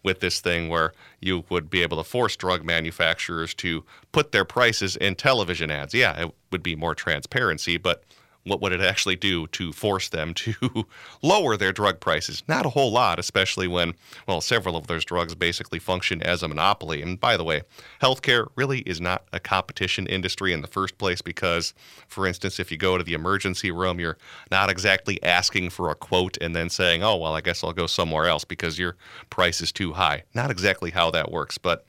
with 0.05 0.21
this 0.21 0.41
thing 0.41 0.69
where 0.69 0.93
you 1.21 1.45
would 1.49 1.69
be 1.69 1.83
able 1.83 1.97
to 1.97 2.05
force 2.05 2.37
drug 2.37 2.65
manufacturers 2.65 3.55
to 3.55 3.85
put 4.13 4.31
their 4.31 4.45
prices 4.45 4.95
in 4.97 5.17
television 5.17 5.71
ads. 5.71 5.95
Yeah, 5.95 6.27
it 6.27 6.35
would 6.53 6.63
be 6.63 6.77
more 6.77 6.95
transparency, 6.95 7.79
but 7.79 8.05
what 8.45 8.61
would 8.61 8.73
it 8.73 8.81
actually 8.81 9.17
do 9.17 9.47
to 9.49 9.73
force 9.73 10.09
them 10.09 10.35
to 10.35 10.87
lower 11.23 11.57
their 11.57 11.73
drug 11.73 12.01
prices? 12.01 12.43
Not 12.47 12.67
a 12.67 12.71
whole 12.71 12.93
lot, 12.93 13.19
especially 13.19 13.67
when, 13.67 13.95
well, 14.29 14.41
several 14.41 14.77
of 14.77 14.87
those 14.87 15.05
drugs 15.05 15.35
basically 15.35 15.79
function 15.79 16.23
as 16.23 16.43
a 16.43 16.49
monopoly. 16.49 17.03
And 17.03 17.19
by 17.19 17.37
the 17.37 17.45
way, 17.45 17.63
healthcare 18.03 18.49
really 18.55 18.81
is 18.81 19.01
not 19.01 19.25
a 19.33 19.41
competition 19.41 20.07
industry 20.07 20.53
in 20.53 20.61
the 20.61 20.69
first 20.69 20.99
place 20.99 21.23
because, 21.23 21.73
for 22.07 22.27
instance, 22.27 22.61
if 22.61 22.71
you 22.71 22.77
go 22.77 22.99
to 22.99 23.05
the 23.05 23.15
emergency 23.15 23.71
room, 23.71 23.99
you're 23.99 24.19
not 24.51 24.71
exactly 24.71 25.23
asking 25.23 25.71
for 25.71 25.91
a 25.91 25.95
quote 25.95 26.37
and 26.41 26.55
then 26.55 26.69
saying, 26.69 27.03
oh, 27.03 27.17
well, 27.17 27.35
I 27.35 27.41
guess 27.41 27.65
I'll 27.65 27.73
go 27.73 27.87
somewhere 27.87 28.27
else 28.27 28.45
because 28.45 28.79
your 28.79 28.97
price 29.31 29.61
is 29.61 29.73
too 29.73 29.95
high. 29.95 30.25
Not 30.35 30.51
exactly 30.51 30.91
how 30.91 31.11
that 31.13 31.31
works, 31.31 31.57
but 31.57 31.87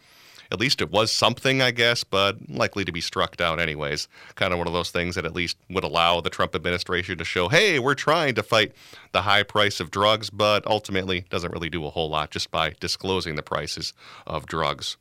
at 0.51 0.59
least 0.59 0.81
it 0.81 0.91
was 0.91 1.11
something, 1.11 1.61
I 1.61 1.71
guess, 1.71 2.03
but 2.03 2.37
likely 2.49 2.85
to 2.85 2.91
be 2.91 3.01
struck 3.01 3.37
down 3.37 3.59
anyways. 3.59 4.07
Kind 4.35 4.53
of 4.53 4.59
one 4.59 4.67
of 4.67 4.73
those 4.73 4.91
things 4.91 5.15
that 5.15 5.25
at 5.25 5.35
least 5.35 5.57
would 5.69 5.83
allow 5.83 6.21
the 6.21 6.29
Trump 6.29 6.55
administration 6.55 7.17
to 7.17 7.25
show, 7.25 7.49
hey, 7.49 7.79
we're 7.79 7.95
trying 7.95 8.35
to 8.35 8.43
fight 8.43 8.73
the 9.11 9.23
high 9.23 9.43
price 9.43 9.79
of 9.79 9.91
drugs, 9.91 10.29
but 10.29 10.65
ultimately 10.67 11.25
doesn't 11.29 11.51
really 11.51 11.69
do 11.69 11.85
a 11.85 11.89
whole 11.89 12.09
lot 12.09 12.31
just 12.31 12.51
by 12.51 12.73
disclosing 12.79 13.35
the 13.35 13.43
prices 13.43 13.93
of 14.27 14.45
drugs. 14.45 14.97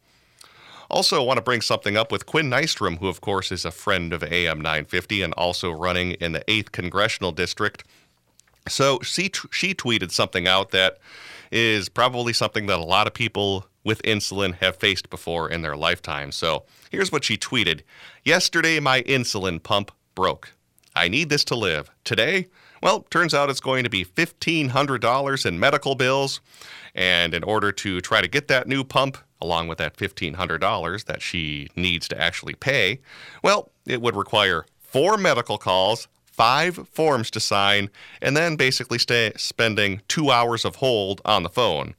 Also, 0.90 1.22
want 1.22 1.38
to 1.38 1.42
bring 1.42 1.60
something 1.60 1.96
up 1.96 2.12
with 2.12 2.26
Quinn 2.26 2.50
Nystrom, 2.50 2.98
who, 2.98 3.08
of 3.08 3.20
course, 3.20 3.50
is 3.50 3.64
a 3.64 3.70
friend 3.70 4.12
of 4.12 4.22
AM 4.22 4.58
950 4.58 5.22
and 5.22 5.32
also 5.34 5.70
running 5.70 6.12
in 6.12 6.32
the 6.32 6.44
8th 6.46 6.72
Congressional 6.72 7.32
District. 7.32 7.84
So 8.68 9.00
she, 9.02 9.30
she 9.50 9.74
tweeted 9.74 10.10
something 10.10 10.46
out 10.46 10.70
that 10.70 10.98
is 11.50 11.88
probably 11.88 12.32
something 12.32 12.66
that 12.66 12.78
a 12.78 12.84
lot 12.84 13.06
of 13.06 13.14
people 13.14 13.66
with 13.84 14.02
insulin 14.02 14.54
have 14.54 14.76
faced 14.76 15.10
before 15.10 15.50
in 15.50 15.62
their 15.62 15.76
lifetime. 15.76 16.32
So 16.32 16.64
here's 16.90 17.12
what 17.12 17.24
she 17.24 17.36
tweeted 17.36 17.82
Yesterday, 18.24 18.80
my 18.80 19.02
insulin 19.02 19.62
pump 19.62 19.90
broke. 20.14 20.52
I 20.96 21.08
need 21.08 21.28
this 21.28 21.44
to 21.44 21.54
live. 21.54 21.90
Today, 22.04 22.46
well, 22.82 23.00
turns 23.10 23.34
out 23.34 23.50
it's 23.50 23.60
going 23.60 23.84
to 23.84 23.90
be 23.90 24.04
$1,500 24.04 25.46
in 25.46 25.58
medical 25.58 25.94
bills. 25.94 26.40
And 26.94 27.34
in 27.34 27.42
order 27.42 27.72
to 27.72 28.00
try 28.00 28.20
to 28.20 28.28
get 28.28 28.48
that 28.48 28.68
new 28.68 28.84
pump, 28.84 29.18
along 29.40 29.68
with 29.68 29.78
that 29.78 29.96
$1,500 29.96 31.04
that 31.06 31.22
she 31.22 31.68
needs 31.74 32.08
to 32.08 32.20
actually 32.20 32.54
pay, 32.54 33.00
well, 33.42 33.70
it 33.84 34.00
would 34.00 34.14
require 34.14 34.64
four 34.78 35.16
medical 35.16 35.58
calls, 35.58 36.08
five 36.36 36.88
forms 36.88 37.30
to 37.30 37.40
sign, 37.40 37.90
and 38.20 38.36
then 38.36 38.56
basically 38.56 38.98
stay 38.98 39.32
spending 39.36 40.00
two 40.08 40.30
hours 40.30 40.64
of 40.64 40.76
hold 40.76 41.20
on 41.24 41.42
the 41.42 41.48
phone 41.48 41.94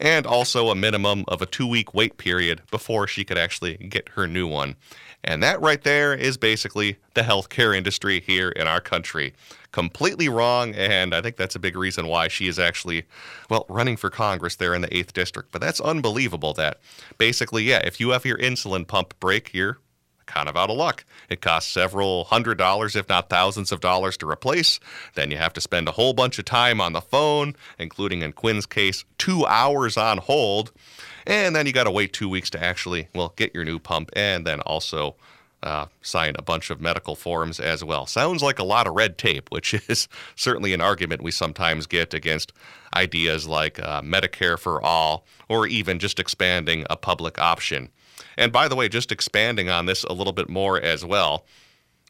and 0.00 0.26
also 0.26 0.70
a 0.70 0.74
minimum 0.74 1.24
of 1.28 1.42
a 1.42 1.46
two 1.46 1.66
week 1.66 1.92
wait 1.92 2.16
period 2.16 2.62
before 2.70 3.06
she 3.06 3.24
could 3.24 3.38
actually 3.38 3.76
get 3.76 4.10
her 4.10 4.26
new 4.26 4.46
one. 4.46 4.76
And 5.22 5.42
that 5.42 5.60
right 5.60 5.82
there 5.82 6.14
is 6.14 6.38
basically 6.38 6.96
the 7.12 7.20
healthcare 7.20 7.76
industry 7.76 8.20
here 8.20 8.48
in 8.50 8.66
our 8.66 8.80
country. 8.80 9.34
Completely 9.70 10.30
wrong, 10.30 10.74
and 10.74 11.14
I 11.14 11.20
think 11.20 11.36
that's 11.36 11.54
a 11.54 11.60
big 11.60 11.76
reason 11.76 12.06
why 12.06 12.28
she 12.28 12.48
is 12.48 12.58
actually, 12.58 13.04
well, 13.50 13.66
running 13.68 13.98
for 13.98 14.08
Congress 14.08 14.56
there 14.56 14.74
in 14.74 14.80
the 14.80 14.88
8th 14.88 15.12
District. 15.12 15.52
But 15.52 15.60
that's 15.60 15.80
unbelievable 15.80 16.54
that 16.54 16.80
basically, 17.18 17.64
yeah, 17.64 17.80
if 17.84 18.00
you 18.00 18.10
have 18.10 18.24
your 18.24 18.38
insulin 18.38 18.86
pump 18.86 19.14
break, 19.20 19.52
you're 19.52 19.78
kind 20.30 20.48
of 20.48 20.56
out 20.56 20.70
of 20.70 20.76
luck. 20.76 21.04
It 21.28 21.40
costs 21.40 21.72
several 21.72 22.24
hundred 22.24 22.56
dollars, 22.56 22.94
if 22.94 23.08
not 23.08 23.28
thousands 23.28 23.72
of 23.72 23.80
dollars, 23.80 24.16
to 24.18 24.28
replace. 24.28 24.78
Then 25.14 25.30
you 25.30 25.36
have 25.36 25.52
to 25.54 25.60
spend 25.60 25.88
a 25.88 25.92
whole 25.92 26.14
bunch 26.14 26.38
of 26.38 26.44
time 26.44 26.80
on 26.80 26.92
the 26.92 27.00
phone, 27.00 27.56
including 27.78 28.22
in 28.22 28.32
Quinn's 28.32 28.66
case, 28.66 29.04
two 29.18 29.44
hours 29.46 29.96
on 29.96 30.18
hold. 30.18 30.72
And 31.26 31.54
then 31.54 31.66
you 31.66 31.72
got 31.72 31.84
to 31.84 31.90
wait 31.90 32.12
two 32.12 32.28
weeks 32.28 32.50
to 32.50 32.62
actually, 32.62 33.08
well, 33.14 33.34
get 33.36 33.54
your 33.54 33.64
new 33.64 33.78
pump 33.78 34.10
and 34.14 34.46
then 34.46 34.60
also 34.60 35.16
uh, 35.62 35.86
sign 36.00 36.34
a 36.38 36.42
bunch 36.42 36.70
of 36.70 36.80
medical 36.80 37.14
forms 37.14 37.60
as 37.60 37.84
well. 37.84 38.06
Sounds 38.06 38.42
like 38.42 38.58
a 38.58 38.64
lot 38.64 38.86
of 38.86 38.94
red 38.94 39.18
tape, 39.18 39.48
which 39.52 39.74
is 39.88 40.08
certainly 40.36 40.72
an 40.72 40.80
argument 40.80 41.22
we 41.22 41.30
sometimes 41.30 41.86
get 41.86 42.14
against 42.14 42.52
ideas 42.96 43.46
like 43.46 43.78
uh, 43.80 44.00
Medicare 44.02 44.58
for 44.58 44.80
all 44.82 45.24
or 45.48 45.66
even 45.66 45.98
just 45.98 46.18
expanding 46.18 46.86
a 46.88 46.96
public 46.96 47.38
option. 47.38 47.90
And 48.36 48.52
by 48.52 48.68
the 48.68 48.76
way, 48.76 48.88
just 48.88 49.12
expanding 49.12 49.68
on 49.68 49.86
this 49.86 50.04
a 50.04 50.12
little 50.12 50.32
bit 50.32 50.48
more 50.48 50.80
as 50.80 51.04
well, 51.04 51.46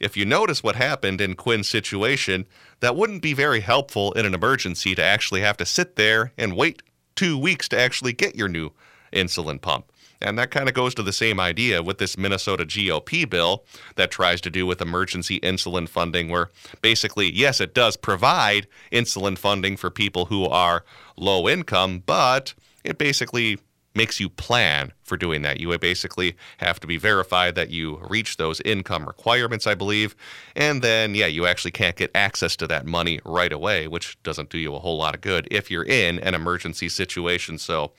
if 0.01 0.17
you 0.17 0.25
notice 0.25 0.63
what 0.63 0.77
happened 0.77 1.21
in 1.21 1.35
Quinn's 1.35 1.69
situation, 1.69 2.47
that 2.81 2.97
wouldn't 2.97 3.23
be 3.23 3.35
very 3.35 3.61
helpful 3.61 4.13
in 4.13 4.25
an 4.25 4.35
emergency 4.35 4.95
to 4.95 5.03
actually 5.03 5.43
have 5.43 5.59
to 5.59 5.67
sit 5.67 5.97
there 5.97 6.33
and 6.39 6.57
wait 6.57 6.83
two 7.15 7.37
weeks 7.37 7.69
to 7.69 7.79
actually 7.79 8.15
get 8.15 8.35
your 8.35 8.49
new 8.49 8.71
insulin 9.13 9.61
pump. 9.61 9.93
And 10.23 10.39
that 10.39 10.51
kind 10.51 10.69
of 10.69 10.75
goes 10.75 10.95
to 10.95 11.03
the 11.03 11.13
same 11.13 11.41
idea 11.41 11.83
with 11.83 11.99
this 11.99 12.19
Minnesota 12.19 12.65
GOP 12.65 13.29
bill 13.29 13.65
that 13.97 14.11
tries 14.11 14.41
to 14.43 14.51
do 14.51 14.67
with 14.67 14.83
emergency 14.83 15.41
insulin 15.41 15.89
funding, 15.89 16.29
where 16.29 16.51
basically, 16.83 17.33
yes, 17.33 17.61
it 17.61 17.75
does 17.75 17.97
provide 17.97 18.67
insulin 18.93 19.39
funding 19.39 19.77
for 19.77 19.91
people 19.91 20.27
who 20.27 20.45
are 20.47 20.85
low 21.17 21.49
income, 21.49 22.03
but 22.05 22.55
it 22.85 22.99
basically 22.99 23.59
makes 23.95 24.21
you 24.21 24.29
plan 24.29 24.93
for 25.03 25.17
doing 25.17 25.43
that. 25.43 25.59
You 25.59 25.77
basically 25.79 26.37
have 26.59 26.79
to 26.81 26.87
be 26.87 26.97
verified 26.97 27.55
that 27.57 27.71
you 27.71 27.99
reach 28.09 28.37
those 28.37 28.61
income 28.61 29.05
requirements, 29.05 29.67
I 29.67 29.75
believe. 29.75 30.15
And 30.55 30.83
then, 30.83 31.15
yeah, 31.15 31.27
you 31.27 31.47
actually 31.47 31.73
can't 31.73 31.97
get 31.97 32.11
access 32.15 32.57
to 32.57 32.67
that 32.69 32.87
money 32.87 33.21
right 33.25 33.53
away, 33.53 33.89
which 33.89 34.23
doesn't 34.23 34.51
do 34.51 34.59
you 34.59 34.75
a 34.75 34.79
whole 34.79 34.97
lot 34.97 35.15
of 35.15 35.21
good 35.21 35.49
if 35.51 35.71
you're 35.71 35.85
in 35.85 36.19
an 36.21 36.35
emergency 36.35 36.89
situation. 36.89 37.59
So, 37.59 37.93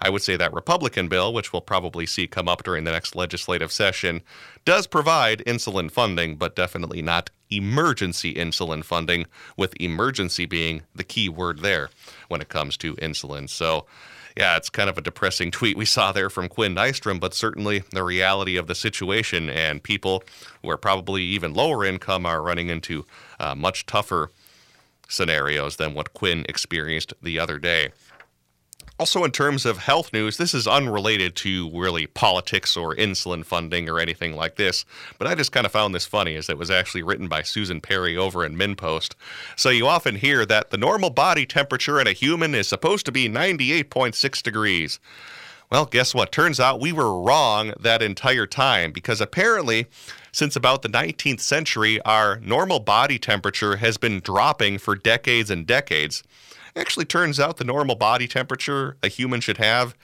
I 0.00 0.10
would 0.10 0.22
say 0.22 0.36
that 0.36 0.52
Republican 0.52 1.08
bill, 1.08 1.32
which 1.32 1.52
we'll 1.52 1.62
probably 1.62 2.04
see 2.04 2.26
come 2.26 2.46
up 2.46 2.62
during 2.62 2.84
the 2.84 2.92
next 2.92 3.16
legislative 3.16 3.72
session, 3.72 4.20
does 4.66 4.86
provide 4.86 5.38
insulin 5.46 5.90
funding, 5.90 6.36
but 6.36 6.54
definitely 6.54 7.00
not 7.00 7.30
emergency 7.48 8.34
insulin 8.34 8.84
funding, 8.84 9.24
with 9.56 9.72
emergency 9.80 10.44
being 10.44 10.82
the 10.94 11.04
key 11.04 11.30
word 11.30 11.60
there 11.60 11.88
when 12.28 12.42
it 12.42 12.50
comes 12.50 12.76
to 12.78 12.94
insulin. 12.96 13.48
So, 13.48 13.86
yeah, 14.36 14.56
it's 14.56 14.68
kind 14.68 14.90
of 14.90 14.98
a 14.98 15.00
depressing 15.00 15.50
tweet 15.50 15.76
we 15.76 15.84
saw 15.84 16.10
there 16.10 16.28
from 16.28 16.48
Quinn 16.48 16.74
Nystrom, 16.74 17.20
but 17.20 17.34
certainly 17.34 17.84
the 17.90 18.02
reality 18.02 18.56
of 18.56 18.66
the 18.66 18.74
situation. 18.74 19.48
And 19.48 19.82
people 19.82 20.24
who 20.62 20.70
are 20.70 20.76
probably 20.76 21.22
even 21.22 21.54
lower 21.54 21.84
income 21.84 22.26
are 22.26 22.42
running 22.42 22.68
into 22.68 23.06
uh, 23.38 23.54
much 23.54 23.86
tougher 23.86 24.30
scenarios 25.08 25.76
than 25.76 25.94
what 25.94 26.14
Quinn 26.14 26.44
experienced 26.48 27.12
the 27.22 27.38
other 27.38 27.58
day. 27.58 27.90
Also, 28.96 29.24
in 29.24 29.32
terms 29.32 29.66
of 29.66 29.78
health 29.78 30.12
news, 30.12 30.36
this 30.36 30.54
is 30.54 30.68
unrelated 30.68 31.34
to 31.34 31.68
really 31.76 32.06
politics 32.06 32.76
or 32.76 32.94
insulin 32.94 33.44
funding 33.44 33.88
or 33.88 33.98
anything 33.98 34.36
like 34.36 34.54
this, 34.54 34.84
but 35.18 35.26
I 35.26 35.34
just 35.34 35.50
kind 35.50 35.66
of 35.66 35.72
found 35.72 35.92
this 35.92 36.06
funny 36.06 36.36
as 36.36 36.48
it 36.48 36.56
was 36.56 36.70
actually 36.70 37.02
written 37.02 37.26
by 37.26 37.42
Susan 37.42 37.80
Perry 37.80 38.16
over 38.16 38.44
in 38.44 38.56
MinnPost. 38.56 39.14
So, 39.56 39.70
you 39.70 39.88
often 39.88 40.14
hear 40.14 40.46
that 40.46 40.70
the 40.70 40.78
normal 40.78 41.10
body 41.10 41.44
temperature 41.44 42.00
in 42.00 42.06
a 42.06 42.12
human 42.12 42.54
is 42.54 42.68
supposed 42.68 43.04
to 43.06 43.12
be 43.12 43.28
98.6 43.28 44.40
degrees. 44.44 45.00
Well, 45.72 45.86
guess 45.86 46.14
what? 46.14 46.30
Turns 46.30 46.60
out 46.60 46.80
we 46.80 46.92
were 46.92 47.20
wrong 47.20 47.72
that 47.80 48.00
entire 48.00 48.46
time 48.46 48.92
because 48.92 49.20
apparently, 49.20 49.86
since 50.30 50.54
about 50.54 50.82
the 50.82 50.88
19th 50.88 51.40
century, 51.40 52.00
our 52.02 52.38
normal 52.38 52.78
body 52.78 53.18
temperature 53.18 53.76
has 53.78 53.96
been 53.96 54.20
dropping 54.20 54.78
for 54.78 54.94
decades 54.94 55.50
and 55.50 55.66
decades. 55.66 56.22
Actually, 56.76 57.04
turns 57.04 57.38
out 57.38 57.56
the 57.56 57.64
normal 57.64 57.94
body 57.94 58.26
temperature 58.26 58.96
a 59.02 59.08
human 59.08 59.40
should 59.40 59.58
have 59.58 59.94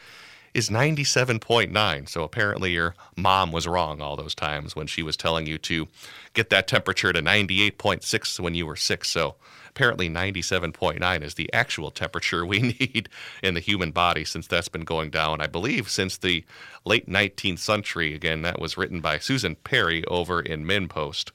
is 0.55 0.69
97.9. 0.69 2.09
So 2.09 2.23
apparently, 2.23 2.73
your 2.73 2.95
mom 3.17 3.53
was 3.53 3.67
wrong 3.67 4.01
all 4.01 4.17
those 4.17 4.35
times 4.35 4.75
when 4.75 4.87
she 4.87 5.03
was 5.03 5.17
telling 5.17 5.47
you 5.47 5.59
to 5.59 5.89
get 6.35 6.51
that 6.51 6.67
temperature 6.67 7.13
to 7.13 7.21
98.6 7.21 8.41
when 8.41 8.55
you 8.55 8.67
were 8.67 8.77
six. 8.77 9.09
So 9.09 9.37
apparently, 9.69 10.09
97.9 10.09 11.23
is 11.23 11.35
the 11.35 11.53
actual 11.53 11.91
temperature 11.91 12.45
we 12.45 12.61
need 12.81 13.09
in 13.43 13.55
the 13.55 13.61
human 13.61 13.91
body 13.91 14.25
since 14.25 14.47
that's 14.47 14.69
been 14.69 14.85
going 14.85 15.11
down, 15.11 15.41
I 15.41 15.47
believe, 15.47 15.89
since 15.89 16.17
the 16.17 16.45
late 16.85 17.09
19th 17.09 17.59
century. 17.59 18.15
Again, 18.15 18.43
that 18.43 18.61
was 18.61 18.77
written 18.77 19.01
by 19.01 19.19
Susan 19.19 19.57
Perry 19.57 20.05
over 20.07 20.41
in 20.41 20.65
MinnPost. 20.65 21.31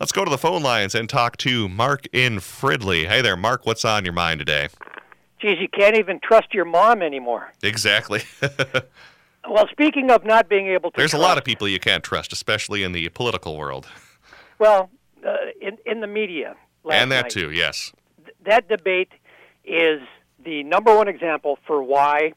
Let's 0.00 0.10
go 0.10 0.24
to 0.24 0.30
the 0.30 0.38
phone 0.38 0.62
lines 0.62 0.94
and 0.94 1.08
talk 1.08 1.36
to 1.38 1.68
Mark 1.68 2.06
in 2.12 2.36
Fridley. 2.36 3.06
Hey 3.06 3.22
there, 3.22 3.36
Mark. 3.36 3.64
What's 3.64 3.84
on 3.84 4.04
your 4.04 4.12
mind 4.12 4.40
today? 4.40 4.68
Geez, 5.40 5.58
you 5.60 5.68
can't 5.68 5.96
even 5.96 6.18
trust 6.20 6.52
your 6.52 6.64
mom 6.64 7.00
anymore. 7.00 7.52
Exactly. 7.62 8.22
well, 9.48 9.68
speaking 9.70 10.10
of 10.10 10.24
not 10.24 10.48
being 10.48 10.66
able 10.66 10.90
to, 10.90 10.96
there's 10.96 11.12
trust, 11.12 11.22
a 11.22 11.24
lot 11.24 11.38
of 11.38 11.44
people 11.44 11.68
you 11.68 11.78
can't 11.78 12.02
trust, 12.02 12.32
especially 12.32 12.82
in 12.82 12.92
the 12.92 13.08
political 13.10 13.56
world. 13.56 13.86
Well, 14.58 14.90
uh, 15.24 15.36
in 15.60 15.78
in 15.86 16.00
the 16.00 16.06
media, 16.08 16.56
and 16.90 17.12
that 17.12 17.24
night, 17.24 17.30
too, 17.30 17.52
yes. 17.52 17.92
Th- 18.24 18.36
that 18.46 18.68
debate 18.68 19.12
is 19.64 20.00
the 20.44 20.64
number 20.64 20.94
one 20.96 21.06
example 21.06 21.58
for 21.66 21.82
why 21.82 22.32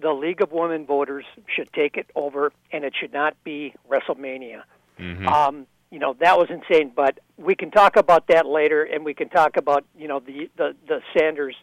the 0.00 0.12
League 0.12 0.40
of 0.40 0.50
Women 0.50 0.86
Voters 0.86 1.26
should 1.54 1.70
take 1.74 1.96
it 1.96 2.10
over, 2.14 2.52
and 2.72 2.84
it 2.84 2.94
should 2.98 3.12
not 3.12 3.34
be 3.44 3.74
WrestleMania. 3.90 4.62
Mm-hmm. 4.98 5.28
Um, 5.28 5.66
you 5.92 5.98
know 5.98 6.16
that 6.20 6.38
was 6.38 6.48
insane. 6.50 6.90
But 6.96 7.20
we 7.36 7.54
can 7.54 7.70
talk 7.70 7.96
about 7.96 8.26
that 8.28 8.46
later, 8.46 8.82
and 8.82 9.04
we 9.04 9.14
can 9.14 9.28
talk 9.28 9.56
about 9.56 9.84
you 9.96 10.08
know 10.08 10.18
the 10.18 10.50
the, 10.56 10.74
the 10.88 11.00
Sanders 11.16 11.54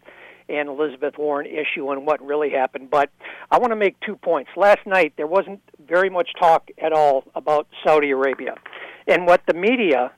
and 0.48 0.70
Elizabeth 0.70 1.16
Warren 1.18 1.46
issue 1.48 1.92
and 1.92 2.06
what 2.06 2.24
really 2.24 2.52
happened. 2.52 2.90
But 2.90 3.10
I 3.52 3.58
want 3.58 3.72
to 3.72 3.76
make 3.76 4.00
two 4.02 4.16
points. 4.16 4.52
Last 4.56 4.86
night 4.86 5.14
there 5.18 5.28
wasn't 5.28 5.62
very 5.88 6.10
much 6.10 6.30
talk 6.40 6.70
at 6.78 6.94
all 6.94 7.26
about 7.36 7.68
Saudi 7.86 8.12
Arabia, 8.12 8.56
and 9.08 9.26
what 9.26 9.42
the 9.48 9.56
media 9.56 10.12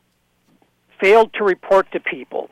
failed 1.01 1.33
to 1.35 1.43
report 1.43 1.91
to 1.93 1.99
people 1.99 2.49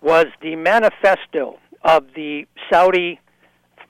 was 0.00 0.26
the 0.40 0.56
manifesto 0.56 1.58
of 1.82 2.06
the 2.14 2.46
Saudi 2.72 3.20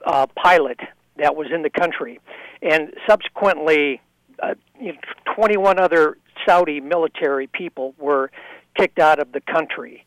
uh, 0.05 0.25
pilot 0.35 0.79
that 1.17 1.35
was 1.35 1.47
in 1.53 1.61
the 1.61 1.69
country, 1.69 2.19
and 2.63 2.91
subsequently, 3.07 4.01
uh, 4.41 4.55
you 4.81 4.93
know, 4.93 4.99
21 5.35 5.79
other 5.79 6.17
Saudi 6.45 6.79
military 6.79 7.47
people 7.47 7.93
were 7.97 8.31
kicked 8.75 8.99
out 8.99 9.19
of 9.19 9.31
the 9.31 9.41
country 9.41 10.05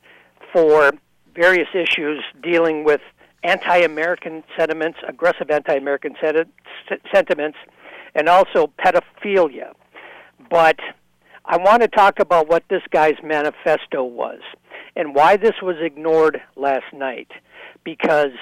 for 0.53 0.93
various 1.35 1.69
issues 1.75 2.23
dealing 2.43 2.85
with 2.85 3.01
anti-American 3.43 4.43
sentiments, 4.59 4.99
aggressive 5.07 5.51
anti-American 5.51 6.15
sentiments, 7.13 7.59
and 8.15 8.29
also 8.29 8.73
pedophilia. 8.79 9.73
But 10.51 10.81
I 11.45 11.59
want 11.59 11.83
to 11.83 11.89
talk 11.89 12.19
about 12.19 12.49
what 12.49 12.65
this 12.69 12.83
guy's 12.91 13.17
manifesto 13.23 14.03
was 14.03 14.41
and 14.97 15.15
why 15.15 15.37
this 15.37 15.55
was 15.63 15.77
ignored 15.81 16.41
last 16.57 16.93
night. 16.93 17.31
Because 17.85 18.33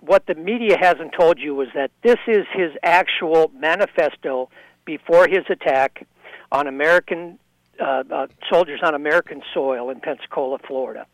what 0.00 0.26
the 0.26 0.34
media 0.34 0.76
hasn't 0.78 1.12
told 1.18 1.40
you 1.40 1.60
is 1.62 1.68
that 1.74 1.90
this 2.04 2.18
is 2.28 2.44
his 2.52 2.70
actual 2.84 3.50
manifesto 3.58 4.48
before 4.84 5.26
his 5.26 5.44
attack 5.50 6.06
on 6.52 6.66
American 6.66 7.38
uh, 7.80 8.04
uh, 8.10 8.26
soldiers 8.50 8.80
on 8.82 8.94
American 8.94 9.42
soil 9.52 9.90
in 9.90 10.00
Pensacola, 10.00 10.58
Florida. 10.66 11.06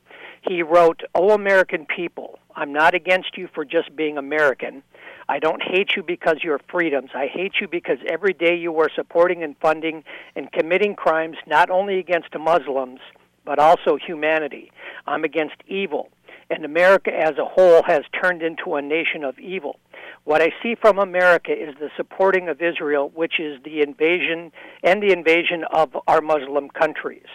He 0.42 0.62
wrote, 0.62 1.02
Oh, 1.14 1.30
American 1.30 1.86
people, 1.86 2.38
I'm 2.54 2.72
not 2.72 2.94
against 2.94 3.36
you 3.36 3.48
for 3.52 3.64
just 3.64 3.94
being 3.96 4.18
American. 4.18 4.82
I 5.28 5.38
don't 5.38 5.62
hate 5.62 5.96
you 5.96 6.02
because 6.02 6.38
you're 6.42 6.60
freedoms. 6.70 7.10
I 7.14 7.26
hate 7.26 7.54
you 7.60 7.68
because 7.68 7.98
every 8.08 8.32
day 8.32 8.56
you 8.56 8.76
are 8.80 8.90
supporting 8.94 9.42
and 9.42 9.56
funding 9.58 10.04
and 10.36 10.50
committing 10.52 10.94
crimes 10.94 11.36
not 11.46 11.70
only 11.70 11.98
against 11.98 12.36
Muslims, 12.38 13.00
but 13.44 13.58
also 13.58 13.96
humanity. 13.96 14.70
I'm 15.06 15.24
against 15.24 15.56
evil. 15.66 16.10
And 16.50 16.64
America 16.64 17.10
as 17.14 17.32
a 17.38 17.44
whole 17.44 17.82
has 17.86 18.02
turned 18.22 18.42
into 18.42 18.74
a 18.74 18.82
nation 18.82 19.24
of 19.24 19.38
evil. 19.38 19.78
What 20.24 20.42
I 20.42 20.50
see 20.62 20.74
from 20.80 20.98
America 20.98 21.52
is 21.52 21.74
the 21.80 21.90
supporting 21.96 22.48
of 22.48 22.60
Israel, 22.60 23.10
which 23.14 23.40
is 23.40 23.60
the 23.64 23.80
invasion 23.80 24.52
and 24.82 25.02
the 25.02 25.12
invasion 25.12 25.64
of 25.72 25.96
our 26.06 26.20
Muslim 26.20 26.68
countries. 26.68 27.26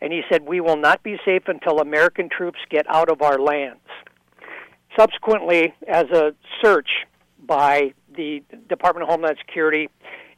And 0.00 0.12
he 0.12 0.22
said, 0.30 0.46
We 0.46 0.60
will 0.60 0.76
not 0.76 1.02
be 1.02 1.16
safe 1.24 1.44
until 1.46 1.80
American 1.80 2.28
troops 2.28 2.58
get 2.70 2.86
out 2.88 3.10
of 3.10 3.22
our 3.22 3.38
lands. 3.38 3.80
Subsequently, 4.98 5.74
as 5.88 6.04
a 6.12 6.32
search 6.62 6.88
by 7.44 7.92
the 8.16 8.42
Department 8.68 9.04
of 9.04 9.10
Homeland 9.10 9.36
Security 9.44 9.88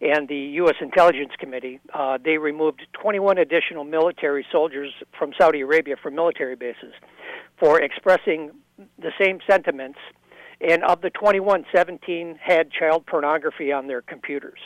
and 0.00 0.28
the 0.28 0.36
U.S. 0.36 0.76
Intelligence 0.80 1.32
Committee, 1.38 1.80
uh, 1.92 2.18
they 2.24 2.38
removed 2.38 2.86
21 2.92 3.38
additional 3.38 3.84
military 3.84 4.46
soldiers 4.52 4.92
from 5.18 5.32
Saudi 5.38 5.60
Arabia 5.60 5.96
from 6.00 6.14
military 6.14 6.54
bases 6.54 6.94
for 7.58 7.80
expressing 7.80 8.52
the 8.98 9.10
same 9.20 9.40
sentiments. 9.48 9.98
And 10.60 10.82
of 10.84 11.00
the 11.00 11.10
21, 11.10 11.66
17 11.74 12.38
had 12.40 12.70
child 12.70 13.06
pornography 13.06 13.72
on 13.72 13.86
their 13.86 14.02
computers. 14.02 14.58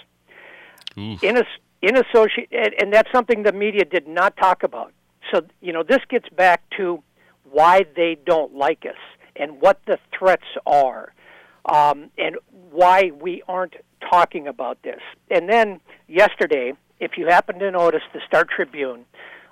Oof. 0.98 1.22
In 1.22 1.36
a, 1.38 1.44
in 1.82 1.96
associate, 1.96 2.48
and, 2.52 2.74
and 2.78 2.92
that's 2.92 3.10
something 3.12 3.42
the 3.42 3.52
media 3.52 3.84
did 3.84 4.06
not 4.06 4.36
talk 4.36 4.62
about. 4.62 4.92
So 5.32 5.42
you 5.60 5.72
know, 5.72 5.82
this 5.82 6.00
gets 6.08 6.28
back 6.30 6.62
to 6.76 7.02
why 7.50 7.84
they 7.96 8.16
don't 8.24 8.54
like 8.54 8.84
us 8.86 8.96
and 9.36 9.60
what 9.60 9.80
the 9.86 9.98
threats 10.16 10.46
are, 10.66 11.14
um, 11.66 12.10
and 12.18 12.36
why 12.70 13.12
we 13.20 13.42
aren't 13.48 13.74
talking 14.10 14.48
about 14.48 14.82
this. 14.82 15.00
And 15.30 15.48
then 15.48 15.80
yesterday, 16.08 16.72
if 17.00 17.12
you 17.16 17.26
happen 17.26 17.58
to 17.58 17.70
notice 17.70 18.02
the 18.12 18.20
Star 18.26 18.44
Tribune 18.44 19.04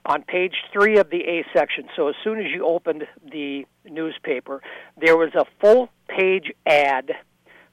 on 0.06 0.22
page 0.22 0.54
three 0.72 0.98
of 0.98 1.10
the 1.10 1.20
A 1.20 1.44
section, 1.52 1.88
so 1.96 2.08
as 2.08 2.14
soon 2.24 2.38
as 2.38 2.46
you 2.52 2.66
opened 2.66 3.06
the 3.30 3.66
newspaper, 3.84 4.62
there 4.96 5.16
was 5.16 5.30
a 5.34 5.44
full 5.60 5.90
page 6.08 6.52
ad 6.66 7.12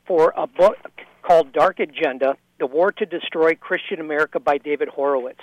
for 0.06 0.34
a 0.36 0.48
book 0.48 0.78
called 1.22 1.54
Dark 1.54 1.80
Agenda 1.80 2.36
The 2.60 2.66
War 2.66 2.92
to 2.94 3.06
Destroy 3.06 3.56
Christian 3.56 4.00
America 4.00 4.40
by 4.40 4.58
David 4.58 4.90
Horowitz. 4.90 5.42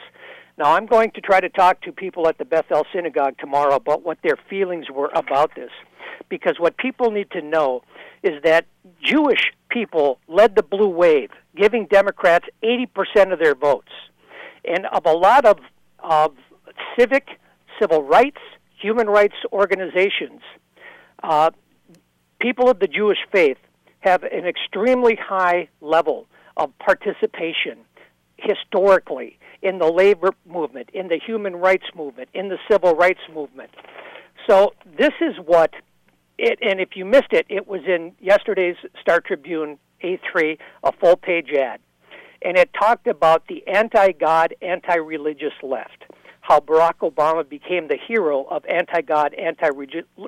Now, 0.57 0.77
I'm 0.77 0.87
going 0.87 1.11
to 1.13 1.21
try 1.21 1.41
to 1.41 1.49
talk 1.49 1.83
to 1.83 1.93
people 1.93 2.29
at 2.29 2.39
the 2.39 2.45
Beth 2.45 2.67
El 2.71 2.85
Synagogue 2.95 3.35
tomorrow 3.39 3.75
about 3.75 4.05
what 4.05 4.19
their 4.23 4.39
feelings 4.49 4.87
were 4.89 5.11
about 5.15 5.55
this. 5.57 5.71
Because 6.29 6.55
what 6.59 6.77
people 6.77 7.11
need 7.11 7.31
to 7.33 7.43
know 7.43 7.83
is 8.23 8.41
that 8.45 8.67
Jewish 9.03 9.53
people 9.69 10.21
led 10.29 10.55
the 10.55 10.63
blue 10.63 10.89
wave, 10.89 11.31
giving 11.57 11.87
Democrats 11.87 12.47
80% 12.63 13.33
of 13.33 13.41
their 13.41 13.57
votes. 13.57 13.91
And 14.65 14.87
of 14.87 15.05
a 15.07 15.13
lot 15.13 15.45
of, 15.45 15.59
of 15.99 16.37
civic, 16.97 17.29
civil 17.81 18.05
rights, 18.05 18.41
human 18.81 19.09
rights 19.09 19.35
organizations, 19.53 20.41
uh, 21.25 21.51
people 22.39 22.71
of 22.71 22.79
the 22.79 22.87
Jewish 22.87 23.19
faith 23.33 23.59
have 24.01 24.23
an 24.23 24.47
extremely 24.47 25.17
high 25.17 25.69
level 25.81 26.27
of 26.57 26.71
participation 26.79 27.79
historically 28.37 29.39
in 29.65 29.79
the 29.79 29.91
labor 29.91 30.31
movement, 30.47 30.91
in 30.93 31.09
the 31.09 31.19
human 31.19 31.57
rights 31.57 31.87
movement, 31.97 32.29
in 32.35 32.51
the 32.51 32.59
civil 32.71 32.95
rights 32.95 33.23
movement. 33.35 33.71
So 34.49 34.75
this 34.99 35.13
is 35.23 35.35
what 35.45 35.73
it, 36.37 36.59
and 36.61 36.81
if 36.81 36.91
you 36.95 37.05
missed 37.05 37.33
it, 37.33 37.47
it 37.49 37.67
was 37.67 37.81
in 37.87 38.13
yesterday's 38.21 38.77
Star 39.01 39.21
Tribune 39.21 39.79
A3, 40.03 40.59
a 40.83 40.93
full 40.93 41.17
page 41.17 41.51
ad. 41.51 41.81
And 42.43 42.59
it 42.59 42.71
talked 42.79 43.07
about 43.07 43.47
the 43.49 43.67
anti 43.67 44.13
God, 44.13 44.55
anti 44.61 44.97
religious 44.97 45.55
left, 45.63 46.05
how 46.43 46.61
Barack 46.61 46.99
Obama 47.01 47.49
became 47.49 47.89
the 47.89 47.97
hero 48.07 48.45
of 48.51 48.67
anti 48.67 49.01
God, 49.01 49.33
anti 49.33 49.69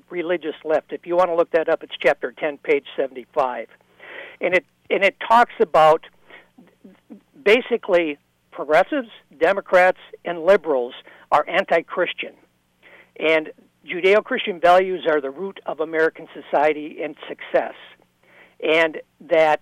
religious 0.08 0.54
left. 0.64 0.92
If 0.92 1.04
you 1.04 1.14
want 1.14 1.28
to 1.28 1.36
look 1.36 1.50
that 1.50 1.68
up, 1.68 1.82
it's 1.82 1.92
chapter 2.00 2.32
10, 2.32 2.56
page 2.58 2.86
75. 2.96 3.68
And 4.40 4.54
it, 4.54 4.64
and 4.88 5.04
it 5.04 5.16
talks 5.28 5.52
about 5.60 6.06
basically 7.44 8.16
progressives, 8.56 9.10
Democrats, 9.38 9.98
and 10.24 10.44
liberals 10.44 10.94
are 11.30 11.46
anti 11.48 11.82
Christian. 11.82 12.32
And 13.20 13.52
Judeo 13.86 14.24
Christian 14.24 14.58
values 14.58 15.06
are 15.08 15.20
the 15.20 15.30
root 15.30 15.60
of 15.66 15.80
American 15.80 16.26
society 16.34 16.98
and 17.02 17.14
success. 17.28 17.74
And 18.60 19.00
that. 19.20 19.60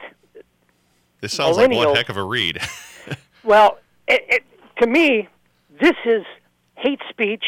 This 1.20 1.34
sounds 1.34 1.56
like 1.56 1.70
one 1.70 1.94
heck 1.94 2.08
of 2.08 2.16
a 2.16 2.22
read. 2.22 2.60
well, 3.44 3.78
it, 4.06 4.24
it, 4.28 4.42
to 4.80 4.86
me, 4.86 5.28
this 5.80 5.96
is 6.06 6.22
hate 6.76 7.00
speech, 7.10 7.44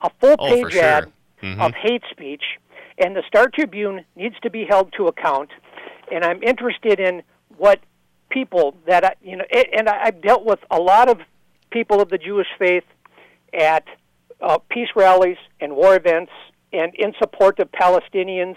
a 0.00 0.10
full 0.20 0.36
page 0.38 0.64
oh, 0.64 0.68
sure. 0.70 0.82
ad 0.82 1.12
mm-hmm. 1.42 1.60
of 1.60 1.74
hate 1.74 2.02
speech, 2.10 2.44
and 2.96 3.14
the 3.14 3.22
Star 3.26 3.48
Tribune 3.48 4.04
needs 4.16 4.36
to 4.42 4.50
be 4.50 4.64
held 4.64 4.92
to 4.96 5.06
account. 5.08 5.50
And 6.10 6.24
I'm 6.24 6.42
interested 6.42 6.98
in 6.98 7.22
what 7.58 7.80
people 8.30 8.76
that 8.86 9.04
I, 9.04 9.14
you 9.22 9.36
know, 9.36 9.44
and 9.52 9.88
I've 9.88 10.20
dealt 10.20 10.44
with 10.44 10.60
a 10.70 10.78
lot 10.78 11.08
of 11.08 11.20
people 11.70 12.00
of 12.00 12.08
the 12.08 12.18
Jewish 12.18 12.46
faith 12.58 12.84
at 13.58 13.84
uh, 14.40 14.58
peace 14.70 14.88
rallies 14.94 15.36
and 15.60 15.74
war 15.74 15.96
events, 15.96 16.32
and 16.72 16.94
in 16.94 17.14
support 17.18 17.58
of 17.58 17.70
Palestinians 17.72 18.56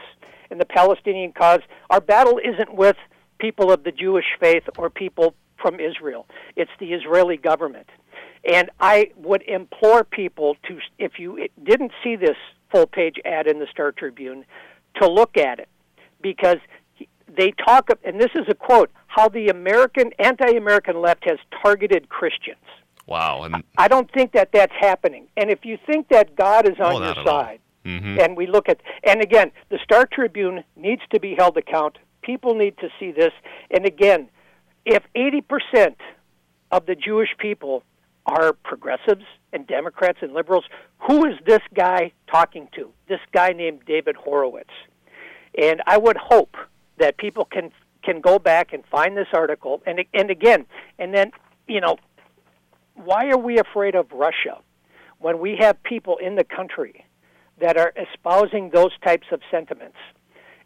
and 0.50 0.60
the 0.60 0.66
Palestinian 0.66 1.32
cause. 1.32 1.62
Our 1.90 2.02
battle 2.02 2.40
isn't 2.44 2.76
with 2.76 2.98
people 3.40 3.72
of 3.72 3.84
the 3.84 3.92
Jewish 3.92 4.26
faith 4.40 4.64
or 4.78 4.90
people 4.90 5.34
from 5.62 5.80
Israel. 5.80 6.28
It's 6.56 6.72
the 6.80 6.94
Israeli 6.94 7.38
government. 7.38 7.88
And 8.44 8.70
I 8.80 9.12
would 9.16 9.44
implore 9.44 10.04
people 10.04 10.58
to, 10.68 10.80
if 10.98 11.20
you 11.20 11.48
didn't 11.64 11.92
see 12.04 12.16
this 12.16 12.38
full 12.72 12.88
page 12.88 13.16
ad 13.24 13.48
in 13.48 13.60
the 13.60 13.68
Star 13.72 13.92
Tribune, 13.92 14.46
to 15.00 15.08
look 15.08 15.38
at 15.38 15.60
it 15.60 15.70
because 16.22 16.58
they 17.36 17.52
talk, 17.52 17.90
of 17.90 17.98
and 18.04 18.20
this 18.20 18.32
is 18.36 18.46
a 18.50 18.54
quote, 18.54 18.92
how 19.08 19.30
the 19.30 19.50
American, 19.50 20.12
anti 20.20 20.56
American 20.56 21.02
left 21.02 21.24
has 21.26 21.38
targeted 21.64 22.10
Christians. 22.10 22.58
Wow. 23.08 23.44
And 23.44 23.64
I 23.78 23.88
don't 23.88 24.12
think 24.12 24.32
that 24.34 24.52
that's 24.54 24.74
happening. 24.80 25.28
And 25.36 25.50
if 25.50 25.66
you 25.66 25.78
think 25.86 26.10
that 26.10 26.36
God 26.36 26.68
is 26.68 26.80
on 26.80 27.02
your 27.02 27.26
side, 27.26 27.60
mm-hmm. 27.86 28.20
and 28.20 28.38
we 28.38 28.48
look 28.48 28.70
at, 28.70 28.80
and 29.04 29.22
again, 29.22 29.52
the 29.70 29.80
Star 29.84 30.06
Tribune 30.06 30.64
needs 30.76 31.02
to 31.12 31.20
be 31.20 31.36
held 31.38 31.58
account. 31.58 31.98
People 32.22 32.56
need 32.56 32.78
to 32.78 32.90
see 33.00 33.12
this. 33.12 33.32
And 33.70 33.86
again, 33.86 34.30
if 34.86 35.04
80% 35.16 35.96
of 36.72 36.86
the 36.86 36.96
Jewish 36.96 37.30
people 37.38 37.84
are 38.26 38.54
progressives 38.54 39.26
and 39.52 39.68
Democrats 39.68 40.20
and 40.22 40.34
liberals, 40.34 40.66
who 41.00 41.26
is 41.26 41.36
this 41.46 41.62
guy 41.74 42.14
talking 42.32 42.68
to? 42.76 42.92
This 43.10 43.20
guy 43.34 43.50
named 43.50 43.82
David 43.86 44.16
Horowitz. 44.16 44.70
And 45.58 45.82
I 45.86 45.98
would 45.98 46.18
hope 46.18 46.56
that 46.98 47.18
people 47.18 47.46
can 47.46 47.72
can 48.04 48.20
go 48.20 48.40
back 48.40 48.74
and 48.74 48.84
find 48.88 49.16
this 49.16 49.28
article 49.34 49.82
and 49.86 50.04
and 50.14 50.30
again, 50.32 50.66
and 50.98 51.14
then, 51.14 51.32
you 51.68 51.82
know, 51.82 51.98
why 52.96 53.30
are 53.30 53.38
we 53.38 53.60
afraid 53.60 53.96
of 53.96 54.12
Russia 54.12 54.60
when 55.20 55.40
we 55.40 55.58
have 55.60 55.82
people 55.84 56.18
in 56.18 56.36
the 56.36 56.44
country 56.44 57.06
that 57.60 57.78
are 57.78 57.94
espousing 57.96 58.70
those 58.72 58.92
types 59.04 59.28
of 59.32 59.42
sentiments? 59.52 59.98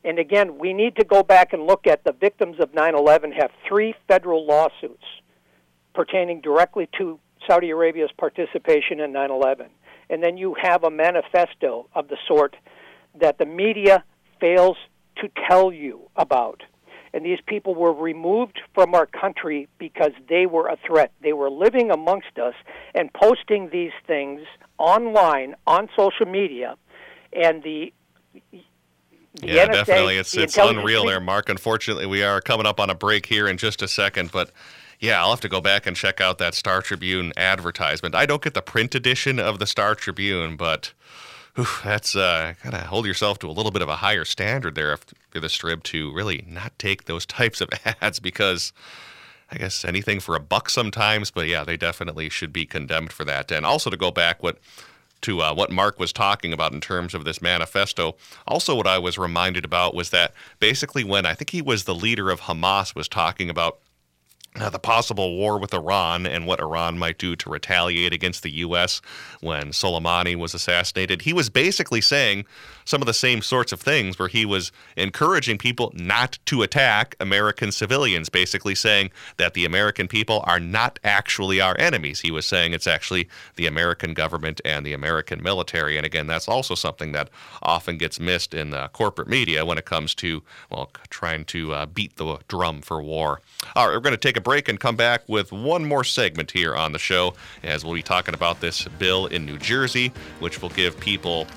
And 0.04 0.20
again, 0.20 0.58
we 0.60 0.72
need 0.72 0.96
to 0.98 1.04
go 1.04 1.24
back 1.24 1.52
and 1.52 1.66
look 1.66 1.88
at 1.88 2.04
the 2.04 2.14
victims 2.14 2.60
of 2.60 2.72
9/11 2.74 3.34
have 3.34 3.52
three 3.68 3.96
federal 4.08 4.46
lawsuits 4.46 5.04
pertaining 5.94 6.42
directly 6.42 6.88
to 6.98 7.20
Saudi 7.48 7.70
Arabia's 7.72 8.12
participation 8.18 9.00
in 9.00 9.12
9/11. 9.12 9.70
And 10.10 10.24
then 10.24 10.38
you 10.38 10.56
have 10.62 10.84
a 10.84 10.92
manifesto 10.92 11.88
of 11.94 12.08
the 12.08 12.18
sort 12.28 12.56
that 13.16 13.38
the 13.38 13.46
media 13.46 14.04
fails 14.40 14.78
to 15.18 15.30
tell 15.50 15.72
you 15.72 16.10
about. 16.16 16.64
And 17.14 17.26
these 17.26 17.40
people 17.48 17.76
were 17.76 17.94
removed 17.94 18.60
from 18.74 18.94
our 18.94 19.06
country 19.06 19.70
because 19.78 20.12
they 20.28 20.46
were 20.46 20.68
a 20.68 20.78
threat. 20.86 21.14
They 21.22 21.32
were 21.32 21.50
living 21.50 21.90
amongst 21.90 22.38
us 22.38 22.56
and 22.94 23.12
posting 23.14 23.70
these 23.70 23.94
things 24.06 24.42
online 24.78 25.56
on 25.66 25.88
social 25.96 26.26
media. 26.26 26.76
And 27.32 27.64
the 27.64 27.94
the 29.42 29.48
yeah, 29.48 29.68
NSA, 29.68 29.72
definitely. 29.72 30.18
It's 30.18 30.36
it's 30.36 30.58
unreal 30.58 31.06
there, 31.06 31.20
Mark. 31.20 31.50
Unfortunately, 31.50 32.06
we 32.06 32.24
are 32.24 32.42
coming 32.42 32.66
up 32.66 32.80
on 32.80 32.90
a 32.90 32.96
break 32.96 33.26
here 33.26 33.48
in 33.48 33.58
just 33.58 33.82
a 33.82 33.88
second, 33.88 34.32
but 34.32 34.52
yeah, 35.00 35.20
I'll 35.22 35.30
have 35.30 35.42
to 35.42 35.50
go 35.50 35.62
back 35.62 35.86
and 35.86 35.96
check 35.96 36.22
out 36.22 36.38
that 36.38 36.54
Star 36.54 36.82
Tribune 36.82 37.34
advertisement. 37.36 38.16
I 38.16 38.26
don't 38.26 38.42
get 38.42 38.54
the 38.54 38.62
print 38.62 38.96
edition 38.96 39.40
of 39.40 39.60
the 39.60 39.68
Star 39.68 39.96
Tribune, 39.96 40.56
but 40.56 40.94
that's 41.84 42.16
uh, 42.16 42.54
gotta 42.64 42.80
hold 42.80 43.06
yourself 43.06 43.40
to 43.40 43.48
a 43.48 43.52
little 43.52 43.72
bit 43.72 43.82
of 43.82 43.90
a 43.90 43.98
higher 43.98 44.26
standard 44.26 44.76
there 44.76 44.98
you're 45.34 45.42
the 45.42 45.48
Strib 45.48 45.84
to 45.84 46.14
really 46.14 46.46
not 46.48 46.78
take 46.80 47.06
those 47.06 47.26
types 47.26 47.62
of 47.62 47.70
ads 48.02 48.20
because. 48.20 48.74
I 49.52 49.58
guess 49.60 49.86
anything 49.86 50.22
for 50.22 50.36
a 50.36 50.40
buck 50.40 50.72
sometimes, 50.72 51.30
but 51.30 51.46
yeah, 51.48 51.64
they 51.64 51.78
definitely 51.78 52.30
should 52.30 52.52
be 52.52 52.66
condemned 52.66 53.14
for 53.14 53.24
that. 53.26 53.52
And 53.52 53.64
also 53.64 53.92
to 53.92 53.96
go 53.96 54.10
back 54.10 54.42
what 54.42 54.58
to 55.22 55.42
uh, 55.42 55.54
what 55.54 55.72
Mark 55.72 56.00
was 56.00 56.14
talking 56.14 56.54
about 56.54 56.72
in 56.72 56.82
terms 56.82 57.14
of 57.14 57.26
this 57.26 57.42
manifesto. 57.42 58.16
Also, 58.48 58.76
what 58.76 58.88
I 58.88 58.98
was 58.98 59.18
reminded 59.18 59.66
about 59.66 59.94
was 59.94 60.10
that 60.12 60.34
basically 60.60 61.04
when 61.04 61.26
I 61.26 61.34
think 61.34 61.52
he 61.52 61.62
was 61.62 61.84
the 61.84 61.96
leader 61.96 62.30
of 62.30 62.42
Hamas 62.42 62.96
was 62.96 63.08
talking 63.08 63.50
about 63.50 63.80
uh, 64.60 64.70
the 64.70 64.80
possible 64.80 65.36
war 65.36 65.58
with 65.58 65.74
Iran 65.74 66.26
and 66.26 66.46
what 66.46 66.60
Iran 66.60 66.98
might 66.98 67.18
do 67.18 67.36
to 67.36 67.50
retaliate 67.50 68.14
against 68.14 68.44
the 68.44 68.52
U.S. 68.52 69.02
when 69.42 69.68
Soleimani 69.70 70.36
was 70.36 70.54
assassinated. 70.54 71.24
He 71.24 71.34
was 71.34 71.50
basically 71.50 72.02
saying 72.02 72.46
some 72.86 73.02
of 73.02 73.08
the 73.08 73.14
same 73.14 73.42
sorts 73.42 73.72
of 73.72 73.82
things 73.82 74.18
where 74.18 74.28
he 74.28 74.46
was 74.46 74.72
encouraging 74.96 75.58
people 75.58 75.92
not 75.96 76.38
to 76.46 76.62
attack 76.62 77.16
American 77.20 77.72
civilians, 77.72 78.30
basically 78.30 78.76
saying 78.76 79.10
that 79.38 79.56
the 79.56 79.66
American 79.66 80.08
people 80.08 80.44
are 80.46 80.60
not 80.60 81.00
actually 81.04 81.60
our 81.60 81.76
enemies. 81.80 82.22
He 82.22 82.32
was 82.32 82.46
saying 82.46 82.74
it's 82.74 82.88
actually 82.88 83.28
the 83.56 83.66
American 83.66 84.14
government 84.14 84.62
and 84.64 84.86
the 84.86 84.94
American 84.94 85.42
military. 85.42 85.98
And 85.98 86.06
again, 86.06 86.28
that's 86.28 86.48
also 86.48 86.76
something 86.76 87.12
that 87.12 87.30
often 87.62 87.98
gets 87.98 88.20
missed 88.20 88.54
in 88.54 88.70
the 88.70 88.88
corporate 88.90 89.28
media 89.28 89.66
when 89.66 89.78
it 89.78 89.86
comes 89.86 90.14
to, 90.16 90.44
well, 90.70 90.92
trying 91.10 91.44
to 91.46 91.74
uh, 91.74 91.86
beat 91.88 92.16
the 92.18 92.38
drum 92.48 92.82
for 92.82 93.02
war. 93.02 93.42
All 93.76 93.88
right, 93.88 93.94
we're 93.96 94.00
going 94.00 94.12
to 94.12 94.18
take 94.18 94.38
a 94.38 94.42
break 94.46 94.70
and 94.70 94.80
come 94.80 94.96
back 94.96 95.24
with 95.28 95.52
one 95.52 95.84
more 95.84 96.06
segment 96.06 96.52
here 96.52 96.74
on 96.74 96.94
the 96.94 97.00
show 97.00 97.34
as 97.64 97.84
we'll 97.84 97.96
be 97.96 98.02
talking 98.02 98.34
about 98.34 98.62
this 98.62 98.88
bill 99.00 99.26
in 99.26 99.46
New 99.46 99.58
Jersey, 99.58 100.14
which 100.40 100.62
will 100.62 100.70
give 100.70 100.98
people 100.98 101.48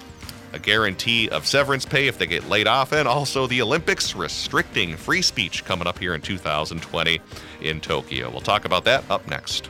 a 0.55 0.59
guarantee 0.59 1.29
of 1.29 1.47
severance 1.47 1.85
pay 1.85 2.09
if 2.09 2.19
they 2.19 2.27
get 2.27 2.49
laid 2.49 2.67
off, 2.67 2.93
and 2.93 3.07
also 3.07 3.47
the 3.47 3.61
Olympics 3.61 4.17
restricting 4.17 4.97
free 4.97 5.23
speech 5.23 5.65
coming 5.65 5.87
up 5.87 5.99
here 5.99 6.15
in 6.15 6.23
2020 6.23 7.21
in 7.61 7.81
Tokyo. 7.81 8.31
We'll 8.31 8.41
talk 8.41 8.65
about 8.65 8.85
that 8.85 9.09
up 9.11 9.29
next. 9.29 9.69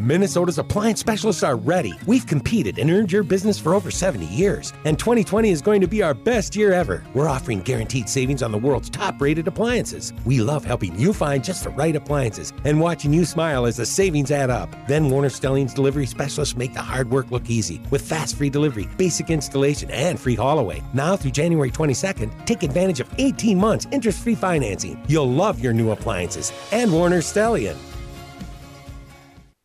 Minnesota's 0.00 0.56
appliance 0.56 0.98
specialists 0.98 1.42
are 1.42 1.56
ready. 1.56 1.92
We've 2.06 2.26
competed 2.26 2.78
and 2.78 2.90
earned 2.90 3.12
your 3.12 3.22
business 3.22 3.58
for 3.58 3.74
over 3.74 3.90
70 3.90 4.24
years, 4.24 4.72
and 4.86 4.98
2020 4.98 5.50
is 5.50 5.60
going 5.60 5.82
to 5.82 5.86
be 5.86 6.02
our 6.02 6.14
best 6.14 6.56
year 6.56 6.72
ever. 6.72 7.04
We're 7.12 7.28
offering 7.28 7.60
guaranteed 7.60 8.08
savings 8.08 8.42
on 8.42 8.50
the 8.50 8.56
world's 8.56 8.88
top 8.88 9.20
rated 9.20 9.46
appliances. 9.46 10.14
We 10.24 10.40
love 10.40 10.64
helping 10.64 10.98
you 10.98 11.12
find 11.12 11.44
just 11.44 11.64
the 11.64 11.70
right 11.70 11.94
appliances 11.94 12.54
and 12.64 12.80
watching 12.80 13.12
you 13.12 13.26
smile 13.26 13.66
as 13.66 13.76
the 13.76 13.84
savings 13.84 14.30
add 14.30 14.48
up. 14.48 14.74
Then 14.88 15.10
Warner 15.10 15.28
Stellian's 15.28 15.74
delivery 15.74 16.06
specialists 16.06 16.56
make 16.56 16.72
the 16.72 16.80
hard 16.80 17.10
work 17.10 17.30
look 17.30 17.50
easy 17.50 17.82
with 17.90 18.00
fast 18.00 18.36
free 18.36 18.48
delivery, 18.48 18.88
basic 18.96 19.28
installation, 19.28 19.90
and 19.90 20.18
free 20.18 20.34
haul 20.34 20.60
away. 20.60 20.82
Now 20.94 21.14
through 21.14 21.32
January 21.32 21.70
22nd, 21.70 22.46
take 22.46 22.62
advantage 22.62 23.00
of 23.00 23.10
18 23.18 23.58
months 23.58 23.86
interest 23.92 24.22
free 24.22 24.34
financing. 24.34 24.98
You'll 25.08 25.30
love 25.30 25.60
your 25.60 25.74
new 25.74 25.90
appliances 25.90 26.54
and 26.72 26.90
Warner 26.90 27.20
Stellian. 27.20 27.76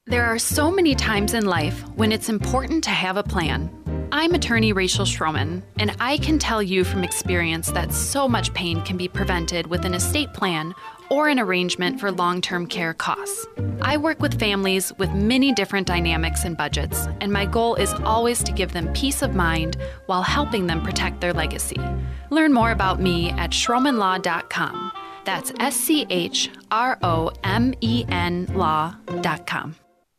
There 0.08 0.26
are 0.26 0.38
so 0.38 0.70
many 0.70 0.94
times 0.94 1.34
in 1.34 1.48
life 1.48 1.82
when 1.96 2.12
it's 2.12 2.30
important 2.30 2.84
to 2.84 2.92
have 2.92 3.18
a 3.18 3.24
plan. 3.24 3.72
I'm 4.12 4.36
attorney 4.36 4.72
Rachel 4.72 5.04
Schromen, 5.04 5.64
and 5.80 5.96
I 6.00 6.20
can 6.20 6.38
tell 6.38 6.62
you 6.62 6.84
from 6.84 7.04
experience 7.04 7.72
that 7.72 7.92
so 7.92 8.28
much 8.28 8.54
pain 8.54 8.84
can 8.84 8.98
be 8.98 9.08
prevented 9.08 9.66
with 9.66 9.84
an 9.84 9.96
estate 9.96 10.32
plan 10.32 10.76
or 11.10 11.28
an 11.28 11.40
arrangement 11.40 12.00
for 12.00 12.12
long 12.12 12.40
term 12.40 12.68
care 12.68 12.94
costs. 12.94 13.48
I 13.82 13.98
work 13.98 14.20
with 14.20 14.40
families 14.40 14.94
with 15.00 15.10
many 15.12 15.52
different 15.52 15.88
dynamics 15.88 16.46
and 16.46 16.56
budgets, 16.56 17.08
and 17.20 17.34
my 17.34 17.48
goal 17.48 17.74
is 17.74 17.92
always 18.06 18.44
to 18.44 18.52
give 18.52 18.74
them 18.74 18.94
peace 18.94 19.24
of 19.24 19.34
mind 19.34 19.78
while 20.06 20.22
helping 20.22 20.68
them 20.68 20.84
protect 20.84 21.20
their 21.20 21.34
legacy. 21.34 21.82
Learn 22.30 22.54
more 22.54 22.70
about 22.70 23.02
me 23.02 23.32
at 23.32 23.50
schromenlaw.com. 23.50 24.92
That's 25.26 25.52
S 25.60 25.76
C 25.76 26.06
H 26.12 26.52
R 26.70 27.00
O 27.02 27.32
M 27.44 27.74
E 27.82 28.06
N 28.08 28.46
law.com. 28.54 29.76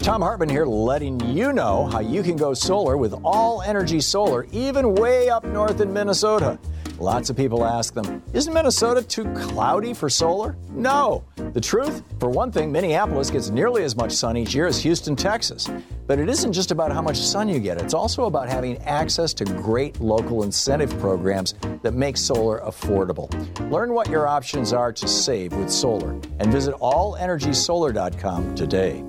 Thom 0.07 0.23
Hartmann 0.23 0.49
here, 0.49 0.65
letting 0.67 1.19
you 1.35 1.53
know 1.53 1.87
how 1.87 1.99
you 1.99 2.23
can 2.23 2.37
go 2.37 2.55
solar 2.55 2.97
with 2.97 3.13
all 3.25 3.61
energy 3.63 4.01
solar, 4.01 4.47
even 4.53 4.95
way 4.95 5.29
up 5.29 5.43
north 5.43 5.81
in 5.81 5.93
Minnesota. 5.93 6.61
Lots 7.01 7.29
of 7.29 7.37
people 7.37 7.65
ask 7.65 7.93
them, 7.93 8.23
isn't 8.33 8.55
Minnesota 8.55 9.03
too 9.03 9.25
cloudy 9.35 9.93
for 9.93 10.09
solar? 10.09 10.57
No. 10.71 11.25
The 11.55 11.61
truth? 11.61 12.05
For 12.21 12.31
one 12.31 12.53
thing, 12.53 12.71
Minneapolis 12.71 13.31
gets 13.31 13.51
nearly 13.51 13.83
as 13.83 13.97
much 13.97 14.13
sun 14.13 14.37
each 14.37 14.55
year 14.55 14.69
as 14.69 14.81
Houston, 14.81 15.17
Texas. 15.17 15.69
But 16.07 16.21
it 16.21 16.29
isn't 16.29 16.53
just 16.53 16.71
about 16.71 16.93
how 16.93 17.03
much 17.03 17.19
sun 17.19 17.49
you 17.49 17.59
get, 17.59 17.83
it's 17.83 17.93
also 17.93 18.27
about 18.27 18.49
having 18.49 18.79
access 18.83 19.35
to 19.35 19.45
great 19.45 20.01
local 20.01 20.45
incentive 20.45 20.97
programs 21.01 21.57
that 21.83 21.95
make 21.95 22.17
solar 22.17 22.61
affordable. 22.61 23.29
Learn 23.73 23.93
what 23.93 24.09
your 24.09 24.29
options 24.29 24.73
are 24.73 24.93
to 24.93 25.09
save 25.09 25.53
with 25.53 25.69
solar 25.69 26.13
and 26.39 26.53
visit 26.53 26.77
allenergysolar.com 26.77 28.55
today. 28.55 29.03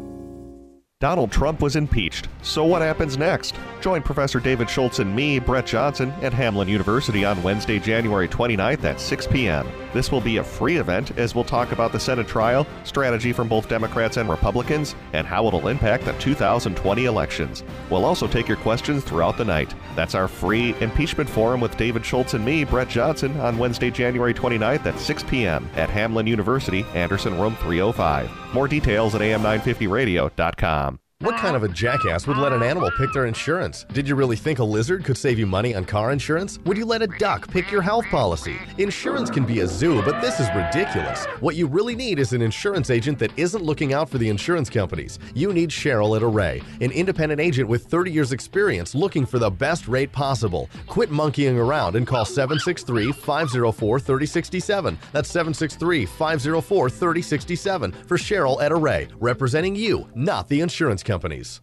Donald 1.00 1.32
Trump 1.32 1.62
was 1.62 1.76
impeached. 1.76 2.28
So 2.42 2.64
what 2.66 2.82
happens 2.82 3.20
next? 3.20 3.54
Join 3.82 4.02
Professor 4.02 4.40
David 4.40 4.68
Schultz 4.68 4.98
and 4.98 5.16
me, 5.16 5.38
Brett 5.38 5.68
Johnson, 5.68 6.10
at 6.24 6.34
Hamline 6.34 6.68
University 6.68 7.24
on 7.24 7.42
Wednesday, 7.44 7.78
January 7.78 8.28
29th 8.28 8.84
at 8.84 9.00
6 9.00 9.28
p.m. 9.28 9.68
This 9.98 10.12
will 10.12 10.22
be 10.22 10.38
a 10.38 10.44
free 10.44 10.78
event 10.78 11.18
as 11.18 11.34
we'll 11.34 11.44
talk 11.44 11.72
about 11.72 11.92
the 11.92 12.00
Senate 12.00 12.28
trial, 12.28 12.68
strategy 12.84 13.34
from 13.34 13.48
both 13.48 13.68
Democrats 13.68 14.18
and 14.18 14.30
Republicans, 14.30 14.94
and 15.14 15.26
how 15.26 15.48
it'll 15.48 15.70
impact 15.70 16.06
the 16.06 16.14
2020 16.20 17.06
elections. 17.06 17.64
We'll 17.90 18.06
also 18.06 18.28
take 18.28 18.48
your 18.48 18.58
questions 18.58 19.04
throughout 19.04 19.40
the 19.40 19.46
night. 19.46 19.74
That's 19.96 20.14
our 20.14 20.28
free 20.28 20.76
impeachment 20.82 21.28
forum 21.28 21.60
with 21.62 21.76
David 21.78 22.06
Schultz 22.06 22.36
and 22.36 22.46
me, 22.46 22.64
Brett 22.64 22.90
Johnson, 22.90 23.40
on 23.40 23.58
Wednesday, 23.58 23.90
January 23.90 24.36
29th 24.36 24.86
at 24.86 25.00
6 25.00 25.24
p.m. 25.24 25.68
at 25.76 25.90
Hamline 25.90 26.28
University, 26.28 26.86
Anderson 26.94 27.40
Room 27.40 27.56
305. 27.56 28.54
More 28.54 28.68
details 28.68 29.16
at 29.16 29.22
am950radio.com. 29.22 31.00
What 31.22 31.38
kind 31.38 31.56
of 31.56 31.64
a 31.64 31.68
jackass 31.68 32.28
would 32.28 32.38
let 32.38 32.54
an 32.54 32.62
animal 32.62 32.92
pick 32.96 33.12
their 33.12 33.26
insurance? 33.26 33.88
Did 33.92 34.08
you 34.08 34.14
really 34.14 34.36
think 34.36 34.60
a 34.60 34.64
lizard 34.64 35.04
could 35.04 35.18
save 35.18 35.40
you 35.40 35.48
money 35.48 35.74
on 35.74 35.84
car 35.84 36.12
insurance? 36.12 36.60
Would 36.66 36.78
you 36.78 36.86
let 36.86 37.02
a 37.02 37.08
duck 37.08 37.50
pick 37.50 37.72
your 37.72 37.82
health 37.82 38.06
policy? 38.12 38.58
Insurance 38.78 39.32
can 39.32 39.44
be 39.44 39.62
a 39.62 39.68
zoo, 39.68 40.04
but 40.04 40.22
this 40.22 40.40
is 40.40 40.48
ridiculous. 40.56 41.26
What 41.40 41.56
you 41.56 41.66
really 41.66 41.96
need 41.96 42.20
is 42.20 42.34
an 42.34 42.44
insurance 42.44 42.92
agent 42.92 43.18
that 43.18 43.32
isn't 43.36 43.64
looking 43.64 43.94
out 43.94 44.12
for 44.12 44.20
the 44.20 44.30
insurance 44.30 44.70
companies. 44.70 45.18
You 45.34 45.54
need 45.54 45.72
Cheryl 45.72 46.16
at 46.16 46.22
Array, 46.22 46.62
an 46.82 46.92
independent 46.92 47.42
agent 47.42 47.68
with 47.68 47.88
30 47.88 48.12
years 48.12 48.32
experience 48.32 48.94
looking 48.94 49.26
for 49.26 49.40
the 49.40 49.50
best 49.50 49.88
rate 49.88 50.12
possible. 50.12 50.70
Quit 50.86 51.10
monkeying 51.10 51.58
around 51.58 51.96
and 51.96 52.06
call 52.06 52.26
763-504-3067. 52.26 54.98
That's 55.14 55.34
763-504-3067 55.34 58.06
for 58.06 58.18
Cheryl 58.18 58.62
at 58.62 58.72
Array, 58.72 59.08
representing 59.20 59.76
you, 59.76 60.08
not 60.14 60.48
the 60.48 60.62
insurance 60.62 61.02
companies. 61.08 61.62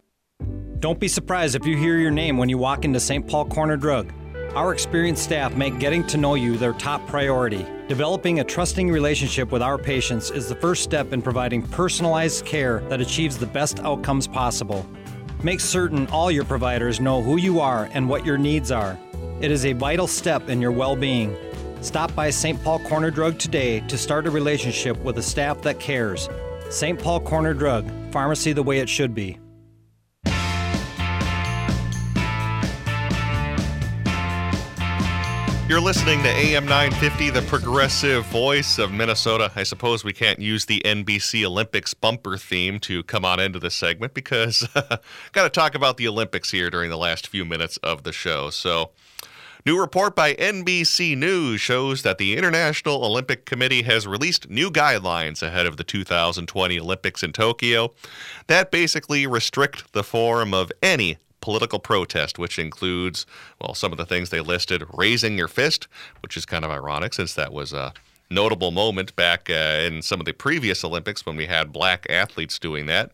Don't 0.79 0.99
be 0.99 1.07
surprised 1.07 1.55
if 1.55 1.65
you 1.65 1.77
hear 1.77 1.97
your 1.97 2.11
name 2.11 2.37
when 2.37 2.49
you 2.49 2.57
walk 2.57 2.83
into 2.83 2.99
St. 2.99 3.25
Paul 3.25 3.45
Corner 3.45 3.77
Drug. 3.77 4.11
Our 4.55 4.73
experienced 4.73 5.23
staff 5.23 5.55
make 5.55 5.79
getting 5.79 6.05
to 6.07 6.17
know 6.17 6.35
you 6.35 6.57
their 6.57 6.73
top 6.73 7.05
priority. 7.07 7.65
Developing 7.87 8.39
a 8.39 8.43
trusting 8.43 8.89
relationship 8.89 9.51
with 9.51 9.61
our 9.61 9.77
patients 9.77 10.31
is 10.31 10.49
the 10.49 10.55
first 10.55 10.83
step 10.83 11.13
in 11.13 11.21
providing 11.21 11.61
personalized 11.61 12.45
care 12.45 12.79
that 12.89 13.01
achieves 13.01 13.37
the 13.37 13.45
best 13.45 13.79
outcomes 13.79 14.27
possible. 14.27 14.85
Make 15.43 15.59
certain 15.59 16.07
all 16.07 16.31
your 16.31 16.45
providers 16.45 16.99
know 16.99 17.21
who 17.21 17.37
you 17.37 17.59
are 17.59 17.89
and 17.93 18.09
what 18.09 18.25
your 18.25 18.37
needs 18.37 18.71
are. 18.71 18.97
It 19.41 19.51
is 19.51 19.65
a 19.65 19.73
vital 19.73 20.07
step 20.07 20.49
in 20.49 20.61
your 20.61 20.71
well 20.71 20.95
being. 20.95 21.35
Stop 21.81 22.15
by 22.15 22.29
St. 22.29 22.61
Paul 22.63 22.79
Corner 22.79 23.11
Drug 23.11 23.37
today 23.37 23.81
to 23.81 23.97
start 23.97 24.25
a 24.25 24.31
relationship 24.31 24.97
with 25.03 25.17
a 25.19 25.21
staff 25.21 25.61
that 25.61 25.79
cares. 25.79 26.29
St. 26.75 26.99
Paul 26.99 27.21
Corner 27.21 27.53
Drug, 27.53 27.89
pharmacy 28.11 28.51
the 28.51 28.61
way 28.61 28.79
it 28.79 28.89
should 28.89 29.15
be. 29.15 29.39
You're 35.69 35.79
listening 35.79 36.21
to 36.23 36.27
AM 36.27 36.65
950, 36.65 37.29
the 37.29 37.43
progressive 37.43 38.25
voice 38.25 38.77
of 38.77 38.91
Minnesota. 38.91 39.53
I 39.55 39.63
suppose 39.63 40.03
we 40.03 40.11
can't 40.11 40.39
use 40.39 40.65
the 40.65 40.81
NBC 40.83 41.45
Olympics 41.45 41.93
bumper 41.93 42.35
theme 42.37 42.79
to 42.81 43.03
come 43.03 43.23
on 43.23 43.39
into 43.39 43.57
this 43.57 43.73
segment 43.73 44.13
because 44.13 44.67
got 45.31 45.43
to 45.43 45.49
talk 45.49 45.75
about 45.75 45.95
the 45.95 46.09
Olympics 46.09 46.51
here 46.51 46.69
during 46.69 46.89
the 46.89 46.97
last 46.97 47.27
few 47.27 47.45
minutes 47.45 47.77
of 47.77 48.03
the 48.03 48.11
show. 48.11 48.49
So, 48.49 48.91
new 49.65 49.79
report 49.79 50.15
by 50.15 50.35
NBC 50.35 51.17
News 51.17 51.59
shows 51.59 52.03
that 52.03 52.19
the 52.19 52.37
International 52.37 53.03
Olympic 53.03 53.45
Committee 53.45 53.81
has 53.81 54.05
released 54.05 54.47
new 54.47 54.69
guidelines 54.69 55.41
ahead 55.41 55.65
of 55.65 55.77
the 55.77 55.83
2020 55.83 56.79
Olympics 56.79 57.23
in 57.23 57.33
Tokyo 57.33 57.91
that 58.45 58.69
basically 58.69 59.25
restrict 59.25 59.91
the 59.93 60.03
form 60.03 60.53
of 60.53 60.71
any 60.83 61.17
political 61.41 61.79
protest, 61.79 62.37
which 62.37 62.59
includes, 62.59 63.25
well, 63.59 63.73
some 63.73 63.91
of 63.91 63.97
the 63.97 64.05
things 64.05 64.29
they 64.29 64.39
listed 64.39 64.83
raising 64.93 65.35
your 65.35 65.47
fist, 65.47 65.87
which 66.21 66.37
is 66.37 66.45
kind 66.45 66.63
of 66.63 66.69
ironic 66.69 67.15
since 67.15 67.33
that 67.33 67.51
was 67.51 67.73
a 67.73 67.91
notable 68.29 68.69
moment 68.69 69.15
back 69.15 69.49
uh, 69.49 69.81
in 69.81 70.03
some 70.03 70.19
of 70.19 70.27
the 70.27 70.33
previous 70.33 70.83
Olympics 70.83 71.25
when 71.25 71.35
we 71.35 71.47
had 71.47 71.73
black 71.73 72.05
athletes 72.07 72.59
doing 72.59 72.85
that. 72.85 73.11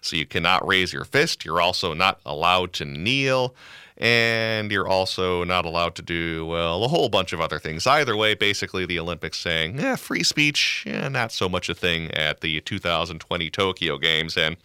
So 0.00 0.16
you 0.16 0.26
cannot 0.26 0.66
raise 0.66 0.92
your 0.92 1.04
fist. 1.04 1.44
You're 1.44 1.60
also 1.60 1.94
not 1.94 2.20
allowed 2.24 2.72
to 2.74 2.84
kneel. 2.84 3.54
And 4.00 4.72
you're 4.72 4.88
also 4.88 5.44
not 5.44 5.66
allowed 5.66 5.94
to 5.96 6.02
do, 6.02 6.46
well, 6.46 6.82
a 6.82 6.88
whole 6.88 7.10
bunch 7.10 7.34
of 7.34 7.40
other 7.40 7.58
things. 7.58 7.86
Either 7.86 8.16
way, 8.16 8.34
basically, 8.34 8.86
the 8.86 8.98
Olympics 8.98 9.38
saying, 9.38 9.78
yeah, 9.78 9.96
free 9.96 10.22
speech, 10.22 10.84
eh, 10.86 11.08
not 11.10 11.32
so 11.32 11.50
much 11.50 11.68
a 11.68 11.74
thing 11.74 12.10
at 12.12 12.40
the 12.40 12.62
2020 12.62 13.50
Tokyo 13.50 13.98
Games. 13.98 14.38
And 14.38 14.56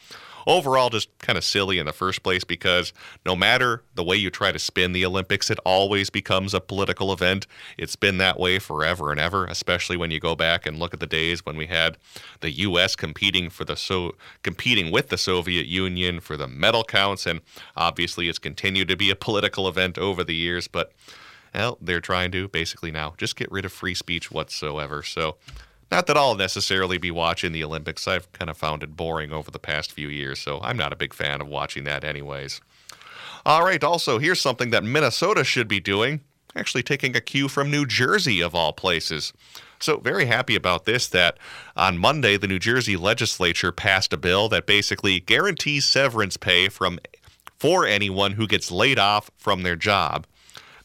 overall 0.47 0.89
just 0.89 1.15
kind 1.19 1.37
of 1.37 1.43
silly 1.43 1.79
in 1.79 1.85
the 1.85 1.93
first 1.93 2.23
place 2.23 2.43
because 2.43 2.93
no 3.25 3.35
matter 3.35 3.83
the 3.95 4.03
way 4.03 4.15
you 4.15 4.29
try 4.29 4.51
to 4.51 4.59
spin 4.59 4.91
the 4.91 5.05
Olympics, 5.05 5.49
it 5.49 5.59
always 5.65 6.09
becomes 6.09 6.53
a 6.53 6.59
political 6.59 7.11
event. 7.11 7.47
It's 7.77 7.95
been 7.95 8.17
that 8.19 8.39
way 8.39 8.59
forever 8.59 9.11
and 9.11 9.19
ever, 9.19 9.45
especially 9.45 9.97
when 9.97 10.11
you 10.11 10.19
go 10.19 10.35
back 10.35 10.65
and 10.65 10.79
look 10.79 10.93
at 10.93 10.99
the 10.99 11.07
days 11.07 11.45
when 11.45 11.57
we 11.57 11.67
had 11.67 11.97
the 12.41 12.51
U.S. 12.51 12.95
competing 12.95 13.49
for 13.49 13.65
the 13.65 13.75
so 13.75 14.15
competing 14.43 14.91
with 14.91 15.09
the 15.09 15.17
Soviet 15.17 15.65
Union 15.65 16.19
for 16.19 16.37
the 16.37 16.47
medal 16.47 16.83
counts, 16.83 17.25
and 17.25 17.41
obviously 17.75 18.29
it's 18.29 18.39
continued 18.39 18.87
to 18.87 18.97
be 18.97 19.09
a 19.09 19.15
political 19.15 19.67
event 19.67 19.97
over 19.97 20.23
the 20.23 20.35
years, 20.35 20.67
but. 20.67 20.91
Well, 21.53 21.77
they're 21.79 22.01
trying 22.01 22.31
to 22.31 22.49
basically 22.49 22.91
now 22.91 23.13
just 23.17 23.37
get 23.37 23.49
rid 23.49 23.63
of 23.63 23.71
free 23.71 23.95
speech 23.95 24.29
whatsoever. 24.29 25.01
So 25.03 25.37
not 25.91 26.07
that 26.07 26.17
I'll 26.17 26.35
necessarily 26.35 26.97
be 26.97 27.11
watching 27.11 27.51
the 27.51 27.63
Olympics. 27.63 28.07
I've 28.07 28.31
kind 28.33 28.49
of 28.49 28.57
found 28.57 28.83
it 28.83 28.95
boring 28.95 29.31
over 29.31 29.51
the 29.51 29.59
past 29.59 29.91
few 29.91 30.07
years, 30.07 30.39
so 30.39 30.59
I'm 30.61 30.77
not 30.77 30.93
a 30.93 30.97
big 30.97 31.13
fan 31.13 31.41
of 31.41 31.47
watching 31.47 31.83
that, 31.85 32.03
anyways. 32.03 32.61
All 33.45 33.63
right, 33.63 33.83
also, 33.83 34.17
here's 34.17 34.41
something 34.41 34.71
that 34.71 34.83
Minnesota 34.83 35.43
should 35.43 35.67
be 35.67 35.79
doing 35.79 36.21
actually 36.55 36.83
taking 36.83 37.15
a 37.15 37.21
cue 37.21 37.47
from 37.47 37.69
New 37.69 37.85
Jersey, 37.85 38.41
of 38.41 38.55
all 38.55 38.73
places. 38.73 39.33
So, 39.79 39.97
very 39.97 40.25
happy 40.25 40.55
about 40.55 40.85
this 40.85 41.07
that 41.09 41.37
on 41.75 41.97
Monday, 41.97 42.37
the 42.37 42.47
New 42.47 42.59
Jersey 42.59 42.95
legislature 42.95 43.71
passed 43.71 44.13
a 44.13 44.17
bill 44.17 44.47
that 44.49 44.65
basically 44.65 45.19
guarantees 45.19 45.85
severance 45.85 46.37
pay 46.37 46.69
from 46.69 46.99
for 47.59 47.85
anyone 47.85 48.33
who 48.33 48.47
gets 48.47 48.71
laid 48.71 48.99
off 48.99 49.29
from 49.37 49.63
their 49.63 49.75
job. 49.75 50.25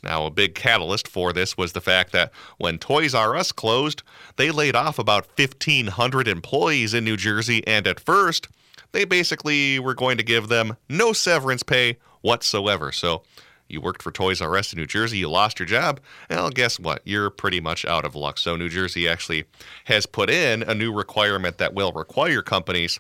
Now, 0.03 0.27
a 0.27 0.31
big 0.31 0.55
catalyst 0.55 1.07
for 1.07 1.33
this 1.33 1.57
was 1.57 1.73
the 1.73 1.81
fact 1.81 2.13
that 2.13 2.33
when 2.59 2.79
Toys 2.79 3.15
R 3.15 3.37
Us 3.37 3.53
closed, 3.53 4.03
they 4.37 4.51
laid 4.51 4.75
off 4.75 4.99
about 4.99 5.27
1,500 5.37 6.29
employees 6.29 6.95
in 6.95 7.05
New 7.05 7.17
Jersey, 7.17 7.67
and 7.67 7.87
at 7.87 8.01
first, 8.01 8.49
they 8.93 9.05
basically 9.05 9.79
were 9.79 9.95
going 9.95 10.17
to 10.17 10.25
give 10.25 10.49
them 10.49 10.77
no 10.89 11.13
severance 11.13 11.63
pay 11.63 11.99
whatsoever. 12.23 12.93
So, 12.93 13.23
you 13.69 13.81
worked 13.81 14.03
for 14.03 14.11
Toys 14.11 14.41
R 14.41 14.57
Us 14.57 14.73
in 14.73 14.79
New 14.79 14.87
Jersey, 14.87 15.19
you 15.19 15.31
lost 15.31 15.59
your 15.59 15.67
job, 15.67 16.01
well, 16.29 16.51
guess 16.51 16.81
what? 16.81 17.03
You're 17.05 17.31
pretty 17.31 17.61
much 17.61 17.85
out 17.85 18.05
of 18.05 18.17
luck. 18.17 18.39
So, 18.39 18.57
New 18.57 18.69
Jersey 18.69 19.09
actually 19.09 19.45
has 19.85 20.07
put 20.07 20.31
in 20.31 20.63
a 20.63 20.75
new 20.75 20.93
requirement 20.93 21.59
that 21.59 21.75
will 21.75 21.93
require 21.93 22.43
companies 22.43 22.99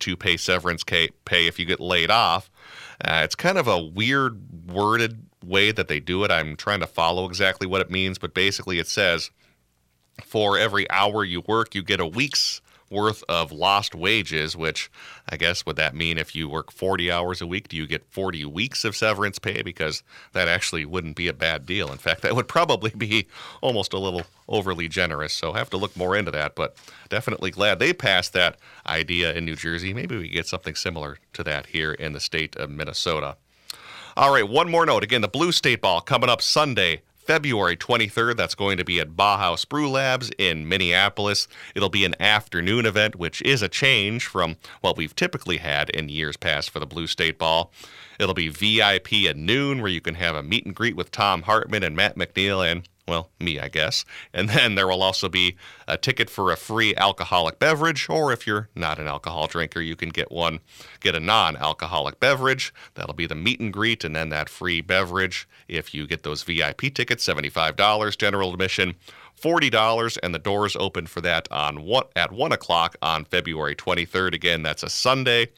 to 0.00 0.16
pay 0.16 0.36
severance 0.36 0.84
pay 0.84 1.10
if 1.46 1.58
you 1.58 1.64
get 1.64 1.80
laid 1.80 2.10
off. 2.10 2.50
Uh, 3.04 3.22
it's 3.24 3.34
kind 3.34 3.58
of 3.58 3.66
a 3.66 3.80
weird 3.80 4.70
worded 4.70 5.26
way 5.42 5.72
that 5.72 5.88
they 5.88 6.00
do 6.00 6.24
it. 6.24 6.30
I'm 6.30 6.56
trying 6.56 6.80
to 6.80 6.86
follow 6.86 7.26
exactly 7.26 7.66
what 7.66 7.80
it 7.80 7.90
means, 7.90 8.18
but 8.18 8.34
basically 8.34 8.78
it 8.78 8.86
says 8.86 9.30
for 10.24 10.58
every 10.58 10.88
hour 10.90 11.24
you 11.24 11.42
work, 11.46 11.74
you 11.74 11.82
get 11.82 12.00
a 12.00 12.06
week's 12.06 12.60
worth 12.92 13.24
of 13.28 13.50
lost 13.50 13.94
wages, 13.94 14.54
which 14.54 14.90
I 15.28 15.36
guess 15.36 15.64
would 15.64 15.76
that 15.76 15.94
mean 15.94 16.18
if 16.18 16.34
you 16.34 16.48
work 16.48 16.70
40 16.70 17.10
hours 17.10 17.40
a 17.40 17.46
week, 17.46 17.68
do 17.68 17.76
you 17.76 17.86
get 17.86 18.04
40 18.10 18.44
weeks 18.44 18.84
of 18.84 18.94
severance 18.94 19.38
pay? 19.38 19.62
Because 19.62 20.02
that 20.32 20.46
actually 20.46 20.84
wouldn't 20.84 21.16
be 21.16 21.26
a 21.26 21.32
bad 21.32 21.64
deal. 21.64 21.90
In 21.90 21.98
fact, 21.98 22.20
that 22.22 22.36
would 22.36 22.48
probably 22.48 22.90
be 22.90 23.26
almost 23.62 23.92
a 23.92 23.98
little 23.98 24.22
overly 24.46 24.88
generous. 24.88 25.32
So 25.32 25.52
I 25.52 25.58
have 25.58 25.70
to 25.70 25.78
look 25.78 25.96
more 25.96 26.14
into 26.14 26.30
that, 26.32 26.54
but 26.54 26.76
definitely 27.08 27.50
glad 27.50 27.78
they 27.78 27.94
passed 27.94 28.34
that 28.34 28.58
idea 28.86 29.32
in 29.32 29.46
New 29.46 29.56
Jersey. 29.56 29.94
Maybe 29.94 30.16
we 30.16 30.28
get 30.28 30.46
something 30.46 30.74
similar 30.74 31.16
to 31.32 31.42
that 31.44 31.66
here 31.66 31.92
in 31.92 32.12
the 32.12 32.20
state 32.20 32.54
of 32.56 32.70
Minnesota. 32.70 33.36
All 34.14 34.30
right, 34.30 34.46
one 34.46 34.70
more 34.70 34.84
note. 34.84 35.02
Again, 35.02 35.22
the 35.22 35.28
Blue 35.28 35.52
State 35.52 35.80
Ball 35.80 36.02
coming 36.02 36.28
up 36.28 36.42
Sunday, 36.42 37.00
February 37.14 37.78
23rd. 37.78 38.36
That's 38.36 38.54
going 38.54 38.76
to 38.76 38.84
be 38.84 39.00
at 39.00 39.16
Bauhaus 39.16 39.66
Brew 39.66 39.88
Labs 39.88 40.30
in 40.38 40.68
Minneapolis. 40.68 41.48
It'll 41.74 41.88
be 41.88 42.04
an 42.04 42.14
afternoon 42.20 42.84
event, 42.84 43.16
which 43.16 43.40
is 43.40 43.62
a 43.62 43.70
change 43.70 44.26
from 44.26 44.56
what 44.82 44.98
we've 44.98 45.16
typically 45.16 45.56
had 45.56 45.88
in 45.90 46.10
years 46.10 46.36
past 46.36 46.68
for 46.68 46.78
the 46.78 46.84
Blue 46.84 47.06
State 47.06 47.38
Ball. 47.38 47.72
It'll 48.18 48.34
be 48.34 48.48
VIP 48.48 49.24
at 49.26 49.38
noon, 49.38 49.80
where 49.80 49.90
you 49.90 50.02
can 50.02 50.16
have 50.16 50.36
a 50.36 50.42
meet 50.42 50.66
and 50.66 50.74
greet 50.74 50.94
with 50.94 51.08
Thom 51.08 51.42
Hartmann 51.42 51.82
and 51.82 51.96
Matt 51.96 52.16
McNeil 52.16 52.70
and 52.70 52.86
well, 53.08 53.30
me, 53.40 53.58
I 53.58 53.68
guess. 53.68 54.04
And 54.32 54.48
then 54.48 54.74
there 54.74 54.86
will 54.86 55.02
also 55.02 55.28
be 55.28 55.56
a 55.88 55.96
ticket 55.96 56.30
for 56.30 56.52
a 56.52 56.56
free 56.56 56.94
alcoholic 56.96 57.58
beverage, 57.58 58.08
or 58.08 58.32
if 58.32 58.46
you're 58.46 58.68
not 58.74 58.98
an 58.98 59.06
alcohol 59.06 59.46
drinker, 59.46 59.80
you 59.80 59.96
can 59.96 60.10
get 60.10 60.30
one, 60.30 60.60
get 61.00 61.14
a 61.14 61.20
non 61.20 61.56
alcoholic 61.56 62.20
beverage. 62.20 62.72
That'll 62.94 63.14
be 63.14 63.26
the 63.26 63.34
meet 63.34 63.60
and 63.60 63.72
greet, 63.72 64.04
and 64.04 64.14
then 64.14 64.28
that 64.28 64.48
free 64.48 64.80
beverage 64.80 65.48
if 65.68 65.94
you 65.94 66.06
get 66.06 66.22
those 66.22 66.42
VIP 66.42 66.94
tickets, 66.94 67.26
$75 67.26 68.16
general 68.18 68.52
admission. 68.52 68.94
$40 69.42 70.18
and 70.22 70.34
the 70.34 70.38
doors 70.38 70.76
open 70.76 71.06
for 71.06 71.20
that 71.20 71.48
on 71.50 71.82
what 71.82 72.12
at 72.16 72.32
1 72.32 72.52
o'clock 72.52 72.96
on 73.02 73.24
february 73.24 73.74
23rd 73.74 74.34
again 74.34 74.62
that's 74.62 74.82
a 74.82 74.90
sunday 74.90 75.48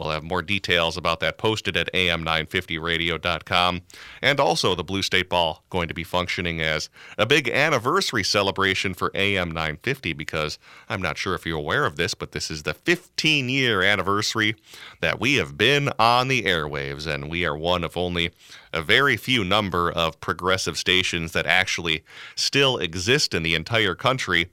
We'll 0.00 0.10
have 0.10 0.22
more 0.22 0.40
details 0.40 0.96
about 0.96 1.20
that 1.20 1.36
posted 1.36 1.76
at 1.76 1.92
am950radio.com. 1.92 3.82
And 4.22 4.40
also, 4.40 4.74
the 4.74 4.82
Blue 4.82 5.02
State 5.02 5.28
Ball 5.28 5.62
going 5.68 5.88
to 5.88 5.94
be 5.94 6.04
functioning 6.04 6.62
as 6.62 6.88
a 7.18 7.26
big 7.26 7.50
anniversary 7.50 8.24
celebration 8.24 8.94
for 8.94 9.10
AM950 9.10 10.16
because 10.16 10.58
I'm 10.88 11.02
not 11.02 11.18
sure 11.18 11.34
if 11.34 11.44
you're 11.44 11.58
aware 11.58 11.84
of 11.84 11.96
this, 11.96 12.14
but 12.14 12.32
this 12.32 12.50
is 12.50 12.62
the 12.62 12.72
15 12.72 13.50
year 13.50 13.82
anniversary 13.82 14.56
that 15.00 15.20
we 15.20 15.34
have 15.34 15.58
been 15.58 15.90
on 15.98 16.28
the 16.28 16.44
airwaves, 16.44 17.06
and 17.06 17.28
we 17.28 17.44
are 17.44 17.56
one 17.56 17.84
of 17.84 17.94
only 17.94 18.30
a 18.72 18.82
very 18.82 19.16
few 19.16 19.44
number 19.44 19.90
of 19.90 20.20
progressive 20.20 20.78
stations 20.78 21.32
that 21.32 21.46
actually 21.46 22.04
still 22.34 22.78
exist 22.78 23.34
in 23.34 23.42
the 23.42 23.54
entire 23.54 23.94
country. 23.94 24.50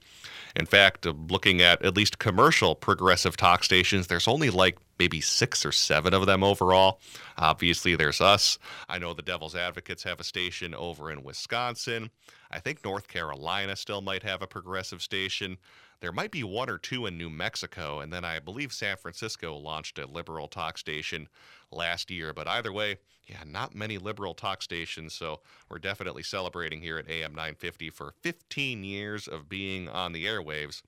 In 0.56 0.66
fact, 0.66 1.06
uh, 1.06 1.14
looking 1.28 1.60
at 1.62 1.84
at 1.84 1.96
least 1.96 2.18
commercial 2.18 2.74
progressive 2.74 3.36
talk 3.36 3.62
stations, 3.62 4.06
there's 4.06 4.28
only 4.28 4.50
like 4.50 4.78
maybe 4.98 5.20
six 5.20 5.64
or 5.64 5.72
seven 5.72 6.12
of 6.12 6.26
them 6.26 6.42
overall. 6.42 7.00
Obviously, 7.36 7.94
there's 7.94 8.20
us. 8.20 8.58
I 8.88 8.98
know 8.98 9.14
the 9.14 9.22
Devil's 9.22 9.54
Advocates 9.54 10.02
have 10.02 10.18
a 10.18 10.24
station 10.24 10.74
over 10.74 11.10
in 11.10 11.22
Wisconsin. 11.22 12.10
I 12.50 12.58
think 12.58 12.84
North 12.84 13.08
Carolina 13.08 13.76
still 13.76 14.00
might 14.00 14.22
have 14.22 14.42
a 14.42 14.46
progressive 14.46 15.02
station. 15.02 15.58
There 16.00 16.12
might 16.12 16.30
be 16.30 16.44
one 16.44 16.70
or 16.70 16.78
two 16.78 17.06
in 17.06 17.18
New 17.18 17.30
Mexico, 17.30 18.00
and 18.00 18.12
then 18.12 18.24
I 18.24 18.38
believe 18.38 18.72
San 18.72 18.96
Francisco 18.96 19.56
launched 19.56 19.98
a 19.98 20.06
liberal 20.06 20.46
talk 20.46 20.78
station 20.78 21.28
last 21.70 22.10
year. 22.10 22.32
But 22.32 22.48
either 22.48 22.72
way, 22.72 22.98
yeah, 23.26 23.42
not 23.46 23.74
many 23.74 23.98
liberal 23.98 24.34
talk 24.34 24.62
stations, 24.62 25.14
so 25.14 25.40
we're 25.68 25.78
definitely 25.78 26.22
celebrating 26.22 26.80
here 26.80 26.98
at 26.98 27.08
AM 27.08 27.32
950 27.32 27.90
for 27.90 28.14
15 28.22 28.84
years 28.84 29.28
of 29.28 29.48
being 29.48 29.88
on 29.88 30.12
the 30.12 30.24
airwaves. 30.24 30.82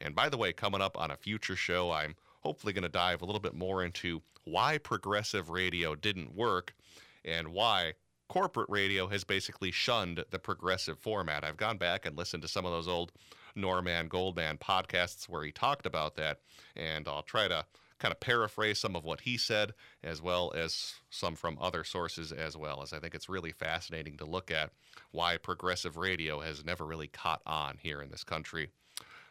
And 0.00 0.14
by 0.14 0.28
the 0.28 0.36
way, 0.36 0.52
coming 0.52 0.80
up 0.80 0.98
on 0.98 1.10
a 1.10 1.16
future 1.16 1.56
show, 1.56 1.92
I'm 1.92 2.16
hopefully 2.40 2.72
going 2.72 2.82
to 2.82 2.88
dive 2.88 3.22
a 3.22 3.24
little 3.24 3.40
bit 3.40 3.54
more 3.54 3.84
into 3.84 4.22
why 4.44 4.78
progressive 4.78 5.50
radio 5.50 5.94
didn't 5.94 6.34
work 6.34 6.74
and 7.24 7.48
why 7.48 7.94
corporate 8.28 8.68
radio 8.68 9.06
has 9.06 9.24
basically 9.24 9.70
shunned 9.70 10.24
the 10.30 10.38
progressive 10.38 10.98
format. 10.98 11.44
I've 11.44 11.56
gone 11.56 11.78
back 11.78 12.04
and 12.04 12.16
listened 12.16 12.42
to 12.42 12.48
some 12.48 12.66
of 12.66 12.72
those 12.72 12.88
old 12.88 13.12
Norman 13.54 14.08
Goldman 14.08 14.58
podcasts 14.58 15.28
where 15.28 15.44
he 15.44 15.52
talked 15.52 15.86
about 15.86 16.16
that, 16.16 16.40
and 16.76 17.06
I'll 17.06 17.22
try 17.22 17.48
to 17.48 17.64
kind 17.98 18.12
of 18.12 18.20
paraphrase 18.20 18.78
some 18.78 18.96
of 18.96 19.04
what 19.04 19.22
he 19.22 19.36
said, 19.36 19.72
as 20.02 20.20
well 20.20 20.52
as 20.54 20.94
some 21.10 21.36
from 21.36 21.58
other 21.60 21.84
sources 21.84 22.32
as 22.32 22.56
well, 22.56 22.82
as 22.82 22.92
I 22.92 22.98
think 22.98 23.14
it's 23.14 23.28
really 23.28 23.52
fascinating 23.52 24.16
to 24.18 24.24
look 24.24 24.50
at 24.50 24.70
why 25.10 25.36
progressive 25.36 25.96
radio 25.96 26.40
has 26.40 26.64
never 26.64 26.84
really 26.84 27.08
caught 27.08 27.42
on 27.46 27.78
here 27.80 28.02
in 28.02 28.10
this 28.10 28.24
country. 28.24 28.70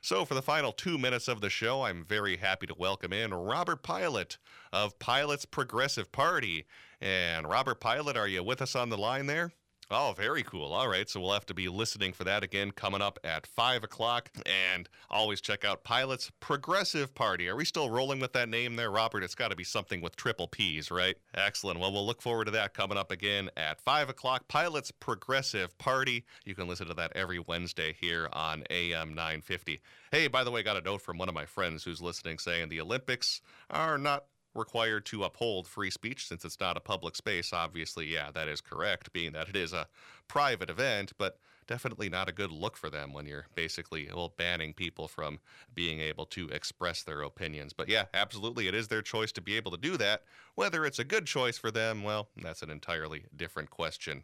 So, 0.01 0.25
for 0.25 0.33
the 0.33 0.41
final 0.41 0.73
two 0.73 0.97
minutes 0.97 1.29
of 1.29 1.39
the 1.39 1.49
show, 1.49 1.83
I'm 1.83 2.03
very 2.03 2.35
happy 2.35 2.67
to 2.67 2.75
welcome 2.77 3.13
in 3.13 3.33
Robert 3.33 3.83
Pilot 3.83 4.37
of 4.73 4.99
Pilot's 4.99 5.45
Progressive 5.45 6.11
Party. 6.11 6.65
And, 6.99 7.47
Robert 7.47 7.79
Pilot, 7.79 8.17
are 8.17 8.27
you 8.27 8.43
with 8.43 8.61
us 8.61 8.75
on 8.75 8.89
the 8.89 8.97
line 8.97 9.27
there? 9.27 9.53
Oh, 9.93 10.13
very 10.17 10.41
cool. 10.41 10.73
All 10.73 10.87
right. 10.87 11.07
So 11.07 11.19
we'll 11.21 11.33
have 11.33 11.45
to 11.45 11.53
be 11.53 11.69
listening 11.69 12.13
for 12.13 12.23
that 12.23 12.43
again 12.43 12.71
coming 12.71 13.01
up 13.01 13.19
at 13.23 13.45
5 13.45 13.83
o'clock. 13.83 14.29
And 14.73 14.89
always 15.09 15.39
check 15.39 15.63
out 15.63 15.83
Pilot's 15.83 16.31
Progressive 16.39 17.13
Party. 17.13 17.47
Are 17.47 17.55
we 17.55 17.63
still 17.63 17.89
rolling 17.89 18.19
with 18.19 18.33
that 18.33 18.49
name 18.49 18.75
there, 18.75 18.89
Robert? 18.89 19.23
It's 19.23 19.35
got 19.35 19.51
to 19.51 19.55
be 19.55 19.63
something 19.63 20.01
with 20.01 20.15
triple 20.15 20.47
P's, 20.47 20.89
right? 20.89 21.15
Excellent. 21.35 21.79
Well, 21.79 21.91
we'll 21.93 22.05
look 22.05 22.21
forward 22.21 22.45
to 22.45 22.51
that 22.51 22.73
coming 22.73 22.97
up 22.97 23.11
again 23.11 23.51
at 23.55 23.79
5 23.81 24.09
o'clock. 24.09 24.47
Pilot's 24.47 24.91
Progressive 24.91 25.77
Party. 25.77 26.25
You 26.43 26.55
can 26.55 26.67
listen 26.67 26.87
to 26.87 26.95
that 26.95 27.11
every 27.15 27.39
Wednesday 27.39 27.95
here 27.99 28.29
on 28.33 28.63
AM 28.71 29.09
950. 29.09 29.79
Hey, 30.11 30.27
by 30.27 30.43
the 30.43 30.51
way, 30.51 30.63
got 30.63 30.77
a 30.77 30.81
note 30.81 31.01
from 31.01 31.17
one 31.17 31.29
of 31.29 31.35
my 31.35 31.45
friends 31.45 31.83
who's 31.83 32.01
listening 32.01 32.39
saying 32.39 32.69
the 32.69 32.81
Olympics 32.81 33.41
are 33.69 33.97
not 33.97 34.25
required 34.55 35.05
to 35.07 35.23
uphold 35.23 35.67
free 35.67 35.89
speech 35.89 36.27
since 36.27 36.45
it's 36.45 36.59
not 36.59 36.77
a 36.77 36.81
public 36.81 37.15
space. 37.15 37.53
Obviously, 37.53 38.05
yeah, 38.05 38.31
that 38.31 38.47
is 38.47 38.61
correct, 38.61 39.13
being 39.13 39.33
that 39.33 39.49
it 39.49 39.55
is 39.55 39.73
a 39.73 39.87
private 40.27 40.69
event, 40.69 41.13
but 41.17 41.39
definitely 41.67 42.09
not 42.09 42.29
a 42.29 42.33
good 42.33 42.51
look 42.51 42.77
for 42.77 42.89
them 42.89 43.13
when 43.13 43.25
you're 43.25 43.47
basically 43.55 44.09
well, 44.13 44.33
banning 44.37 44.73
people 44.73 45.07
from 45.07 45.39
being 45.73 45.99
able 45.99 46.25
to 46.25 46.47
express 46.49 47.03
their 47.03 47.21
opinions. 47.21 47.73
But 47.73 47.89
yeah, 47.89 48.05
absolutely, 48.13 48.67
it 48.67 48.75
is 48.75 48.87
their 48.87 49.01
choice 49.01 49.31
to 49.33 49.41
be 49.41 49.55
able 49.55 49.71
to 49.71 49.77
do 49.77 49.97
that. 49.97 50.23
Whether 50.55 50.85
it's 50.85 50.99
a 50.99 51.03
good 51.03 51.25
choice 51.25 51.57
for 51.57 51.71
them, 51.71 52.03
well, 52.03 52.29
that's 52.35 52.61
an 52.61 52.69
entirely 52.69 53.25
different 53.35 53.69
question. 53.69 54.23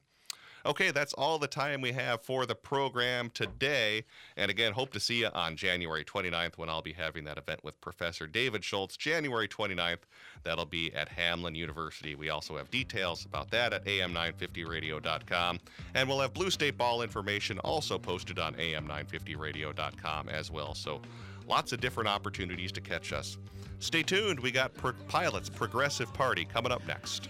Okay, 0.66 0.91
that's 0.91 1.14
all 1.14 1.39
the 1.39 1.47
time 1.47 1.82
we 1.82 1.91
have 1.93 2.22
for 2.22 2.45
the 2.45 2.55
program 2.55 3.30
today. 3.30 4.03
And 4.36 4.51
again, 4.51 4.74
hope 4.74 4.91
to 4.93 4.99
see 4.99 5.22
you 5.22 5.30
on 5.34 5.55
January 5.55 6.03
29th 6.03 6.57
when 6.57 6.70
I'll 6.70 6.82
be 6.82 6.93
having 6.93 7.24
that 7.26 7.38
event 7.38 7.64
with 7.64 7.80
Professor 7.82 8.28
David 8.28 8.64
Schultz. 8.64 8.97
January 8.97 9.47
29th, 9.47 9.99
that'll 10.43 10.66
be 10.66 10.93
at 10.93 11.10
Hamline 11.10 11.55
University. 11.55 12.16
We 12.16 12.30
also 12.30 12.57
have 12.57 12.70
details 12.70 13.26
about 13.26 13.49
that 13.51 13.74
at 13.74 13.86
am950radio.com. 13.86 15.60
And 15.95 16.10
we'll 16.10 16.20
have 16.20 16.34
Blue 16.34 16.49
State 16.49 16.78
Ball 16.78 17.01
information 17.01 17.60
also 17.60 17.97
posted 17.97 18.38
on 18.39 18.53
am950radio.com 18.55 20.30
as 20.30 20.51
well. 20.51 20.74
So 20.76 21.01
lots 21.47 21.72
of 21.72 21.80
different 21.80 22.10
opportunities 22.10 22.72
to 22.74 22.82
catch 22.82 23.14
us. 23.14 23.38
Stay 23.80 24.03
tuned. 24.03 24.39
We 24.41 24.51
got 24.51 24.74
Pro- 24.74 24.91
Pilot's 25.07 25.49
Progressive 25.49 26.14
Party 26.14 26.43
coming 26.43 26.72
up 26.72 26.86
next. 26.86 27.30